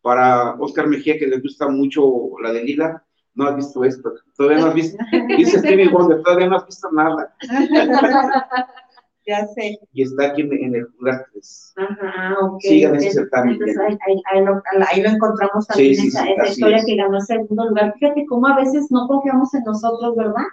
para 0.00 0.54
Oscar 0.54 0.86
Mejía, 0.88 1.18
que 1.18 1.26
le 1.26 1.38
gusta 1.40 1.68
mucho 1.68 2.30
la 2.42 2.50
de 2.52 2.64
Lila, 2.64 3.04
no 3.34 3.46
has 3.48 3.56
visto 3.56 3.84
esto, 3.84 4.12
todavía 4.36 4.58
no 4.60 4.66
has 4.68 4.74
visto, 4.74 4.96
dice 5.36 5.58
Stevie 5.58 5.88
Wonder, 5.88 6.22
todavía 6.22 6.48
no 6.48 6.56
has 6.56 6.66
visto 6.66 6.88
nada, 6.92 7.34
Ya 9.26 9.46
sé. 9.46 9.78
y 9.94 10.02
está 10.02 10.26
aquí 10.26 10.42
en, 10.42 10.52
en 10.52 10.74
el 10.74 10.86
lugar 10.98 11.24
3. 11.32 11.72
Ajá, 11.76 12.36
ok. 12.42 12.60
Sigan 12.60 12.94
ese 12.96 13.10
certamen. 13.12 13.52
entonces, 13.54 13.78
ahí, 13.78 13.96
ahí- 14.06 14.22
ahí 14.30 14.44
lo, 14.44 14.62
ahí 14.92 15.00
lo 15.02 15.08
encontramos 15.08 15.66
también, 15.66 15.94
Sí, 15.94 16.00
sí, 16.02 16.08
esa, 16.08 16.24
sí, 16.24 16.32
esa 16.32 16.42
así 16.42 16.52
historia 16.52 16.76
es. 16.76 16.84
que 16.84 16.96
ganó 16.96 17.16
el 17.16 17.22
segundo 17.22 17.68
lugar. 17.70 17.94
Fíjate 17.98 18.26
cómo 18.26 18.46
a 18.48 18.56
veces 18.56 18.86
no 18.90 19.08
confiamos 19.08 19.54
en 19.54 19.62
nosotros, 19.64 20.14
¿verdad? 20.14 20.44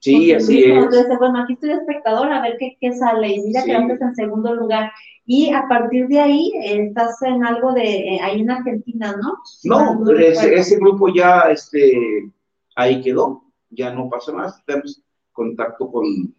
Sí, 0.00 0.12
Porque 0.16 0.36
así 0.36 0.64
es. 0.64 0.68
Entonces, 0.84 1.18
bueno, 1.18 1.42
aquí 1.42 1.54
estoy 1.54 1.70
de 1.70 1.74
espectador 1.76 2.30
a 2.30 2.42
ver 2.42 2.56
qué, 2.58 2.76
qué 2.78 2.92
sale. 2.92 3.28
Y 3.28 3.40
mira 3.40 3.64
que 3.64 3.72
antes 3.72 4.00
en 4.02 4.14
segundo 4.14 4.54
lugar. 4.54 4.92
Y 5.30 5.52
a 5.52 5.68
partir 5.68 6.08
de 6.08 6.20
ahí 6.20 6.50
estás 6.64 7.20
en 7.20 7.44
algo 7.44 7.74
de, 7.74 7.82
eh, 7.82 8.18
ahí 8.22 8.40
en 8.40 8.50
Argentina, 8.50 9.14
¿no? 9.22 9.36
Si 9.44 9.68
No, 9.68 9.94
no 9.96 10.10
ese, 10.12 10.54
ese 10.54 10.76
grupo 10.78 11.12
ya 11.14 11.40
este, 11.50 12.32
ahí 12.74 13.02
quedó, 13.02 13.44
ya 13.68 13.92
no 13.92 14.08
pasó 14.08 14.32
más. 14.32 14.64
Tenemos 14.64 15.02
contacto 15.32 15.92
con, 15.92 16.34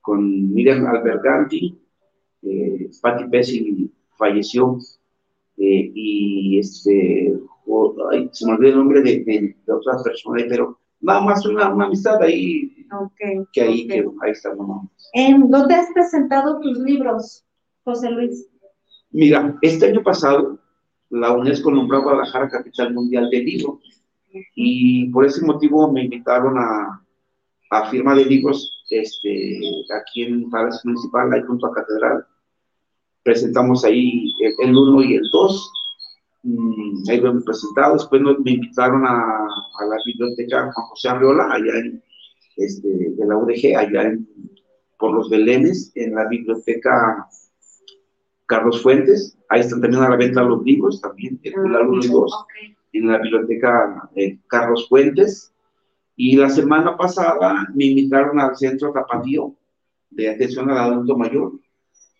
con 0.00 0.54
Miriam 0.54 0.86
Alberganti, 0.86 1.76
eh, 2.42 2.88
Patti 3.02 3.24
Pesci 3.24 3.90
falleció, 4.16 4.78
eh, 5.56 5.90
y 5.92 6.60
este, 6.60 7.34
ay, 8.12 8.30
se 8.30 8.46
me 8.46 8.52
olvidó 8.52 8.70
el 8.70 8.78
nombre 8.78 9.02
de, 9.02 9.24
de, 9.24 9.56
de 9.66 9.72
otra 9.72 10.00
persona, 10.00 10.40
ahí, 10.40 10.48
pero 10.48 10.78
nada 11.00 11.22
más 11.22 11.44
una, 11.44 11.74
una 11.74 11.86
amistad 11.86 12.22
ahí, 12.22 12.86
que 13.52 13.62
ahí 13.62 13.84
ok. 13.84 13.92
quedó, 13.92 14.14
ahí 14.22 14.30
está 14.30 14.54
nomás. 14.54 14.86
¿En 15.12 15.50
dónde 15.50 15.74
has 15.74 15.92
presentado 15.92 16.60
tus 16.60 16.78
libros, 16.78 17.44
José 17.84 18.10
Luis? 18.10 18.48
Mira, 19.10 19.56
este 19.62 19.86
año 19.86 20.02
pasado, 20.02 20.58
la 21.10 21.32
UNESCO 21.32 21.70
nombró 21.70 21.98
a 21.98 22.02
Guadalajara 22.02 22.48
Capital 22.50 22.92
Mundial 22.94 23.30
del 23.30 23.44
Libro. 23.44 23.80
Y 24.54 25.08
por 25.10 25.24
ese 25.24 25.44
motivo 25.44 25.90
me 25.90 26.04
invitaron 26.04 26.58
a, 26.58 27.02
a 27.70 27.90
firma 27.90 28.14
de 28.14 28.26
libros 28.26 28.84
este, 28.90 29.60
aquí 29.98 30.22
en 30.24 30.50
Palacio 30.50 30.80
Municipal, 30.84 31.32
ahí 31.32 31.42
junto 31.46 31.66
a 31.66 31.72
Catedral. 31.74 32.26
Presentamos 33.22 33.84
ahí 33.84 34.32
el 34.58 34.76
1 34.76 35.02
y 35.02 35.14
el 35.14 35.22
2. 35.32 35.72
Mm, 36.42 37.02
ahí 37.10 37.20
lo 37.20 37.30
hemos 37.30 37.44
presentado. 37.44 37.94
Después 37.94 38.20
nos- 38.22 38.38
me 38.40 38.52
invitaron 38.52 39.06
a, 39.06 39.16
a 39.16 39.84
la 39.86 39.96
biblioteca 40.04 40.70
Juan 40.72 40.86
José 40.88 41.08
Arriola, 41.08 41.48
allá 41.52 41.78
en, 41.78 42.02
este, 42.56 42.88
de 42.88 43.26
la 43.26 43.36
UDG, 43.36 43.76
allá 43.76 44.02
en, 44.02 44.28
por 44.98 45.14
los 45.14 45.28
Belenes, 45.30 45.90
en 45.94 46.14
la 46.14 46.26
biblioteca 46.28 47.26
Carlos 48.48 48.82
Fuentes. 48.82 49.38
Ahí 49.48 49.60
están 49.60 49.80
también 49.80 50.02
a 50.02 50.08
la 50.08 50.16
venta 50.16 50.42
los 50.42 50.62
libros, 50.64 51.00
también, 51.00 51.38
el 51.44 51.54
1 51.58 51.94
y 52.02 52.06
el 52.06 52.10
2 52.12 52.32
Ok. 52.34 52.48
en 52.94 53.06
la 53.08 53.18
biblioteca 53.18 54.10
eh, 54.16 54.38
Carlos 54.48 54.88
Fuentes. 54.88 55.52
Y 56.16 56.34
la 56.36 56.50
semana 56.50 56.96
pasada 56.96 57.68
me 57.74 57.84
invitaron 57.84 58.40
al 58.40 58.56
Centro 58.56 58.90
Tapatío 58.92 59.54
de 60.10 60.30
Atención 60.30 60.68
al 60.70 60.78
Adulto 60.78 61.16
Mayor, 61.16 61.52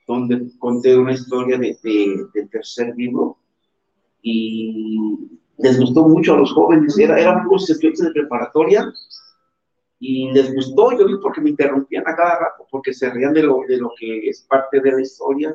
donde 0.07 0.49
conté 0.61 0.97
una 0.97 1.12
historia 1.14 1.59
de, 1.59 1.76
de- 1.83 2.26
del 2.33 2.49
tercer 2.49 2.95
libro 2.97 3.39
y 4.22 5.29
les 5.59 5.81
gustó 5.81 6.07
mucho 6.07 6.35
a 6.35 6.39
los 6.39 6.53
jóvenes. 6.53 6.97
Era, 6.99 7.18
eran 7.18 7.47
unos 7.47 7.68
estudiantes 7.68 8.05
de 8.05 8.12
preparatoria 8.12 8.93
y 10.01 10.31
les 10.33 10.55
gustó, 10.55 10.97
yo 10.97 11.07
vi 11.07 11.16
porque 11.20 11.41
me 11.41 11.51
interrumpían 11.51 12.07
a 12.07 12.14
cada 12.14 12.39
rato, 12.39 12.66
porque 12.70 12.93
se 12.95 13.11
reían 13.11 13.33
de 13.33 13.43
lo, 13.43 13.62
de 13.66 13.79
lo 13.79 13.91
que 13.99 14.29
es 14.29 14.43
parte 14.49 14.81
de 14.81 14.93
la 14.93 15.01
historia. 15.01 15.55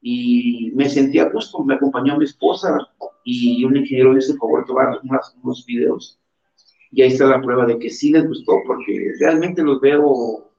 Y 0.00 0.70
me 0.74 0.88
sentía 0.88 1.24
a 1.24 1.30
gusto, 1.30 1.62
me 1.64 1.74
acompañó 1.74 2.16
mi 2.16 2.24
esposa 2.24 2.76
y 3.24 3.64
un 3.64 3.76
ingeniero 3.76 4.12
me 4.12 4.20
hizo 4.20 4.32
el 4.32 4.38
favor 4.38 4.60
de 4.60 4.66
tomar 4.68 5.00
unos 5.42 5.66
videos. 5.66 6.18
Y 6.90 7.02
ahí 7.02 7.08
está 7.12 7.26
la 7.26 7.42
prueba 7.42 7.66
de 7.66 7.78
que 7.78 7.90
sí 7.90 8.10
les 8.12 8.26
gustó, 8.26 8.52
porque 8.66 9.12
realmente 9.20 9.62
los 9.62 9.80
veo 9.80 10.50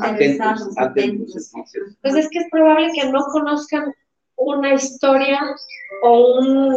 atentos, 0.00 0.68
atentos. 0.76 1.52
Pues 2.02 2.14
es 2.16 2.28
que 2.30 2.38
es 2.40 2.46
probable 2.50 2.88
que 2.94 3.08
no 3.10 3.20
conozcan 3.30 3.92
una 4.36 4.74
historia 4.74 5.40
o 6.02 6.38
un, 6.40 6.74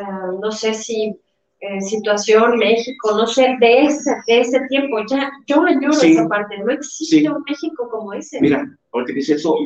ah, 0.00 0.32
no 0.40 0.52
sé 0.52 0.74
si, 0.74 1.16
eh, 1.60 1.80
situación, 1.80 2.58
México, 2.58 3.12
no 3.16 3.26
sé, 3.26 3.56
de 3.60 3.84
ese, 3.84 4.10
de 4.26 4.40
ese 4.40 4.60
tiempo. 4.68 4.98
Ya, 5.10 5.30
yo 5.46 5.62
añoro 5.62 5.94
Sí. 5.94 6.12
esa 6.12 6.28
parte. 6.28 6.58
No 6.58 6.70
existe 6.72 7.20
Sí. 7.20 7.26
un 7.26 7.42
México 7.48 7.88
como 7.90 8.12
ese. 8.12 8.40
mira, 8.40 8.64
ahorita 8.92 9.12
que 9.12 9.18
dice 9.20 9.34
eso, 9.34 9.56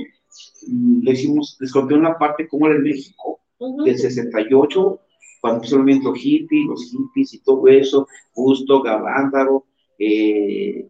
le 0.67 1.13
hicimos, 1.13 1.57
les 1.61 1.73
conté 1.73 1.95
una 1.95 2.19
parte 2.19 2.49
cómo 2.49 2.67
era 2.67 2.77
en 2.77 2.83
México, 2.83 3.41
Ujú. 3.59 3.85
del 3.85 3.99
68, 3.99 5.01
cuando 5.41 5.57
empezó 5.59 5.77
el 5.77 5.83
movimiento 5.83 6.15
hippie, 6.15 6.67
los 6.67 6.85
hippies 6.85 7.35
y 7.35 7.43
todo 7.43 7.67
eso, 7.69 8.07
Justo, 8.33 8.83
Gavándaro, 8.83 9.65
eh, 9.99 10.89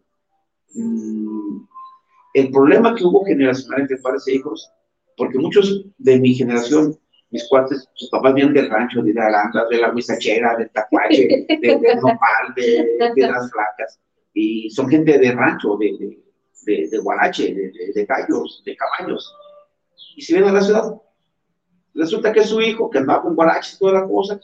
mm, 0.75 1.57
el 2.33 2.51
problema 2.51 2.95
que 2.95 3.03
hubo 3.03 3.25
generacional 3.25 3.81
entre 3.81 3.97
padres 3.97 4.27
e 4.27 4.35
hijos, 4.35 4.71
porque 5.17 5.39
muchos 5.39 5.85
de 5.97 6.19
mi 6.19 6.33
generación, 6.33 6.95
mis 7.31 7.47
cuates, 7.49 7.87
sus 7.93 8.09
papás 8.09 8.33
vienen 8.33 8.53
del 8.53 8.69
rancho, 8.69 9.01
de 9.01 9.19
Aranda, 9.19 9.65
de 9.69 9.77
la 9.77 9.93
huizachera, 9.93 10.55
del 10.57 10.69
tacuache, 10.69 11.45
de, 11.47 11.95
nopal, 11.95 12.53
de, 12.55 13.11
de 13.15 13.27
las 13.27 13.51
flacas, 13.51 13.99
y 14.33 14.69
son 14.69 14.89
gente 14.89 15.17
de 15.17 15.31
rancho, 15.31 15.75
de, 15.77 15.97
de, 15.99 16.28
de, 16.65 16.87
de 16.89 16.97
guarache, 16.99 17.53
de, 17.53 17.71
de, 17.71 17.93
de 17.93 18.05
gallos, 18.05 18.61
de 18.65 18.75
caballos, 18.75 19.33
y 20.15 20.21
si 20.21 20.33
vienen 20.33 20.51
a 20.51 20.53
la 20.53 20.61
ciudad, 20.61 21.01
resulta 21.93 22.33
que 22.33 22.43
su 22.43 22.59
hijo, 22.61 22.89
que 22.89 22.97
andaba 22.97 23.21
con 23.21 23.35
guaraches 23.35 23.75
y 23.75 23.79
toda 23.79 24.01
la 24.01 24.07
cosa, 24.07 24.39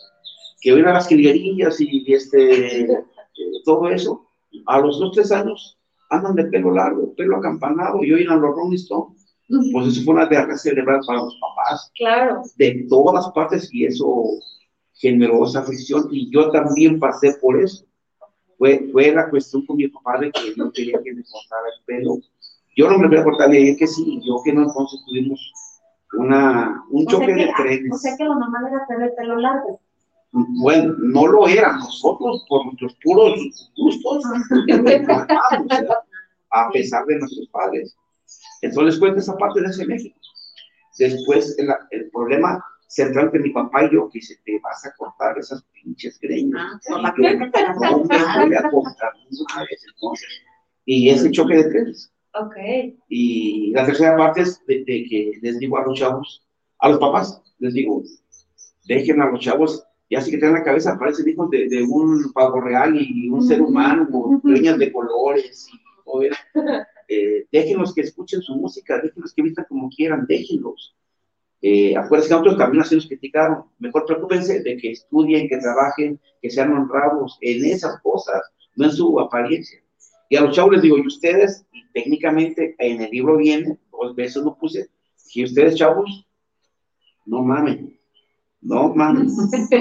que 0.61 0.73
viene 0.73 0.89
a 0.89 0.93
las 0.93 1.07
jilguerillas 1.07 1.81
y, 1.81 2.03
y 2.07 2.13
este, 2.13 2.81
eh, 2.91 3.03
todo 3.65 3.89
eso, 3.89 4.27
a 4.67 4.79
los 4.79 4.99
dos, 4.99 5.11
tres 5.13 5.31
años, 5.31 5.77
andan 6.09 6.35
de 6.35 6.45
pelo 6.45 6.71
largo, 6.71 7.13
pelo 7.15 7.37
acampanado 7.37 8.03
y 8.03 8.13
oigan 8.13 8.41
los 8.41 8.55
Rolling 8.55 8.75
Stones. 8.75 9.21
Pues 9.71 9.87
eso 9.89 10.01
fue 10.03 10.15
una 10.15 10.25
guerra 10.25 10.57
celebrar 10.57 11.01
para 11.05 11.19
los 11.19 11.37
papás. 11.39 11.91
Claro. 11.95 12.41
De 12.55 12.85
todas 12.89 13.29
partes 13.31 13.69
y 13.71 13.85
eso 13.85 14.23
generó 14.93 15.45
esa 15.45 15.61
fricción 15.61 16.07
y 16.09 16.31
yo 16.31 16.49
también 16.49 16.99
pasé 16.99 17.33
por 17.41 17.61
eso. 17.61 17.85
Fue, 18.57 18.87
fue 18.91 19.11
la 19.11 19.29
cuestión 19.29 19.65
con 19.65 19.77
mi 19.77 19.87
papá 19.87 20.19
de 20.19 20.31
que 20.31 20.53
no 20.55 20.71
quería 20.71 20.99
que 21.03 21.13
me 21.13 21.23
cortara 21.23 21.67
el 21.77 21.85
pelo. 21.85 22.17
Yo 22.77 22.89
no 22.89 22.97
me 22.97 23.07
voy 23.07 23.17
a 23.17 23.23
cortar, 23.23 23.49
le 23.49 23.57
dije 23.57 23.77
que 23.77 23.87
sí, 23.87 24.21
yo 24.25 24.41
que 24.43 24.53
no, 24.53 24.63
entonces 24.63 24.99
tuvimos 25.05 25.53
una, 26.13 26.83
un 26.89 27.05
O 27.05 27.09
choque 27.09 27.33
de 27.33 27.51
trenes. 27.57 27.93
o 27.93 27.97
sea 27.97 28.15
que 28.17 28.23
lo 28.23 28.35
normal 28.35 28.67
era 28.69 28.85
tener 28.87 29.09
el 29.09 29.15
pelo 29.15 29.37
largo. 29.37 29.79
Bueno, 30.31 30.93
no 30.99 31.27
lo 31.27 31.47
eran 31.47 31.79
nosotros 31.79 32.45
por 32.49 32.65
nuestros 32.65 32.95
puros 33.01 33.39
gustos, 33.77 34.23
a 36.51 36.69
pesar 36.71 37.05
de 37.05 37.19
nuestros 37.19 37.47
padres. 37.49 37.95
Entonces 38.61 38.93
les 38.93 38.99
cuento 38.99 39.19
esa 39.19 39.37
parte 39.37 39.61
de 39.61 39.67
ese 39.67 39.85
México. 39.85 40.19
Después, 40.97 41.57
el, 41.57 41.69
el 41.91 42.09
problema 42.11 42.63
central 42.95 43.29
que 43.31 43.39
mi 43.39 43.49
papá 43.49 43.83
y 43.85 43.93
yo, 43.93 44.09
que 44.09 44.19
dice, 44.19 44.37
te 44.45 44.59
vas 44.59 44.85
a 44.85 44.93
cortar 44.95 45.37
esas 45.37 45.63
pinches 45.73 46.17
greñas. 46.19 46.79
Ah, 46.89 47.13
Y 47.17 47.23
yo, 47.23 47.39
no 47.39 47.45
me 48.39 48.45
voy 48.47 48.55
a 48.55 48.69
cortar 48.69 49.13
una 49.31 49.63
vez, 49.63 49.85
entonces. 49.93 50.29
Y 50.85 51.09
ese 51.09 51.29
choque 51.31 51.55
de 51.57 51.63
trenes. 51.65 52.11
Ok. 52.33 52.55
Y 53.09 53.71
la 53.71 53.85
tercera 53.85 54.15
parte 54.15 54.41
es 54.41 54.65
de, 54.65 54.79
de 54.85 55.05
que 55.09 55.31
les 55.41 55.59
digo 55.59 55.77
a 55.77 55.83
los 55.85 55.97
chavos, 55.99 56.45
a 56.79 56.89
los 56.89 56.99
papás, 56.99 57.41
les 57.59 57.73
digo, 57.73 58.01
dejen 58.87 59.21
a 59.21 59.29
los 59.29 59.41
chavos, 59.41 59.83
ya 60.09 60.21
sí 60.21 60.31
que 60.31 60.37
tienen 60.37 60.55
la 60.55 60.63
cabeza, 60.63 60.97
parecen 60.97 61.27
hijos 61.27 61.49
de, 61.49 61.67
de 61.67 61.83
un 61.83 62.31
pavo 62.33 62.61
real 62.61 62.95
y 62.99 63.27
un 63.29 63.41
ser 63.41 63.61
humano, 63.61 64.07
con 64.09 64.39
greñas 64.41 64.77
de 64.79 64.91
colores 64.91 65.67
y 65.71 65.75
eso. 66.25 66.43
Eh, 67.07 67.45
déjenlos 67.51 67.93
que 67.93 68.01
escuchen 68.01 68.41
su 68.41 68.55
música, 68.55 68.99
déjenlos 69.01 69.33
que 69.33 69.41
vistan 69.43 69.65
como 69.67 69.89
quieran, 69.89 70.25
déjenlos. 70.27 70.95
Eh, 71.67 71.97
acuérdense 71.97 72.29
que 72.29 72.35
nosotros 72.35 72.57
también 72.59 72.83
así 72.83 72.93
nos 72.93 73.07
criticaron. 73.07 73.63
Mejor 73.79 74.05
preocúpense 74.05 74.61
de 74.61 74.77
que 74.77 74.91
estudien, 74.91 75.49
que 75.49 75.57
trabajen, 75.57 76.19
que 76.39 76.51
sean 76.51 76.71
honrados 76.71 77.39
en 77.41 77.65
esas 77.65 77.99
cosas, 78.03 78.39
no 78.75 78.85
en 78.85 78.91
su 78.91 79.19
apariencia. 79.19 79.79
Y 80.29 80.35
a 80.35 80.41
los 80.41 80.55
chavos 80.55 80.73
les 80.73 80.83
digo, 80.83 80.99
y 80.99 81.07
ustedes, 81.07 81.65
y 81.73 81.83
técnicamente 81.91 82.75
en 82.77 83.01
el 83.01 83.09
libro 83.09 83.37
viene, 83.37 83.79
dos 83.91 84.15
veces 84.15 84.43
lo 84.43 84.55
puse, 84.55 84.89
que 85.33 85.43
ustedes 85.43 85.73
chavos, 85.73 86.27
no 87.25 87.41
mamen, 87.41 87.99
no 88.61 88.93
mamen, 88.93 89.27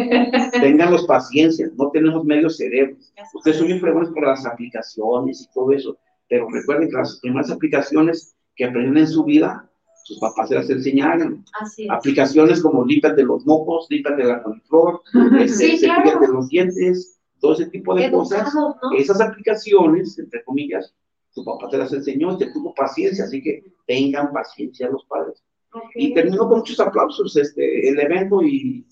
tenganlos 0.52 1.04
paciencia, 1.04 1.68
no 1.76 1.90
tenemos 1.90 2.24
medio 2.24 2.48
cerebro. 2.48 2.96
Ustedes 3.34 3.58
son 3.58 3.66
bien 3.66 3.80
fregones 3.80 4.08
por 4.08 4.26
las 4.26 4.46
aplicaciones 4.46 5.42
y 5.42 5.52
todo 5.52 5.70
eso, 5.72 5.98
pero 6.30 6.48
recuerden 6.48 6.88
que 6.88 6.96
las 6.96 7.20
primeras 7.20 7.50
aplicaciones 7.50 8.34
que 8.56 8.64
aprenden 8.64 8.96
en 8.96 9.06
su 9.06 9.22
vida, 9.22 9.70
sus 10.04 10.18
papás 10.18 10.50
se 10.50 10.54
las 10.54 10.70
enseñaron. 10.70 11.44
Así 11.60 11.84
es. 11.84 11.90
Aplicaciones 11.90 12.62
como 12.62 12.84
límpiate 12.84 13.22
los 13.22 13.44
mocos, 13.46 13.86
límpiate 13.88 14.24
la 14.24 14.42
coliflor, 14.42 15.00
este, 15.40 15.78
Sí, 15.78 15.84
claro. 15.84 16.20
los 16.20 16.48
dientes, 16.48 17.18
todo 17.40 17.54
ese 17.54 17.66
tipo 17.66 17.94
de 17.94 18.10
cosas. 18.10 18.52
Esas 18.96 19.20
aplicaciones, 19.20 20.18
entre 20.18 20.44
comillas, 20.44 20.94
su 21.30 21.44
papá 21.44 21.68
te 21.70 21.78
las 21.78 21.92
enseñó 21.92 22.34
y 22.34 22.38
te 22.38 22.52
tuvo 22.52 22.74
paciencia, 22.74 23.24
así 23.24 23.42
que 23.42 23.64
tengan 23.86 24.32
paciencia 24.32 24.90
los 24.90 25.04
padres. 25.06 25.42
Y 25.94 26.14
terminó 26.14 26.48
con 26.48 26.58
muchos 26.58 26.78
aplausos 26.78 27.36
este, 27.36 27.88
el 27.88 27.98
evento 27.98 28.42
y 28.42 28.86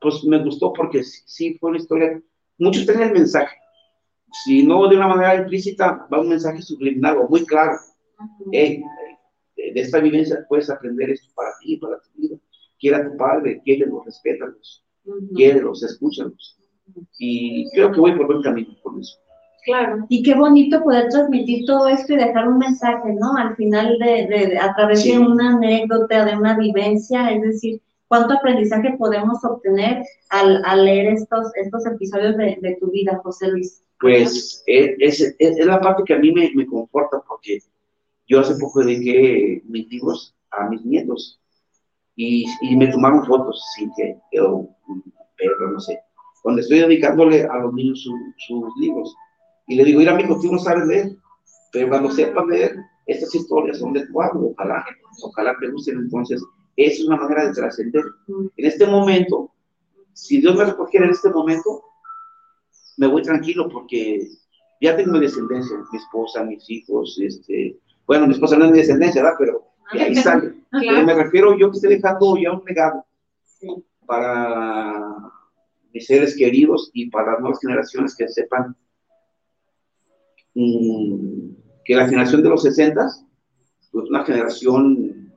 pues 0.00 0.24
me 0.24 0.42
gustó 0.42 0.72
porque 0.72 1.02
sí, 1.02 1.22
sí 1.26 1.58
fue 1.58 1.70
una 1.70 1.78
historia, 1.78 2.22
muchos 2.58 2.86
tienen 2.86 3.08
el 3.08 3.12
mensaje, 3.12 3.56
si 4.44 4.64
no 4.64 4.88
de 4.88 4.96
una 4.96 5.08
manera 5.08 5.36
implícita, 5.36 6.06
va 6.12 6.20
un 6.20 6.28
mensaje 6.28 6.62
subliminal 6.62 7.18
o 7.18 7.28
muy 7.28 7.44
claro. 7.44 7.78
Hey, 8.52 8.82
de 9.66 9.72
de 9.72 9.80
esta 9.80 10.00
vivencia 10.00 10.44
puedes 10.48 10.70
aprender 10.70 11.10
esto 11.10 11.28
para 11.34 11.50
ti, 11.60 11.76
para 11.76 11.96
tu 12.00 12.10
vida. 12.20 12.36
Quiera 12.78 12.98
a 12.98 13.10
tu 13.10 13.16
padre, 13.16 13.60
quiérelos, 13.64 14.04
respétalos, 14.04 14.84
Ujú. 15.06 15.28
quiérelos, 15.34 15.82
escúchalos. 15.82 16.58
Y 17.18 17.70
creo 17.72 17.92
que 17.92 18.00
voy 18.00 18.14
por 18.16 18.26
buen 18.26 18.42
camino 18.42 18.74
con 18.82 19.00
eso. 19.00 19.18
Claro. 19.64 20.04
Y 20.10 20.22
qué 20.22 20.34
bonito 20.34 20.82
poder 20.82 21.08
transmitir 21.08 21.64
todo 21.66 21.88
esto 21.88 22.12
y 22.12 22.16
dejar 22.16 22.46
un 22.48 22.58
mensaje, 22.58 23.14
¿no? 23.18 23.34
Al 23.36 23.56
final 23.56 23.98
de, 23.98 24.26
de- 24.26 24.58
a 24.58 24.74
través 24.74 25.02
Sí. 25.02 25.12
de 25.12 25.18
una 25.20 25.56
anécdota, 25.56 26.24
de 26.26 26.36
una 26.36 26.58
vivencia, 26.58 27.30
es 27.30 27.40
decir, 27.40 27.80
cuánto 28.08 28.34
aprendizaje 28.34 28.94
podemos 28.98 29.42
obtener 29.42 30.04
al, 30.28 30.62
al 30.66 30.84
leer 30.84 31.14
estos, 31.14 31.50
estos 31.56 31.86
episodios 31.86 32.36
de, 32.36 32.58
de 32.60 32.76
tu 32.78 32.90
vida, 32.90 33.18
José 33.24 33.48
Luis. 33.48 33.82
Pues 34.00 34.62
es, 34.66 34.94
es- 34.98 35.34
es- 35.38 35.56
es 35.58 35.66
la 35.66 35.80
parte 35.80 36.02
que 36.04 36.12
a 36.12 36.18
mí 36.18 36.30
me, 36.30 36.50
me 36.54 36.66
conforta 36.66 37.22
porque 37.26 37.60
yo 38.28 38.40
hace 38.40 38.56
poco 38.56 38.80
dediqué 38.84 39.62
mis 39.66 39.88
libros 39.88 40.34
a 40.50 40.68
mis 40.68 40.84
nietos 40.84 41.40
y, 42.16 42.46
y 42.62 42.76
me 42.76 42.88
tomaron 42.88 43.24
fotos 43.26 43.62
sin 43.76 43.90
que 43.96 44.16
yo, 44.32 44.68
pero 45.36 45.70
no 45.72 45.80
sé, 45.80 46.00
donde 46.44 46.62
estoy 46.62 46.80
dedicándole 46.80 47.44
a 47.44 47.58
los 47.58 47.72
niños 47.74 48.02
su- 48.02 48.34
sus 48.46 48.64
libros. 48.80 49.14
Y 49.66 49.76
le 49.76 49.84
digo, 49.84 49.98
mira, 50.00 50.12
amigo, 50.12 50.38
tú 50.40 50.52
no 50.52 50.58
sabes 50.58 50.86
leer, 50.86 51.16
pero 51.72 51.88
cuando 51.88 52.10
sepas 52.10 52.46
leer, 52.46 52.76
estas 53.06 53.34
historias 53.34 53.78
son 53.78 53.92
de 53.94 54.06
tu 54.06 54.18
ojalá, 54.18 54.84
ojalá 55.22 55.56
te 55.60 55.70
gusten. 55.70 55.98
Entonces, 55.98 56.42
esa 56.76 57.02
es 57.02 57.06
una 57.08 57.16
manera 57.16 57.46
de 57.46 57.54
trascender. 57.54 58.04
En 58.56 58.66
este 58.66 58.86
momento, 58.86 59.52
si 60.14 60.40
Dios 60.40 60.56
me 60.56 60.64
recogiera 60.64 61.06
en 61.06 61.12
este 61.12 61.30
momento, 61.30 61.82
me 62.96 63.06
voy 63.06 63.22
tranquilo 63.22 63.68
porque 63.68 64.28
ya 64.80 64.96
tengo 64.96 65.12
mi 65.12 65.20
descendencia, 65.20 65.76
mi 65.92 65.98
esposa, 65.98 66.44
mis 66.44 66.68
hijos, 66.70 67.18
este, 67.20 67.78
bueno, 68.06 68.26
mi 68.26 68.34
esposa 68.34 68.56
no 68.56 68.66
es 68.66 68.70
mi 68.70 68.78
descendencia, 68.78 69.22
¿verdad? 69.22 69.36
Pero 69.38 69.62
de 69.92 70.00
ahí 70.02 70.14
sale. 70.14 70.54
Pero 70.70 71.04
me 71.04 71.14
refiero 71.14 71.56
yo 71.58 71.70
que 71.70 71.76
estoy 71.76 71.96
dejando 71.96 72.36
ya 72.36 72.52
un 72.52 72.64
legado 72.64 73.04
Sí. 73.44 73.68
para 74.04 75.16
mis 75.92 76.06
seres 76.06 76.36
queridos 76.36 76.90
y 76.92 77.08
para 77.08 77.32
las 77.32 77.40
nuevas 77.40 77.60
generaciones 77.60 78.16
que 78.16 78.28
sepan 78.28 78.76
mm, 80.54 81.50
que 81.84 81.94
la 81.94 82.08
generación 82.08 82.42
de 82.42 82.48
los 82.48 82.62
60 82.62 83.06
pues 83.94 84.10
una 84.10 84.24
generación 84.24 85.32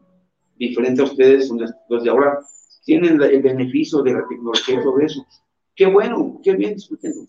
diferente 0.57 1.01
a 1.01 1.05
ustedes, 1.05 1.51
los 1.89 2.03
de 2.03 2.09
ahora 2.09 2.39
tienen 2.83 3.21
el 3.21 3.41
beneficio 3.43 4.01
de 4.01 4.13
la 4.13 4.27
tecnología 4.27 4.79
y 4.79 4.83
todo 4.83 4.99
eso. 4.99 5.23
Qué 5.75 5.85
bueno, 5.85 6.39
qué 6.43 6.55
bien 6.55 6.73
discutiendo. 6.73 7.21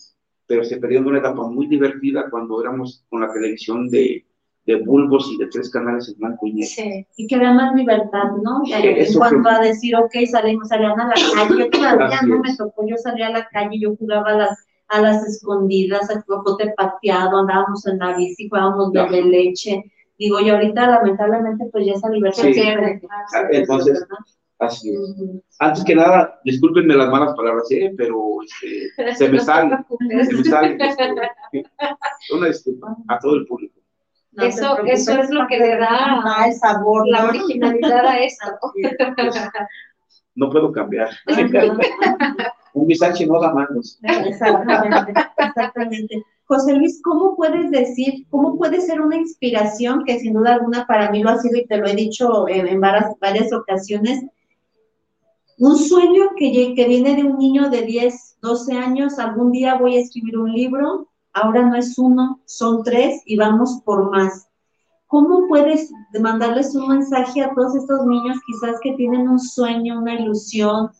Pero 0.47 0.65
se 0.65 0.79
perdió 0.79 1.01
una 1.01 1.19
etapa 1.19 1.47
muy 1.47 1.67
divertida 1.67 2.31
cuando 2.31 2.63
éramos 2.63 3.05
con 3.11 3.21
la 3.21 3.31
televisión 3.31 3.91
de, 3.91 4.25
de 4.69 4.77
bulbos 4.85 5.31
y 5.33 5.39
de 5.39 5.47
tres 5.47 5.71
canales 5.71 6.09
en 6.11 6.19
blanco 6.19 6.47
y 6.47 6.53
negro. 6.53 6.69
Sí. 6.69 7.07
Y 7.17 7.27
que 7.27 7.39
vea 7.39 7.53
más 7.53 7.75
libertad, 7.75 8.25
¿no? 8.43 8.61
Sí, 8.67 8.73
en 8.75 9.15
cuanto 9.15 9.49
a 9.49 9.61
decir, 9.61 9.97
ok, 9.97 10.13
salimos, 10.31 10.69
salían 10.69 11.01
a 11.01 11.09
la 11.09 11.15
calle, 11.15 11.59
yo 11.59 11.71
todavía 11.71 12.21
no 12.27 12.39
me 12.41 12.55
tocó, 12.55 12.87
yo 12.87 12.97
salía 12.99 13.29
a 13.29 13.33
la 13.33 13.49
calle, 13.49 13.81
yo 13.81 13.97
jugaba 13.97 14.29
a 14.29 14.37
las, 14.37 14.67
a 14.89 15.01
las 15.01 15.27
escondidas, 15.27 16.11
al 16.11 16.23
cocote 16.27 16.75
pateado, 16.77 17.39
andábamos 17.39 17.87
en 17.87 17.99
la 17.99 18.15
bici, 18.15 18.49
jugábamos 18.49 18.93
bebé 18.93 19.23
leche. 19.23 19.83
Digo, 20.19 20.39
y 20.41 20.51
ahorita 20.51 20.87
lamentablemente 20.87 21.65
pues 21.73 21.87
ya 21.87 21.93
esa 21.95 22.11
libertad 22.11 22.43
Sí. 22.43 22.53
se 22.55 22.61
pierde. 22.61 23.01
Ah, 23.35 23.43
entonces, 23.51 24.05
Así 24.61 24.91
es. 24.91 24.99
Antes 25.61 25.85
que 25.85 25.95
nada, 25.95 26.41
discúlpenme 26.45 26.95
las 26.97 27.09
malas 27.11 27.33
palabras, 27.37 27.65
¿eh? 27.71 27.95
pero 27.97 28.39
este, 28.43 29.15
se 29.15 29.29
me 29.29 29.35
No 29.39 29.39
te 29.39 29.45
sale, 29.45 29.69
preocupes. 29.71 30.27
se 30.29 30.35
me 30.35 30.45
sale. 30.45 30.77
este, 31.53 32.35
una 32.35 32.47
disculpa 32.49 32.97
a 33.07 33.19
todo 33.21 33.37
el 33.37 33.47
público. 33.47 33.78
No 34.39 34.45
Eso- 34.45 34.79
eso 34.85 35.13
es 35.21 35.31
lo 35.31 35.47
que 35.49 35.59
le 35.59 35.77
da 35.77 35.89
Ah, 36.25 36.45
el 36.47 36.55
sabor, 36.55 37.07
La 37.09 37.23
¿no? 37.25 37.29
originalidad 37.31 38.07
a 38.07 38.19
esto. 38.19 38.47
No 40.37 40.49
puedo 40.51 40.71
cambiar. 40.71 41.09
Un 42.75 42.87
bisache 42.87 43.27
no 43.27 43.41
da 43.41 43.53
manos. 43.53 43.99
Exactamente, 44.03 45.13
exactamente. 45.39 46.23
José 46.45 46.75
Luis, 46.75 47.01
¿cómo 47.03 47.35
puedes 47.35 47.73
decir, 47.73 48.25
cómo 48.31 48.57
puede 48.57 48.81
ser 48.81 49.01
una 49.01 49.17
inspiración 49.17 50.05
que 50.05 50.21
sin 50.21 50.35
duda 50.35 50.55
alguna 50.55 50.87
para 50.87 51.11
mí 51.11 51.23
lo 51.25 51.31
ha 51.31 51.39
sido 51.39 51.57
y 51.59 51.67
te 51.67 51.77
lo 51.79 51.89
he 51.89 51.95
dicho 51.97 52.47
en, 52.49 52.69
en 52.69 52.81
varias, 52.81 53.19
varias 53.21 53.53
ocasiones? 53.53 54.25
Un 55.59 55.77
sueño 55.77 56.27
que, 56.37 56.73
que 56.77 56.87
viene 56.87 57.17
de 57.17 57.25
un 57.25 57.37
niño 57.37 57.69
de 57.69 57.83
10, 57.83 58.39
12 58.41 58.79
años, 58.79 59.19
algún 59.19 59.51
día 59.51 59.75
voy 59.75 59.97
a 59.97 60.01
escribir 60.01 60.39
un 60.39 60.53
libro, 60.53 61.09
ahora 61.39 61.63
no 61.69 61.77
es 61.77 61.99
uno, 61.99 62.41
son 62.47 62.83
tres 62.83 63.23
y 63.27 63.37
vamos 63.37 63.81
por 63.85 64.11
más. 64.11 64.47
¿Cómo 65.07 65.47
puedes 65.49 65.91
mandarles 66.21 66.75
un 66.75 66.89
mensaje 66.89 67.43
a 67.43 67.55
todos 67.55 67.75
estos 67.77 68.05
niños 68.07 68.37
quizás 68.47 68.77
que 68.83 68.93
tienen 68.93 69.27
un 69.29 69.39
sueño, 69.39 70.01
una 70.01 70.15
ilusión, 70.21 70.91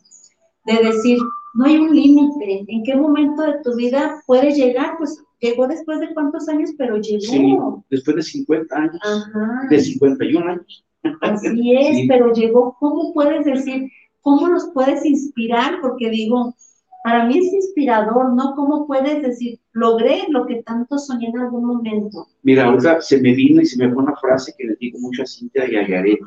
de 0.65 0.83
decir, 0.83 1.17
no 1.55 1.65
hay 1.65 1.77
un 1.77 1.95
límite. 1.95 2.65
¿En 2.67 2.83
qué 2.83 2.95
momento 2.95 3.41
de 3.43 3.61
tu 3.63 3.75
vida 3.75 4.21
puedes 4.27 4.55
llegar? 4.55 4.95
Pues 4.97 5.21
llegó 5.39 5.67
después 5.67 5.99
de 5.99 6.13
cuántos 6.13 6.47
años, 6.49 6.71
pero 6.77 6.97
llegó. 6.97 7.21
Sí, 7.21 7.57
después 7.89 8.15
de 8.17 8.23
50 8.23 8.75
años, 8.75 8.99
Ajá. 9.03 9.67
de 9.69 9.79
51 9.79 10.51
años. 10.51 10.85
Así 11.21 11.47
es, 11.77 11.97
Sí. 11.97 12.07
pero 12.07 12.33
llegó. 12.33 12.75
¿Cómo 12.79 13.13
puedes 13.13 13.45
decir? 13.45 13.89
¿Cómo 14.21 14.47
los 14.47 14.69
puedes 14.73 15.05
inspirar? 15.05 15.79
Porque 15.81 16.09
digo, 16.09 16.55
para 17.03 17.25
mí 17.25 17.37
es 17.37 17.53
inspirador, 17.53 18.33
¿no? 18.33 18.55
¿Cómo 18.55 18.85
puedes 18.85 19.21
decir, 19.21 19.59
logré 19.71 20.23
lo 20.29 20.45
que 20.45 20.63
tanto 20.63 20.97
soñé 20.97 21.27
en 21.27 21.39
algún 21.39 21.65
momento? 21.65 22.27
Mira, 22.43 22.65
ahorita 22.65 23.01
se 23.01 23.21
me 23.21 23.33
vino 23.33 23.61
y 23.61 23.65
se 23.65 23.77
me 23.77 23.93
fue 23.93 24.03
una 24.03 24.15
frase 24.17 24.53
que 24.57 24.67
le 24.67 24.75
digo 24.75 24.99
mucho 24.99 25.23
a 25.23 25.25
Cintia 25.25 25.69
y 25.69 25.75
a 25.77 25.87
Yaret, 25.87 26.19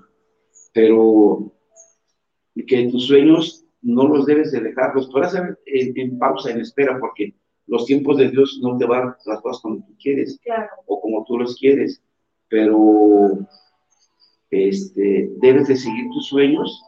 pero 0.73 1.53
que 2.67 2.89
tus 2.89 3.07
sueños 3.07 3.65
no 3.83 4.07
los 4.09 4.27
debes 4.27 4.53
de 4.53 4.61
dejar, 4.61 4.95
los 4.95 5.11
puedes 5.11 5.29
hacer 5.29 5.59
en, 5.67 6.19
pausa, 6.19 6.51
en 6.51 6.61
espera, 6.61 6.99
porque 6.99 7.35
los 7.67 7.85
tiempos 7.85 8.17
de 8.17 8.31
Dios 8.31 8.59
no 8.63 8.79
te 8.79 8.87
van 8.87 9.15
las 9.27 9.41
cosas 9.41 9.63
como 9.63 9.77
tú 9.85 9.95
quieres 10.01 10.39
o 10.87 11.01
como 11.01 11.25
tú 11.25 11.39
los 11.39 11.57
quieres, 11.57 12.03
pero 12.49 13.39
este, 14.51 15.31
debes 15.39 15.69
de 15.69 15.77
seguir 15.77 16.09
tus 16.11 16.29
sueños, 16.29 16.83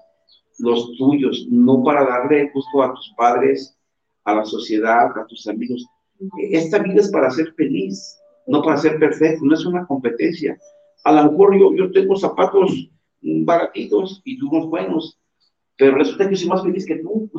los 0.58 0.96
tuyos, 0.96 1.46
no 1.50 1.82
para 1.82 2.04
darle 2.04 2.50
gusto 2.52 2.82
a 2.82 2.94
tus 2.94 3.12
padres, 3.16 3.76
a 4.24 4.34
la 4.34 4.44
sociedad, 4.44 5.16
a 5.16 5.26
tus 5.26 5.46
amigos. 5.48 5.86
Esta 6.50 6.78
vida 6.78 7.00
es 7.00 7.10
para 7.10 7.30
ser 7.30 7.52
feliz, 7.54 8.18
no 8.46 8.62
para 8.62 8.76
ser 8.76 8.98
perfecto, 8.98 9.44
no 9.44 9.54
es 9.54 9.66
una 9.66 9.86
competencia. 9.86 10.58
A 11.04 11.12
lo 11.12 11.30
mejor 11.30 11.58
yo, 11.58 11.74
yo 11.74 11.90
tengo 11.92 12.16
zapatos 12.16 12.88
baratitos 13.20 14.20
y 14.24 14.38
tú 14.38 14.48
unos 14.50 14.68
buenos, 14.68 15.18
pero 15.76 15.96
resulta 15.96 16.28
que 16.28 16.36
soy 16.36 16.48
más 16.48 16.62
feliz 16.62 16.86
que 16.86 16.96
tú. 16.96 17.30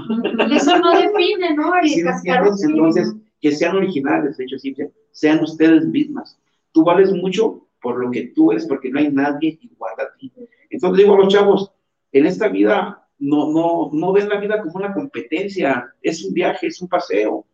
Eso 0.52 0.78
no 0.80 0.92
define, 1.00 1.56
¿no? 1.56 1.72
Entonces, 2.64 3.16
que 3.40 3.52
sean 3.52 3.76
originales, 3.76 4.38
de 4.38 4.44
hecho, 4.44 4.58
sí, 4.58 4.76
sean 5.12 5.44
ustedes 5.44 5.86
mismas. 5.86 6.38
Tú 6.72 6.84
vales 6.84 7.12
mucho 7.14 7.68
por 7.82 8.00
lo 8.04 8.12
que 8.12 8.28
tú 8.36 8.52
eres, 8.52 8.66
porque 8.66 8.90
no 8.90 9.00
hay 9.00 9.12
nadie 9.12 9.60
igual 9.62 9.94
a 10.00 10.18
ti. 10.18 10.32
Entonces 10.70 10.98
digo 10.98 11.14
a 11.14 11.20
los 11.20 11.34
chavos, 11.34 11.72
en 12.12 12.26
esta 12.26 12.48
vida 12.48 13.05
no, 13.26 13.52
no, 13.52 13.90
no 13.92 14.14
ven 14.14 14.30
la 14.30 14.40
vida 14.40 14.62
como 14.62 14.76
una 14.76 14.94
competencia, 14.94 15.92
es 16.04 16.24
un 16.24 16.34
viaje, 16.34 16.68
es 16.68 16.80
un 16.80 16.88
paseo. 16.88 17.46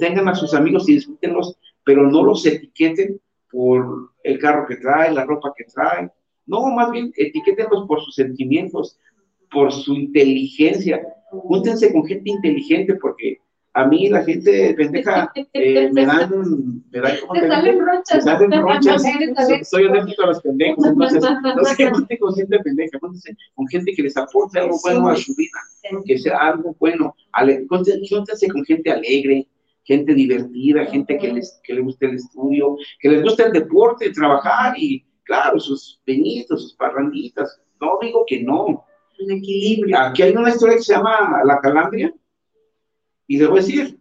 Tengan 0.00 0.28
a 0.28 0.34
sus 0.34 0.54
amigos 0.54 0.88
y 0.88 0.94
disfrútenlos, 0.94 1.56
pero 1.84 2.10
no 2.10 2.24
los 2.24 2.44
etiqueten 2.44 3.20
por 3.50 4.10
el 4.24 4.40
carro 4.40 4.66
que 4.66 4.76
trae, 4.76 5.12
la 5.12 5.24
ropa 5.24 5.52
que 5.56 5.64
trae. 5.64 6.10
No, 6.46 6.66
más 6.74 6.90
bien 6.90 7.12
etiquétenlos 7.16 7.86
por 7.86 8.00
sus 8.00 8.16
sentimientos, 8.16 8.98
por 9.52 9.72
su 9.72 9.94
inteligencia. 9.94 11.00
Júntense 11.30 11.92
con 11.92 12.04
gente 12.04 12.30
inteligente 12.30 12.96
porque 12.96 13.38
a 13.74 13.86
mí 13.86 14.08
la 14.08 14.22
gente 14.24 14.74
pendeja 14.74 15.32
eh, 15.54 15.90
me 15.92 16.04
dan, 16.04 16.30
me 16.90 17.00
dan 17.00 17.16
como 17.20 17.32
te 17.40 17.48
salen 17.48 17.78
brochas. 17.78 18.16
Me 18.16 18.20
salen 18.22 18.50
brochas. 18.62 19.02
Soy 19.68 19.84
honesto 19.84 20.22
a 20.22 20.26
los 20.26 20.42
pendejos, 20.42 20.86
entonces 20.86 21.22
no 21.56 21.64
sé 21.64 21.76
gente 21.76 22.18
con 22.18 22.34
gente 22.34 22.58
pendeja, 22.60 22.98
con 22.98 23.68
gente 23.68 23.92
que 23.94 24.02
les 24.02 24.16
aporte 24.16 24.58
algo 24.58 24.78
bueno 24.82 25.08
a 25.08 25.16
su 25.16 25.34
vida, 25.34 25.58
que 26.04 26.18
sea 26.18 26.38
algo 26.38 26.76
bueno. 26.78 27.14
Júntense 27.68 28.48
con 28.48 28.64
gente 28.64 28.90
alegre, 28.90 29.48
gente 29.84 30.14
divertida, 30.14 30.84
gente 30.86 31.18
que 31.18 31.32
les 31.32 31.60
que 31.64 31.74
le 31.74 31.80
guste 31.80 32.06
el 32.06 32.16
estudio, 32.16 32.76
que 33.00 33.08
les 33.08 33.22
guste 33.22 33.44
el 33.44 33.52
deporte, 33.52 34.12
trabajar 34.12 34.74
y 34.76 35.04
claro, 35.24 35.58
sus 35.58 36.00
peñitos, 36.04 36.62
sus 36.62 36.74
parranditas. 36.74 37.58
No 37.80 37.98
digo 38.00 38.24
que 38.26 38.42
no, 38.42 38.84
el 39.18 39.30
equilibrio. 39.38 39.98
Aquí 39.98 40.22
hay 40.22 40.36
una 40.36 40.50
historia 40.50 40.76
que 40.76 40.82
se 40.82 40.94
llama 40.94 41.40
La 41.44 41.58
Calambria, 41.60 42.12
y 43.32 43.42
a 43.42 43.48
decir, 43.48 43.98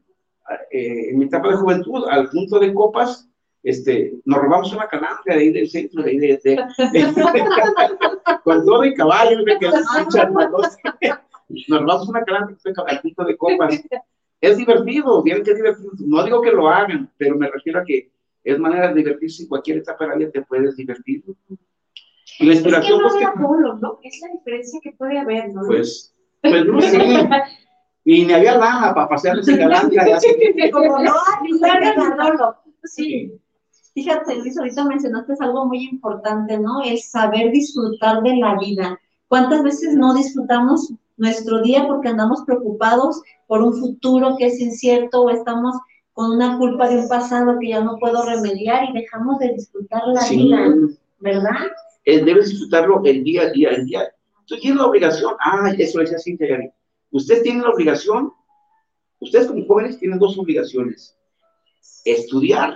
eh, 0.72 1.10
en 1.10 1.18
mi 1.18 1.26
etapa 1.26 1.48
de 1.48 1.56
juventud, 1.56 2.04
al 2.10 2.30
punto 2.30 2.60
de 2.60 2.74
copas, 2.74 3.30
este, 3.64 4.14
nos 4.26 4.40
robamos 4.40 4.74
una 4.74 4.90
calambria 4.90 5.36
de 5.36 5.42
ahí 5.42 5.54
del 5.54 5.70
centro, 5.70 6.04
de 6.04 6.10
ahí 6.10 6.18
de, 6.18 6.38
de, 6.44 6.58
con 8.44 8.66
todo 8.66 8.84
el 8.84 8.94
caballo, 8.94 9.38
que 9.46 9.70
nos 9.70 9.86
robamos 11.80 12.10
una 12.10 12.26
calambria 12.26 12.58
al 12.88 13.02
punto 13.02 13.24
de 13.24 13.38
copas. 13.38 13.82
Es 14.42 14.58
divertido, 14.58 15.24
bien 15.24 15.44
que 15.44 15.52
es 15.52 15.58
divertido. 15.58 15.92
No 16.00 16.26
digo 16.26 16.42
que 16.42 16.52
lo 16.52 16.68
hagan, 16.68 17.10
pero 17.18 17.38
me 17.38 17.50
refiero 17.50 17.80
a 17.80 17.86
que 17.86 18.12
es 18.44 18.60
manera 18.60 18.90
de 18.90 18.96
divertirse 18.96 19.44
en 19.44 19.50
cualquier 19.50 19.78
etapa 19.78 20.04
de 20.04 20.10
la 20.10 20.18
vida 20.18 20.32
te 20.32 20.42
puedes 20.42 20.76
divertir. 20.76 21.24
Y 22.40 22.48
la 22.48 22.54
inspiración, 22.54 23.00
es 23.06 23.14
que 23.14 23.24
no, 23.24 23.34
pues, 23.48 23.80
¿no? 23.80 23.98
Es 24.04 24.20
la 24.22 24.28
diferencia 24.34 24.82
que 24.84 24.92
puede 24.92 25.20
haber, 25.20 25.54
¿no? 25.54 25.62
Pues, 25.68 26.14
pues 26.42 26.66
no 26.66 26.82
sé. 26.82 26.98
Y 28.04 28.26
ni 28.26 28.34
había 28.34 28.58
lana 28.58 28.94
para 28.94 29.08
pasear 29.08 29.40
ese 29.40 29.58
galán. 29.58 29.92
Como 30.72 31.00
no, 31.00 31.14
Sí. 32.84 33.32
Fíjate, 33.94 34.36
Luis, 34.38 34.58
ahorita 34.58 34.86
mencionaste 34.86 35.34
algo 35.40 35.66
muy 35.66 35.84
importante, 35.86 36.58
¿no? 36.58 36.82
El 36.82 36.98
saber 37.00 37.52
disfrutar 37.52 38.24
de 38.24 38.38
la 38.38 38.58
vida. 38.58 39.00
¿Cuántas 39.28 39.64
veces 39.64 39.96
no 39.96 40.14
disfrutamos 40.14 40.94
nuestro 41.18 41.62
día 41.62 41.86
porque 41.88 42.08
andamos 42.08 42.44
preocupados 42.46 43.22
por 43.48 43.62
un 43.62 43.74
futuro 43.74 44.36
que 44.38 44.48
es 44.48 44.60
incierto 44.60 45.22
o 45.22 45.30
estamos 45.30 45.76
con 46.14 46.32
una 46.32 46.58
culpa 46.58 46.90
de 46.90 47.00
un 47.00 47.08
pasado 47.08 47.58
que 47.60 47.70
ya 47.70 47.82
no 47.82 47.98
puedo 47.98 48.26
remediar 48.26 48.90
y 48.90 48.94
dejamos 48.94 49.40
de 49.40 49.54
disfrutar 49.54 50.02
la 50.08 50.28
vida, 50.28 50.76
¿verdad? 51.20 51.68
Eh, 52.06 52.24
debes 52.24 52.50
disfrutarlo 52.50 53.02
el 53.04 53.24
día 53.24 53.44
a 53.44 53.50
día, 53.52 53.70
el 53.70 53.86
día. 53.86 54.12
Tú 54.46 54.58
tienes 54.60 54.80
la 54.80 54.88
obligación, 54.88 55.34
ah, 55.40 55.72
eso 55.78 56.00
decía 56.00 56.18
Cintia 56.18 56.48
Gary. 56.48 56.72
Ustedes 57.12 57.44
tienen 57.44 57.64
la 57.64 57.70
obligación, 57.70 58.32
ustedes 59.20 59.48
como 59.48 59.66
jóvenes 59.66 60.00
tienen 60.00 60.20
dos 60.20 60.38
obligaciones, 60.38 61.18
estudiar 62.06 62.76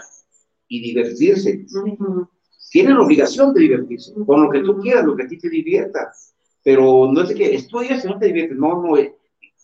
y 0.68 0.82
divertirse. 0.82 1.66
Tienen 2.70 2.96
la 2.96 3.04
obligación 3.04 3.54
de 3.54 3.62
divertirse, 3.62 4.14
con 4.26 4.44
lo 4.44 4.50
que 4.50 4.62
tú 4.62 4.78
quieras, 4.80 5.06
lo 5.06 5.16
que 5.16 5.24
a 5.24 5.28
ti 5.28 5.38
te 5.38 5.50
divierta. 5.50 6.12
Pero 6.64 7.10
no 7.12 7.22
es 7.22 7.30
de 7.30 7.36
que 7.36 7.56
estudias 7.56 8.04
y 8.04 8.08
no 8.08 8.18
te 8.18 8.28
diviertes, 8.28 8.58
no, 8.58 8.82
no, 8.82 8.98
eh, 8.98 9.16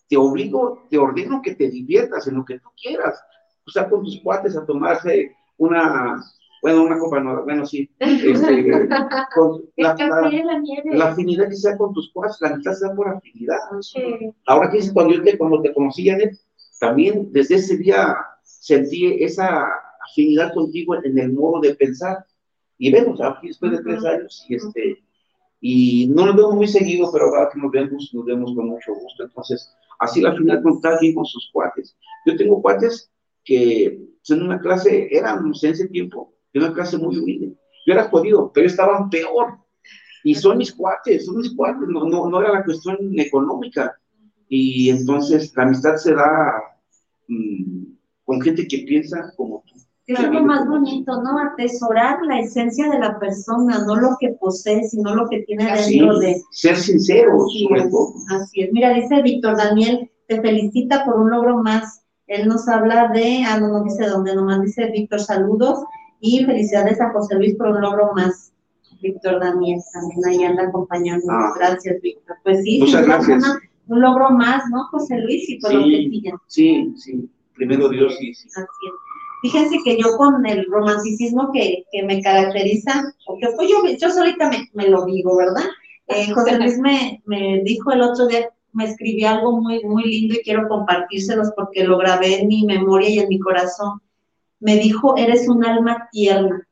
te 0.08 0.18
obligo, 0.18 0.88
te 0.90 0.98
ordeno 0.98 1.42
que 1.42 1.56
te 1.56 1.70
diviertas 1.70 2.28
en 2.28 2.36
lo 2.36 2.46
que 2.46 2.60
tú 2.60 2.70
quieras. 2.82 3.20
O 3.66 3.72
sea, 3.72 3.90
con 3.90 4.04
tus 4.04 4.22
cuates 4.22 4.56
a 4.56 4.66
tomarse 4.66 5.36
una, 5.58 6.22
bueno, 6.62 6.84
una 6.84 7.00
copa 7.00 7.20
no, 7.20 7.44
bueno, 7.44 7.66
sí. 7.66 7.90
Este, 8.00 8.72
con 9.34 9.64
la, 9.78 9.96
la, 10.94 11.06
afinidad 11.08 11.50
que 11.50 11.56
sea 11.56 11.78
con 11.78 11.94
tus 11.94 12.12
cosas, 12.14 12.38
la 12.42 12.56
mitad 12.56 12.74
sea 12.74 12.94
por 12.94 13.08
afinidad. 13.10 13.58
Ahora 14.46 14.70
que 14.70 14.80
cuando 14.94 15.16
yo 15.16 15.24
te, 15.24 15.38
cuando 15.38 15.62
te 15.62 15.74
conocí, 15.74 16.08
Janet, 16.08 16.38
también 16.80 17.32
desde 17.32 17.56
ese 17.56 17.78
día 17.78 18.16
sentí 18.44 19.24
esa 19.24 19.68
afinidad 20.08 20.54
contigo 20.54 20.96
en 21.04 21.18
el 21.18 21.34
modo 21.34 21.62
de 21.62 21.76
pensar. 21.76 22.26
Y 22.78 22.92
vemos, 22.92 23.22
aquí 23.22 23.48
después 23.48 23.72
de 23.72 23.84
tres 23.84 24.04
años, 24.06 24.46
y 24.50 24.56
este, 24.56 25.04
y 25.60 26.08
no 26.08 26.26
nos 26.26 26.36
vemos 26.36 26.56
muy 26.56 26.68
seguido, 26.68 27.12
pero 27.12 27.26
ahora 27.26 27.50
que 27.54 27.60
nos 27.60 27.72
vemos, 27.72 28.12
nos 28.14 28.26
vemos 28.26 28.56
con 28.56 28.70
mucho 28.70 28.94
gusto. 28.94 29.24
Entonces, 29.24 29.72
así 30.00 30.22
la 30.22 30.36
final 30.36 30.62
con 30.64 30.82
con 30.82 31.26
sus 31.26 31.50
cuates. 31.54 31.96
Yo 32.26 32.36
tengo 32.36 32.62
cuates 32.62 33.12
que 33.44 34.00
en 34.30 34.42
una 34.44 34.60
clase, 34.60 35.08
éramos 35.12 35.64
en 35.64 35.72
ese 35.72 35.88
tiempo, 35.88 36.34
de 36.54 36.60
una 36.60 36.74
clase 36.74 36.98
muy 36.98 37.18
humilde. 37.18 37.56
Yo 37.86 37.94
era 37.94 38.10
jodido, 38.10 38.52
pero 38.54 38.68
estaban 38.68 39.10
peor. 39.10 39.58
Y 40.24 40.36
son 40.36 40.58
mis 40.58 40.74
cuates, 40.74 41.26
son 41.26 41.38
mis 41.38 41.56
cuates, 41.56 41.88
no, 41.88 42.06
no, 42.06 42.30
no 42.30 42.42
era 42.42 42.54
la 42.54 42.64
cuestión 42.64 42.98
económica. 43.18 43.98
Y 44.48 44.90
entonces 44.90 45.52
la 45.56 45.64
amistad 45.64 45.96
se 45.96 46.14
da 46.14 46.54
mm, 47.28 47.84
con 48.26 48.42
gente 48.42 48.68
que 48.68 48.80
piensa 48.80 49.34
como 49.36 49.64
tú. 49.66 49.82
Es 50.08 50.30
lo 50.30 50.44
más 50.44 50.68
bonito, 50.68 51.22
¿no? 51.22 51.40
Atesorar 51.40 52.22
la 52.24 52.40
esencia 52.40 52.90
de 52.90 53.00
la 53.00 53.18
persona, 53.20 53.86
no 53.86 53.96
lo 53.96 54.18
que 54.20 54.30
posee, 54.40 54.84
sino 54.84 55.16
lo 55.16 55.30
que 55.30 55.44
tiene 55.44 55.66
dentro 55.66 56.20
de. 56.20 56.42
Ser 56.52 56.76
sincero, 56.76 57.38
sobre 57.48 57.90
todo. 57.90 58.14
Así 58.30 58.62
es. 58.62 58.74
Mira, 58.74 58.94
dice 58.94 59.22
Víctor 59.22 59.58
Daniel, 59.58 60.12
te 60.28 60.42
felicita 60.42 61.06
por 61.06 61.20
un 61.20 61.30
logro 61.30 61.58
más. 61.58 62.04
Él 62.28 62.48
nos 62.48 62.68
habla 62.68 63.10
de, 63.10 63.44
ah, 63.48 63.60
no, 63.60 63.68
no 63.70 63.84
dice 63.84 64.08
dónde, 64.08 64.36
nomás 64.36 64.62
dice 64.62 64.88
Víctor, 64.92 65.20
saludos. 65.20 65.80
Y 66.22 66.46
felicidades 66.46 67.02
a 67.02 67.12
José 67.12 67.36
Luis 67.36 67.56
por 67.56 67.68
un 67.68 67.82
logro 67.82 68.14
más. 68.16 68.54
Víctor 69.02 69.40
Daniel 69.40 69.82
también 69.92 70.22
ahí 70.26 70.44
anda 70.44 70.68
acompañándonos. 70.68 71.36
Ah. 71.36 71.54
Gracias, 71.58 72.02
Víctor. 72.02 72.38
Pues 72.44 72.64
sí, 72.64 72.80
Muchas 72.80 73.06
gracias. 73.06 73.44
un 73.88 74.02
logro 74.02 74.30
más, 74.30 74.64
¿no, 74.70 74.86
José 74.86 75.18
Luis? 75.20 75.50
Y 75.50 75.60
por 75.60 75.74
lo 75.74 75.84
que 75.84 75.90
sigue. 75.90 76.34
Sí, 76.48 76.94
sí. 76.96 77.30
Primero 77.56 77.90
Dios, 77.90 78.16
sí. 78.20 78.34
sí. 78.34 78.48
Así 78.50 78.62
es. 78.62 78.94
Fíjense 79.42 79.78
que 79.84 79.98
yo 79.98 80.18
con 80.18 80.46
el 80.46 80.66
romanticismo 80.70 81.52
que, 81.52 81.84
que 81.92 82.04
me 82.04 82.22
caracteriza, 82.22 83.12
porque 83.26 83.48
pues 83.56 83.68
yo, 83.70 83.78
yo 84.00 84.12
solita 84.12 84.50
me, 84.50 84.70
me 84.74 84.88
lo 84.88 85.04
digo, 85.06 85.36
¿verdad? 85.36 85.66
Eh, 86.08 86.32
José 86.34 86.60
Luis 86.60 86.78
me, 86.78 87.24
me 87.26 87.62
dijo 87.64 87.92
el 87.92 88.02
otro 88.02 88.28
día, 88.28 88.50
me 88.74 88.86
escribió 88.86 89.30
algo 89.30 89.60
muy, 89.60 89.84
muy 89.84 90.04
lindo 90.04 90.36
y 90.36 90.44
quiero 90.44 90.68
compartírselos 90.68 91.52
porque 91.56 91.84
lo 91.84 91.98
grabé 91.98 92.42
en 92.42 92.48
mi 92.48 92.66
memoria 92.66 93.10
y 93.10 93.20
en 93.20 93.30
mi 93.30 93.40
corazón 93.40 94.00
me 94.62 94.78
dijo, 94.78 95.18
eres 95.18 95.50
un 95.50 95.66
alma 95.66 96.08
tierna. 96.12 96.66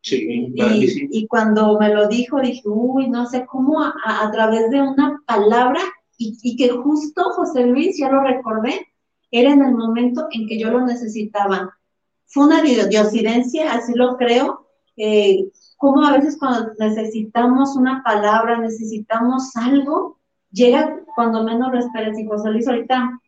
Sí, 0.00 0.52
y, 0.54 1.08
y, 1.10 1.26
cuando 1.26 1.78
me 1.78 1.92
lo 1.92 2.08
dijo, 2.08 2.40
dije, 2.40 2.62
uy, 2.66 3.08
no 3.08 3.26
sé 3.26 3.46
cómo 3.46 3.82
a, 3.82 3.94
a 4.04 4.30
través 4.30 4.70
de 4.70 4.80
una 4.80 5.22
palabra, 5.26 5.80
y, 6.18 6.36
y, 6.42 6.56
que 6.56 6.70
justo 6.70 7.22
José 7.30 7.66
Luis, 7.66 7.98
ya 7.98 8.10
lo 8.10 8.22
recordé, 8.22 8.86
era 9.30 9.52
en 9.52 9.62
el 9.62 9.74
momento 9.74 10.28
en 10.30 10.46
que 10.46 10.58
yo 10.58 10.70
lo 10.70 10.86
necesitaba. 10.86 11.76
Fue 12.26 12.46
una 12.46 12.62
diosidencia, 12.62 13.72
así 13.72 13.94
lo 13.94 14.16
creo, 14.16 14.64
eh, 14.96 15.48
como 15.76 16.04
a 16.04 16.12
veces 16.12 16.36
cuando 16.38 16.72
necesitamos 16.78 17.76
una 17.76 18.02
palabra, 18.02 18.58
necesitamos 18.58 19.56
algo, 19.56 20.18
llega 20.50 21.00
cuando 21.14 21.42
menos 21.42 21.72
lo 21.72 21.78
esperes. 21.78 22.18
Y 22.18 22.26
José 22.26 22.50
Luis 22.50 22.68
ahorita 22.68 23.20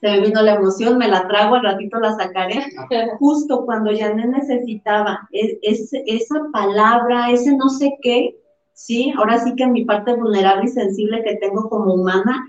se 0.00 0.10
me 0.10 0.20
vino 0.20 0.42
la 0.42 0.54
emoción, 0.54 0.98
me 0.98 1.08
la 1.08 1.26
trago, 1.26 1.54
al 1.54 1.64
ratito 1.64 1.98
la 1.98 2.14
sacaré. 2.14 2.64
Justo 3.18 3.64
cuando 3.64 3.96
Janet 3.96 4.26
necesitaba 4.26 5.28
es, 5.32 5.90
esa 5.92 6.46
palabra, 6.52 7.30
ese 7.30 7.56
no 7.56 7.68
sé 7.68 7.96
qué, 8.02 8.36
sí, 8.72 9.12
ahora 9.16 9.38
sí 9.38 9.54
que 9.56 9.64
en 9.64 9.72
mi 9.72 9.84
parte 9.84 10.14
vulnerable 10.14 10.66
y 10.66 10.68
sensible 10.68 11.22
que 11.24 11.36
tengo 11.36 11.68
como 11.68 11.94
humana, 11.94 12.46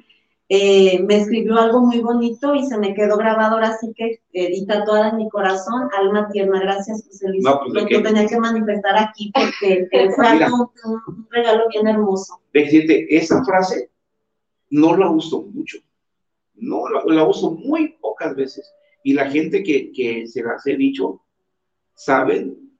eh, 0.49 1.03
me 1.03 1.17
escribió 1.17 1.57
algo 1.57 1.81
muy 1.81 1.99
bonito 1.99 2.55
y 2.55 2.65
se 2.65 2.77
me 2.77 2.93
quedó 2.93 3.17
grabado, 3.17 3.55
ahora 3.55 3.77
sí 3.77 3.91
que 3.93 4.21
edita 4.31 4.85
toda 4.85 5.09
en 5.09 5.17
mi 5.17 5.29
corazón, 5.29 5.89
alma 5.97 6.29
tierna, 6.29 6.61
gracias 6.61 7.03
José 7.05 7.29
Luis. 7.29 7.43
No, 7.43 7.59
pues, 7.59 7.73
Lo 7.73 8.01
tenía 8.01 8.27
que 8.27 8.39
manifestar 8.39 8.97
aquí 8.97 9.31
porque 9.33 9.89
fue 10.15 10.25
un, 10.45 10.69
un, 10.85 11.27
regalo 11.29 11.65
bien 11.69 11.87
hermoso. 11.87 12.39
Decirte, 12.53 13.13
esa 13.15 13.43
frase 13.43 13.89
no 14.69 14.95
la 14.95 15.09
uso 15.09 15.43
mucho, 15.53 15.79
no 16.57 16.87
la, 16.89 17.25
uso 17.25 17.51
muy 17.51 17.97
pocas 18.01 18.35
veces. 18.35 18.73
Y 19.03 19.13
la 19.13 19.29
gente 19.29 19.63
que, 19.63 19.91
que 19.91 20.27
se 20.27 20.43
las 20.43 20.65
he 20.67 20.75
dicho 20.75 21.21
saben 21.93 22.71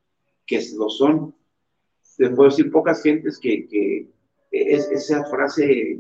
que 0.46 0.62
lo 0.78 0.90
son. 0.90 1.36
Les 2.18 2.30
puedo 2.32 2.50
decir 2.50 2.72
pocas 2.72 3.04
gentes 3.04 3.38
que, 3.40 3.68
que 3.68 4.10
es, 4.52 4.90
esa 4.92 5.24
frase 5.26 6.00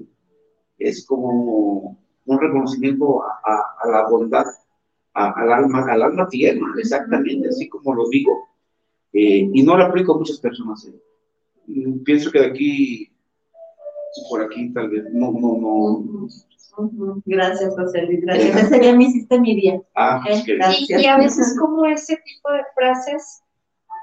es 0.80 1.06
como 1.06 1.98
un 2.26 2.40
reconocimiento 2.40 3.22
a, 3.24 3.90
la 3.90 4.08
bondad, 4.10 4.46
al 5.14 5.52
alma, 5.52 5.86
al 5.92 6.02
alma 6.02 6.28
tierna, 6.28 6.68
exactamente, 6.78 7.50
así 7.50 7.68
como 7.70 7.94
lo 7.94 8.10
digo. 8.10 8.48
Eh, 9.14 9.50
y 9.52 9.64
no 9.64 9.78
lo 9.78 9.86
aplico 9.86 10.14
a 10.14 10.18
muchas 10.20 10.40
personas. 10.40 10.86
Eh. 10.86 11.02
Mm, 11.68 12.04
pienso 12.04 12.32
que 12.32 12.40
de 12.40 12.46
aquí, 12.48 13.12
por 14.30 14.44
aquí 14.44 14.72
tal 14.74 14.90
vez, 14.90 15.06
no, 15.12 15.32
no, 15.32 15.58
no. 15.58 16.28
Gracias, 17.26 17.76
José 17.76 18.04
Luis, 18.04 18.22
gracias. 18.22 18.64
Ese 18.64 18.80
día 18.80 18.96
me 18.96 19.04
hiciste 19.06 19.40
mi 19.40 19.56
día. 19.56 19.82
Ah, 19.96 20.22
pues 20.26 20.48
y, 20.48 20.94
y, 20.94 21.06
a 21.06 21.18
veces 21.18 21.58
como 21.60 21.86
ese 21.86 22.18
tipo 22.18 22.52
de 22.52 22.62
frases, 22.76 23.42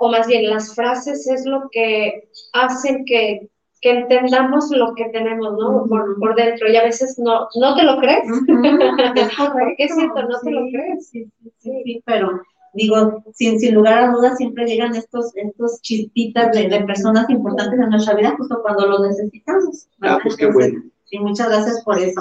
o 0.01 0.11
más 0.11 0.27
bien 0.27 0.51
las 0.51 0.75
frases 0.75 1.27
es 1.27 1.45
lo 1.47 1.69
que 1.71 2.29
hacen 2.53 3.05
que 3.05 3.49
que 3.85 3.91
entendamos 3.91 4.71
lo 4.71 4.95
que 4.95 5.11
tenemos, 5.11 5.53
¿no? 5.59 5.85
Por, 5.87 6.19
por, 6.19 6.35
dentro. 6.35 6.71
Y 6.71 6.77
a 6.77 6.85
veces 6.85 7.19
no, 7.19 7.47
no 7.55 7.77
te 7.77 7.83
lo 7.83 7.99
crees. 7.99 8.25
es 9.79 9.95
cierto, 9.95 10.23
no 10.23 10.41
te 10.41 10.51
lo 10.51 10.63
crees. 10.73 11.11
Sí, 11.11 11.31
sí, 11.59 11.83
sí, 11.85 12.03
pero 12.07 12.31
digo, 12.73 13.23
sin, 13.35 13.61
sin 13.61 13.75
lugar 13.75 13.99
a 13.99 14.11
dudas 14.11 14.39
siempre 14.39 14.65
llegan 14.65 14.95
estos, 14.97 15.37
estos 15.37 15.83
chispitas 15.83 16.53
de, 16.53 16.69
de, 16.69 16.81
personas 16.85 17.29
importantes 17.29 17.79
en 17.79 17.91
nuestra 17.91 18.15
vida 18.15 18.35
justo 18.39 18.63
cuando 18.63 18.87
lo 18.87 19.07
necesitamos. 19.07 19.87
Ah, 20.01 20.19
pues 20.23 20.35
qué 20.37 20.47
bueno. 20.47 20.83
Sí, 21.15 21.21
muchas 21.21 21.49
gracias 21.49 21.81
por 21.85 21.97
eso. 21.97 22.21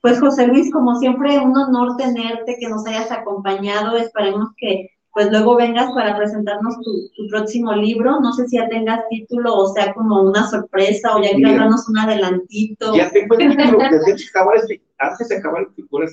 Pues 0.00 0.18
José 0.18 0.46
Luis, 0.46 0.72
como 0.72 0.94
siempre, 0.96 1.38
un 1.38 1.54
honor 1.54 1.98
tenerte, 1.98 2.56
que 2.58 2.66
nos 2.66 2.86
hayas 2.86 3.10
acompañado. 3.12 3.96
Esperemos 3.96 4.48
que 4.56 4.88
pues 5.12 5.30
luego 5.30 5.56
vengas 5.56 5.92
para 5.92 6.16
presentarnos 6.16 6.76
tu, 6.80 7.28
próximo 7.28 7.74
libro. 7.74 8.20
No 8.20 8.32
sé 8.32 8.48
si 8.48 8.56
ya 8.56 8.66
tengas 8.70 9.00
título 9.10 9.54
o 9.54 9.68
sea 9.74 9.92
como 9.92 10.22
una 10.22 10.48
sorpresa 10.48 11.14
o 11.14 11.22
ya 11.22 11.34
quieras 11.34 11.58
darnos 11.58 11.86
un 11.90 11.98
adelantito. 11.98 12.96
Ya 12.96 13.10
tengo 13.10 13.38
el 13.38 13.50
título, 13.50 13.78
desde 13.90 14.16
que 14.16 14.28
acaba 14.30 14.54
este, 14.54 14.80
antes 14.98 15.28
de 15.28 15.36
acabar 15.36 15.62
el 15.64 15.74
título, 15.74 16.06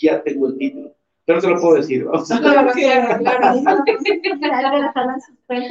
ya 0.00 0.22
tengo 0.22 0.46
el 0.46 0.56
título. 0.56 0.92
Pero 1.24 1.36
no 1.36 1.42
se 1.42 1.50
lo 1.50 1.60
puedo 1.60 1.76
decir. 1.76 2.04
Vamos 2.04 2.28
claro, 2.28 2.70
claro, 2.72 3.18
claro. 3.18 3.62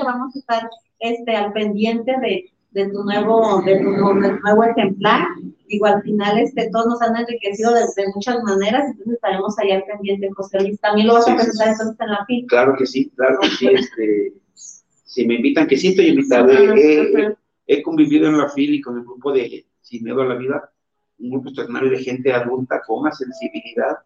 Vamos 0.04 0.36
a 0.36 0.40
estar 0.40 0.70
este, 1.00 1.36
al 1.38 1.54
pendiente 1.54 2.12
de, 2.20 2.52
de, 2.72 2.90
tu 2.90 3.04
nuevo, 3.04 3.62
de 3.62 3.80
tu, 3.80 3.90
nuevo 3.92 4.64
ejemplar. 4.64 5.28
Digo, 5.68 5.86
al 5.86 6.02
final 6.02 6.40
este, 6.40 6.70
todos 6.72 6.88
nos 6.88 7.02
han 7.02 7.16
enriquecido 7.16 7.74
de, 7.74 7.86
muchas 8.16 8.42
maneras, 8.44 8.86
entonces 8.88 9.14
estaremos 9.16 9.58
ahí 9.60 9.72
al 9.72 9.84
pendiente, 9.84 10.30
José 10.36 10.60
Luis. 10.62 10.80
¿También 10.80 11.08
lo 11.08 11.14
vas 11.14 11.28
a 11.28 11.36
presentar 11.36 11.70
entonces 11.70 11.96
en 12.00 12.10
la 12.10 12.26
FIL? 12.26 12.46
Claro 12.48 12.76
que 12.78 12.86
sí, 12.86 13.12
claro 13.16 13.38
que 13.42 13.50
sí. 13.50 13.68
Este, 13.68 14.34
si 15.06 15.26
me 15.26 15.36
invitan, 15.36 15.68
que 15.68 15.78
sí 15.78 15.90
estoy 15.90 16.08
invitado. 16.08 16.50
he, 16.52 17.84
convivido 17.84 18.28
en 18.28 18.38
la 18.38 18.50
FIL 18.50 18.76
y 18.76 18.82
con 18.82 18.98
el 18.98 19.04
grupo 19.04 19.32
de 19.32 19.66
Sin 19.82 20.04
Miedo 20.04 20.22
a 20.22 20.26
la 20.26 20.36
Vida, 20.36 20.72
un 21.20 21.32
grupo 21.32 21.50
extraordinario 21.50 21.92
de 21.92 22.04
gente 22.04 22.34
adulta 22.34 22.82
con 22.86 23.02
una 23.02 23.12
sensibilidad. 23.12 23.98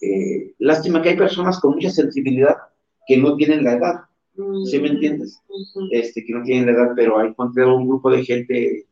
Eh, 0.00 0.54
lástima 0.58 1.02
que 1.02 1.10
hay 1.10 1.16
personas 1.16 1.58
con 1.58 1.74
mucha 1.74 1.90
sensibilidad 1.90 2.56
que 3.06 3.16
no 3.16 3.34
tienen 3.34 3.64
la 3.64 3.72
edad 3.72 4.07
¿sí 4.64 4.80
me 4.80 4.88
entiendes? 4.88 5.40
Este, 5.90 6.24
que 6.24 6.32
no 6.32 6.42
tienen 6.42 6.66
la 6.66 6.72
edad, 6.72 6.92
pero 6.94 7.18
hay 7.18 7.28
encontré 7.28 7.64
un 7.64 7.88
grupo 7.88 8.10
de 8.10 8.24
gente 8.24 8.86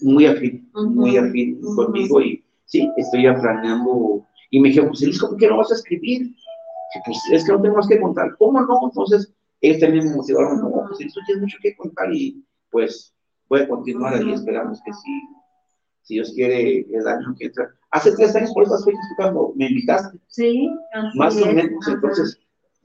muy 0.00 0.26
afín, 0.26 0.68
muy 0.74 1.16
afín 1.16 1.60
conmigo 1.60 2.20
y 2.20 2.44
sí, 2.64 2.90
estoy 2.96 3.22
planeando 3.22 4.26
y 4.50 4.60
me 4.60 4.68
dijeron, 4.68 4.90
pues 4.90 5.18
¿cómo 5.18 5.36
que 5.36 5.48
no 5.48 5.58
vas 5.58 5.70
a 5.70 5.74
escribir? 5.74 6.34
Pues 7.04 7.18
es 7.32 7.44
que 7.44 7.52
no 7.52 7.60
tenemos 7.60 7.88
que 7.88 8.00
contar, 8.00 8.36
¿cómo 8.38 8.60
no? 8.60 8.80
Entonces, 8.84 9.32
ellos 9.60 9.80
también 9.80 10.08
me 10.08 10.16
motivaron, 10.16 10.60
no, 10.60 10.70
pues 10.88 11.00
esto 11.00 11.20
tiene 11.26 11.42
mucho 11.42 11.56
que 11.62 11.76
contar 11.76 12.12
y 12.12 12.44
pues 12.70 13.14
voy 13.48 13.60
a 13.60 13.68
continuar 13.68 14.14
ahí, 14.14 14.32
esperamos 14.32 14.80
que 14.84 14.92
sí, 14.92 15.22
si 16.02 16.14
Dios 16.14 16.32
quiere, 16.34 16.86
el 16.90 17.08
año 17.08 17.34
que 17.38 17.46
entra. 17.46 17.74
Hace 17.90 18.12
tres 18.16 18.34
años 18.36 18.52
por 18.52 18.64
estas 18.64 18.84
fechas 18.84 19.00
cuando 19.16 19.52
me 19.56 19.68
invitaste. 19.68 20.18
Sí, 20.26 20.68
más 21.14 21.40
o 21.40 21.46
menos, 21.46 21.88
entonces 21.88 22.38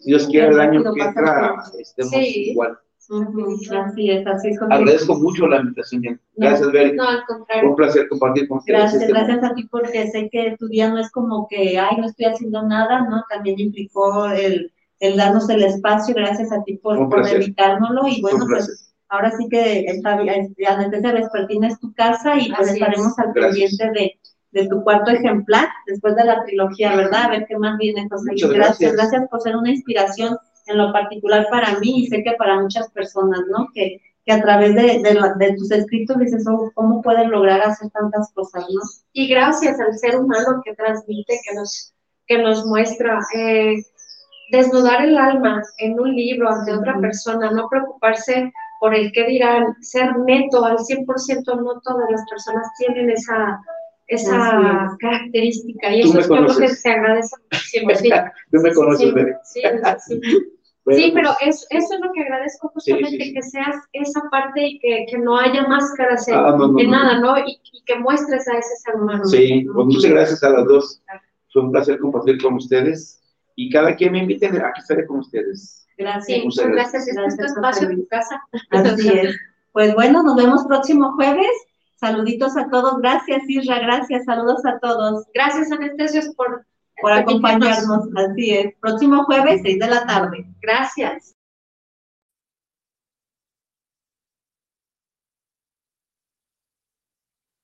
Dios 0.06 0.28
quiere, 0.28 0.50
el 0.50 0.60
año 0.60 0.94
que 0.94 1.02
entra 1.02 1.64
estemos 1.78 2.14
igual. 2.14 2.78
Así 3.10 4.12
es, 4.12 4.28
así 4.28 4.50
es. 4.50 4.62
Agradezco 4.62 5.16
mucho 5.16 5.48
la 5.48 5.62
invitación. 5.62 6.22
Gracias, 6.36 6.72
Beri. 6.72 6.96
No, 6.96 7.10
al 7.10 7.26
contrario. 7.26 7.70
Un 7.72 7.76
placer 7.76 8.08
compartir 8.08 8.48
con 8.48 8.60
ustedes. 8.60 8.80
Gracias, 8.80 9.02
este 9.02 9.14
gracias 9.14 9.44
a 9.44 9.54
ti 9.56 9.68
porque 9.72 10.08
sé 10.12 10.30
que 10.32 10.56
tu 10.60 10.68
día 10.68 10.90
no 10.90 11.00
es 11.00 11.10
como 11.12 11.48
que, 11.50 11.80
ay, 11.80 11.98
no 11.98 12.06
estoy 12.06 12.26
haciendo 12.26 12.62
nada, 12.62 13.08
¿no? 13.10 13.24
También 13.28 13.60
implicó 13.60 14.28
el, 14.28 14.72
el 15.00 15.18
darnos 15.18 15.50
el 15.50 15.64
espacio. 15.64 16.14
Gracias 16.14 16.52
a 16.52 16.64
ti 16.64 16.78
por, 16.78 17.10
por 17.10 17.28
invitárnoslo. 17.28 18.08
Y 18.08 18.22
bueno, 18.22 18.46
pues 18.48 18.94
ahora 19.10 19.32
sí 19.32 19.48
que 19.50 19.86
esta, 19.86 20.16
de 20.16 21.12
Vespertina 21.12 21.68
es 21.68 21.80
tu 21.80 21.92
casa 21.94 22.38
y 22.38 22.52
pues 22.52 22.74
estaremos 22.74 23.18
al 23.18 23.34
pendiente 23.34 23.92
de 23.92 24.19
de 24.52 24.68
tu 24.68 24.84
cuarto 24.84 25.12
ejemplar 25.12 25.68
después 25.86 26.16
de 26.16 26.26
la 26.26 26.44
trilogía, 26.44 26.96
¿verdad? 26.96 27.26
A 27.26 27.30
ver 27.30 27.46
qué 27.48 27.58
más 27.58 27.78
viene, 27.78 28.08
José. 28.10 28.32
Gracias. 28.32 28.52
gracias, 28.52 28.94
gracias 28.94 29.30
por 29.30 29.42
ser 29.42 29.56
una 29.56 29.70
inspiración 29.70 30.38
en 30.68 30.78
lo 30.78 30.92
particular 30.92 31.48
para 31.50 31.80
mí 31.80 32.04
y 32.04 32.08
sé 32.08 32.24
que 32.24 32.34
para 32.34 32.60
muchas 32.60 32.90
personas, 32.92 33.42
¿no? 33.50 33.68
Que, 33.74 34.02
que 34.26 34.32
a 34.32 34.42
través 34.42 34.76
de, 34.76 35.02
de, 35.04 35.54
tus 35.54 35.72
escritos 35.72 36.18
dices, 36.20 36.46
oh, 36.48 36.72
¿cómo 36.74 37.02
pueden 37.02 37.32
lograr 37.32 37.62
hacer 37.62 37.90
tantas 37.92 38.32
cosas, 38.34 38.66
no? 38.70 38.82
Y 39.14 39.28
gracias 39.28 39.80
al 39.80 39.98
ser 39.98 40.18
humano 40.18 40.62
que 40.64 40.76
transmite, 40.76 41.40
que 41.48 41.56
nos, 41.56 41.94
que 42.28 42.38
nos 42.38 42.66
muestra. 42.66 43.20
Eh, 43.36 43.78
desnudar 44.52 45.04
el 45.04 45.18
alma 45.18 45.62
en 45.78 46.00
un 46.00 46.16
libro 46.16 46.50
ante 46.50 46.74
otra 46.74 47.00
persona, 47.00 47.52
no 47.52 47.68
preocuparse 47.70 48.52
por 48.80 48.96
el 48.96 49.12
que 49.12 49.26
dirán, 49.26 49.76
ser 49.82 50.18
neto 50.20 50.64
al 50.66 50.78
100%, 50.78 51.06
no 51.62 51.82
todas 51.82 52.10
las 52.10 52.24
personas 52.30 52.66
tienen 52.78 53.10
esa 53.10 53.60
esa 54.10 54.98
característica 55.00 55.96
y 55.96 56.02
eso 56.02 56.20
es 56.20 56.28
lo 56.28 56.58
que 56.58 56.68
se 56.68 56.90
agradece 56.90 57.36
siempre. 57.64 57.96
Sí. 57.96 58.10
Tú 58.52 58.60
me 58.60 58.74
conoces, 58.74 59.14
sí, 59.44 59.62
sí, 60.08 60.22
sí. 60.86 61.12
pero 61.14 61.30
es, 61.42 61.68
eso 61.70 61.94
es 61.94 62.00
lo 62.02 62.12
que 62.12 62.22
agradezco 62.24 62.70
justamente, 62.70 63.34
que 63.34 63.42
seas 63.44 63.76
esa 63.94 64.22
parte 64.32 64.68
y 64.68 64.80
que, 64.80 65.06
que 65.10 65.18
no 65.20 65.38
haya 65.38 65.68
máscaras 65.68 66.28
en, 66.28 66.36
ah, 66.36 66.58
nada, 66.88 67.20
¿no? 67.20 67.38
Y, 67.38 67.60
que 67.86 67.98
muestres 67.98 68.48
a 68.48 68.58
ese 68.58 68.76
ser 68.84 68.96
humano. 68.96 69.26
Sí, 69.26 69.66
pues 69.74 69.86
muchas 69.88 70.12
gracias 70.12 70.44
a 70.44 70.50
las 70.50 70.66
dos. 70.66 71.02
Fue 71.52 71.64
un 71.64 71.72
placer 71.72 71.98
compartir 72.00 72.40
con 72.40 72.56
ustedes 72.56 73.20
y 73.56 73.72
cada 73.72 73.96
quien 73.96 74.12
me 74.12 74.20
invite, 74.20 74.48
aquí 74.48 74.80
estaré 74.80 75.08
con 75.08 75.20
ustedes. 75.20 75.88
Gracias. 75.98 76.46
muchas 76.46 76.68
gracias. 76.68 77.08
Este 77.08 77.26
es 77.26 77.36
tu 77.36 77.44
espacio, 77.46 77.90
tu 77.90 78.08
casa. 78.08 78.42
Así 78.70 79.10
es. 79.10 79.36
Pues 79.72 79.94
bueno, 79.96 80.24
nos 80.24 80.36
vemos 80.36 80.66
próximo 80.66 81.14
jueves 81.14 81.48
Saluditos 82.00 82.56
a 82.56 82.70
todos. 82.70 82.98
Gracias, 83.00 83.44
Isra. 83.48 83.80
Gracias. 83.80 84.26
Saludos 84.26 84.66
a 84.66 84.80
todos. 84.80 85.26
Gracias, 85.34 85.72
Anestesios, 85.72 86.34
por, 86.36 86.66
por 87.02 87.12
acompañarnos. 87.12 88.08
Así 88.16 88.52
es. 88.52 88.74
Próximo 88.80 89.26
jueves, 89.26 89.62
6 89.64 89.80
de 89.80 89.88
la 89.88 90.06
tarde. 90.06 90.46
Gracias. 90.62 91.36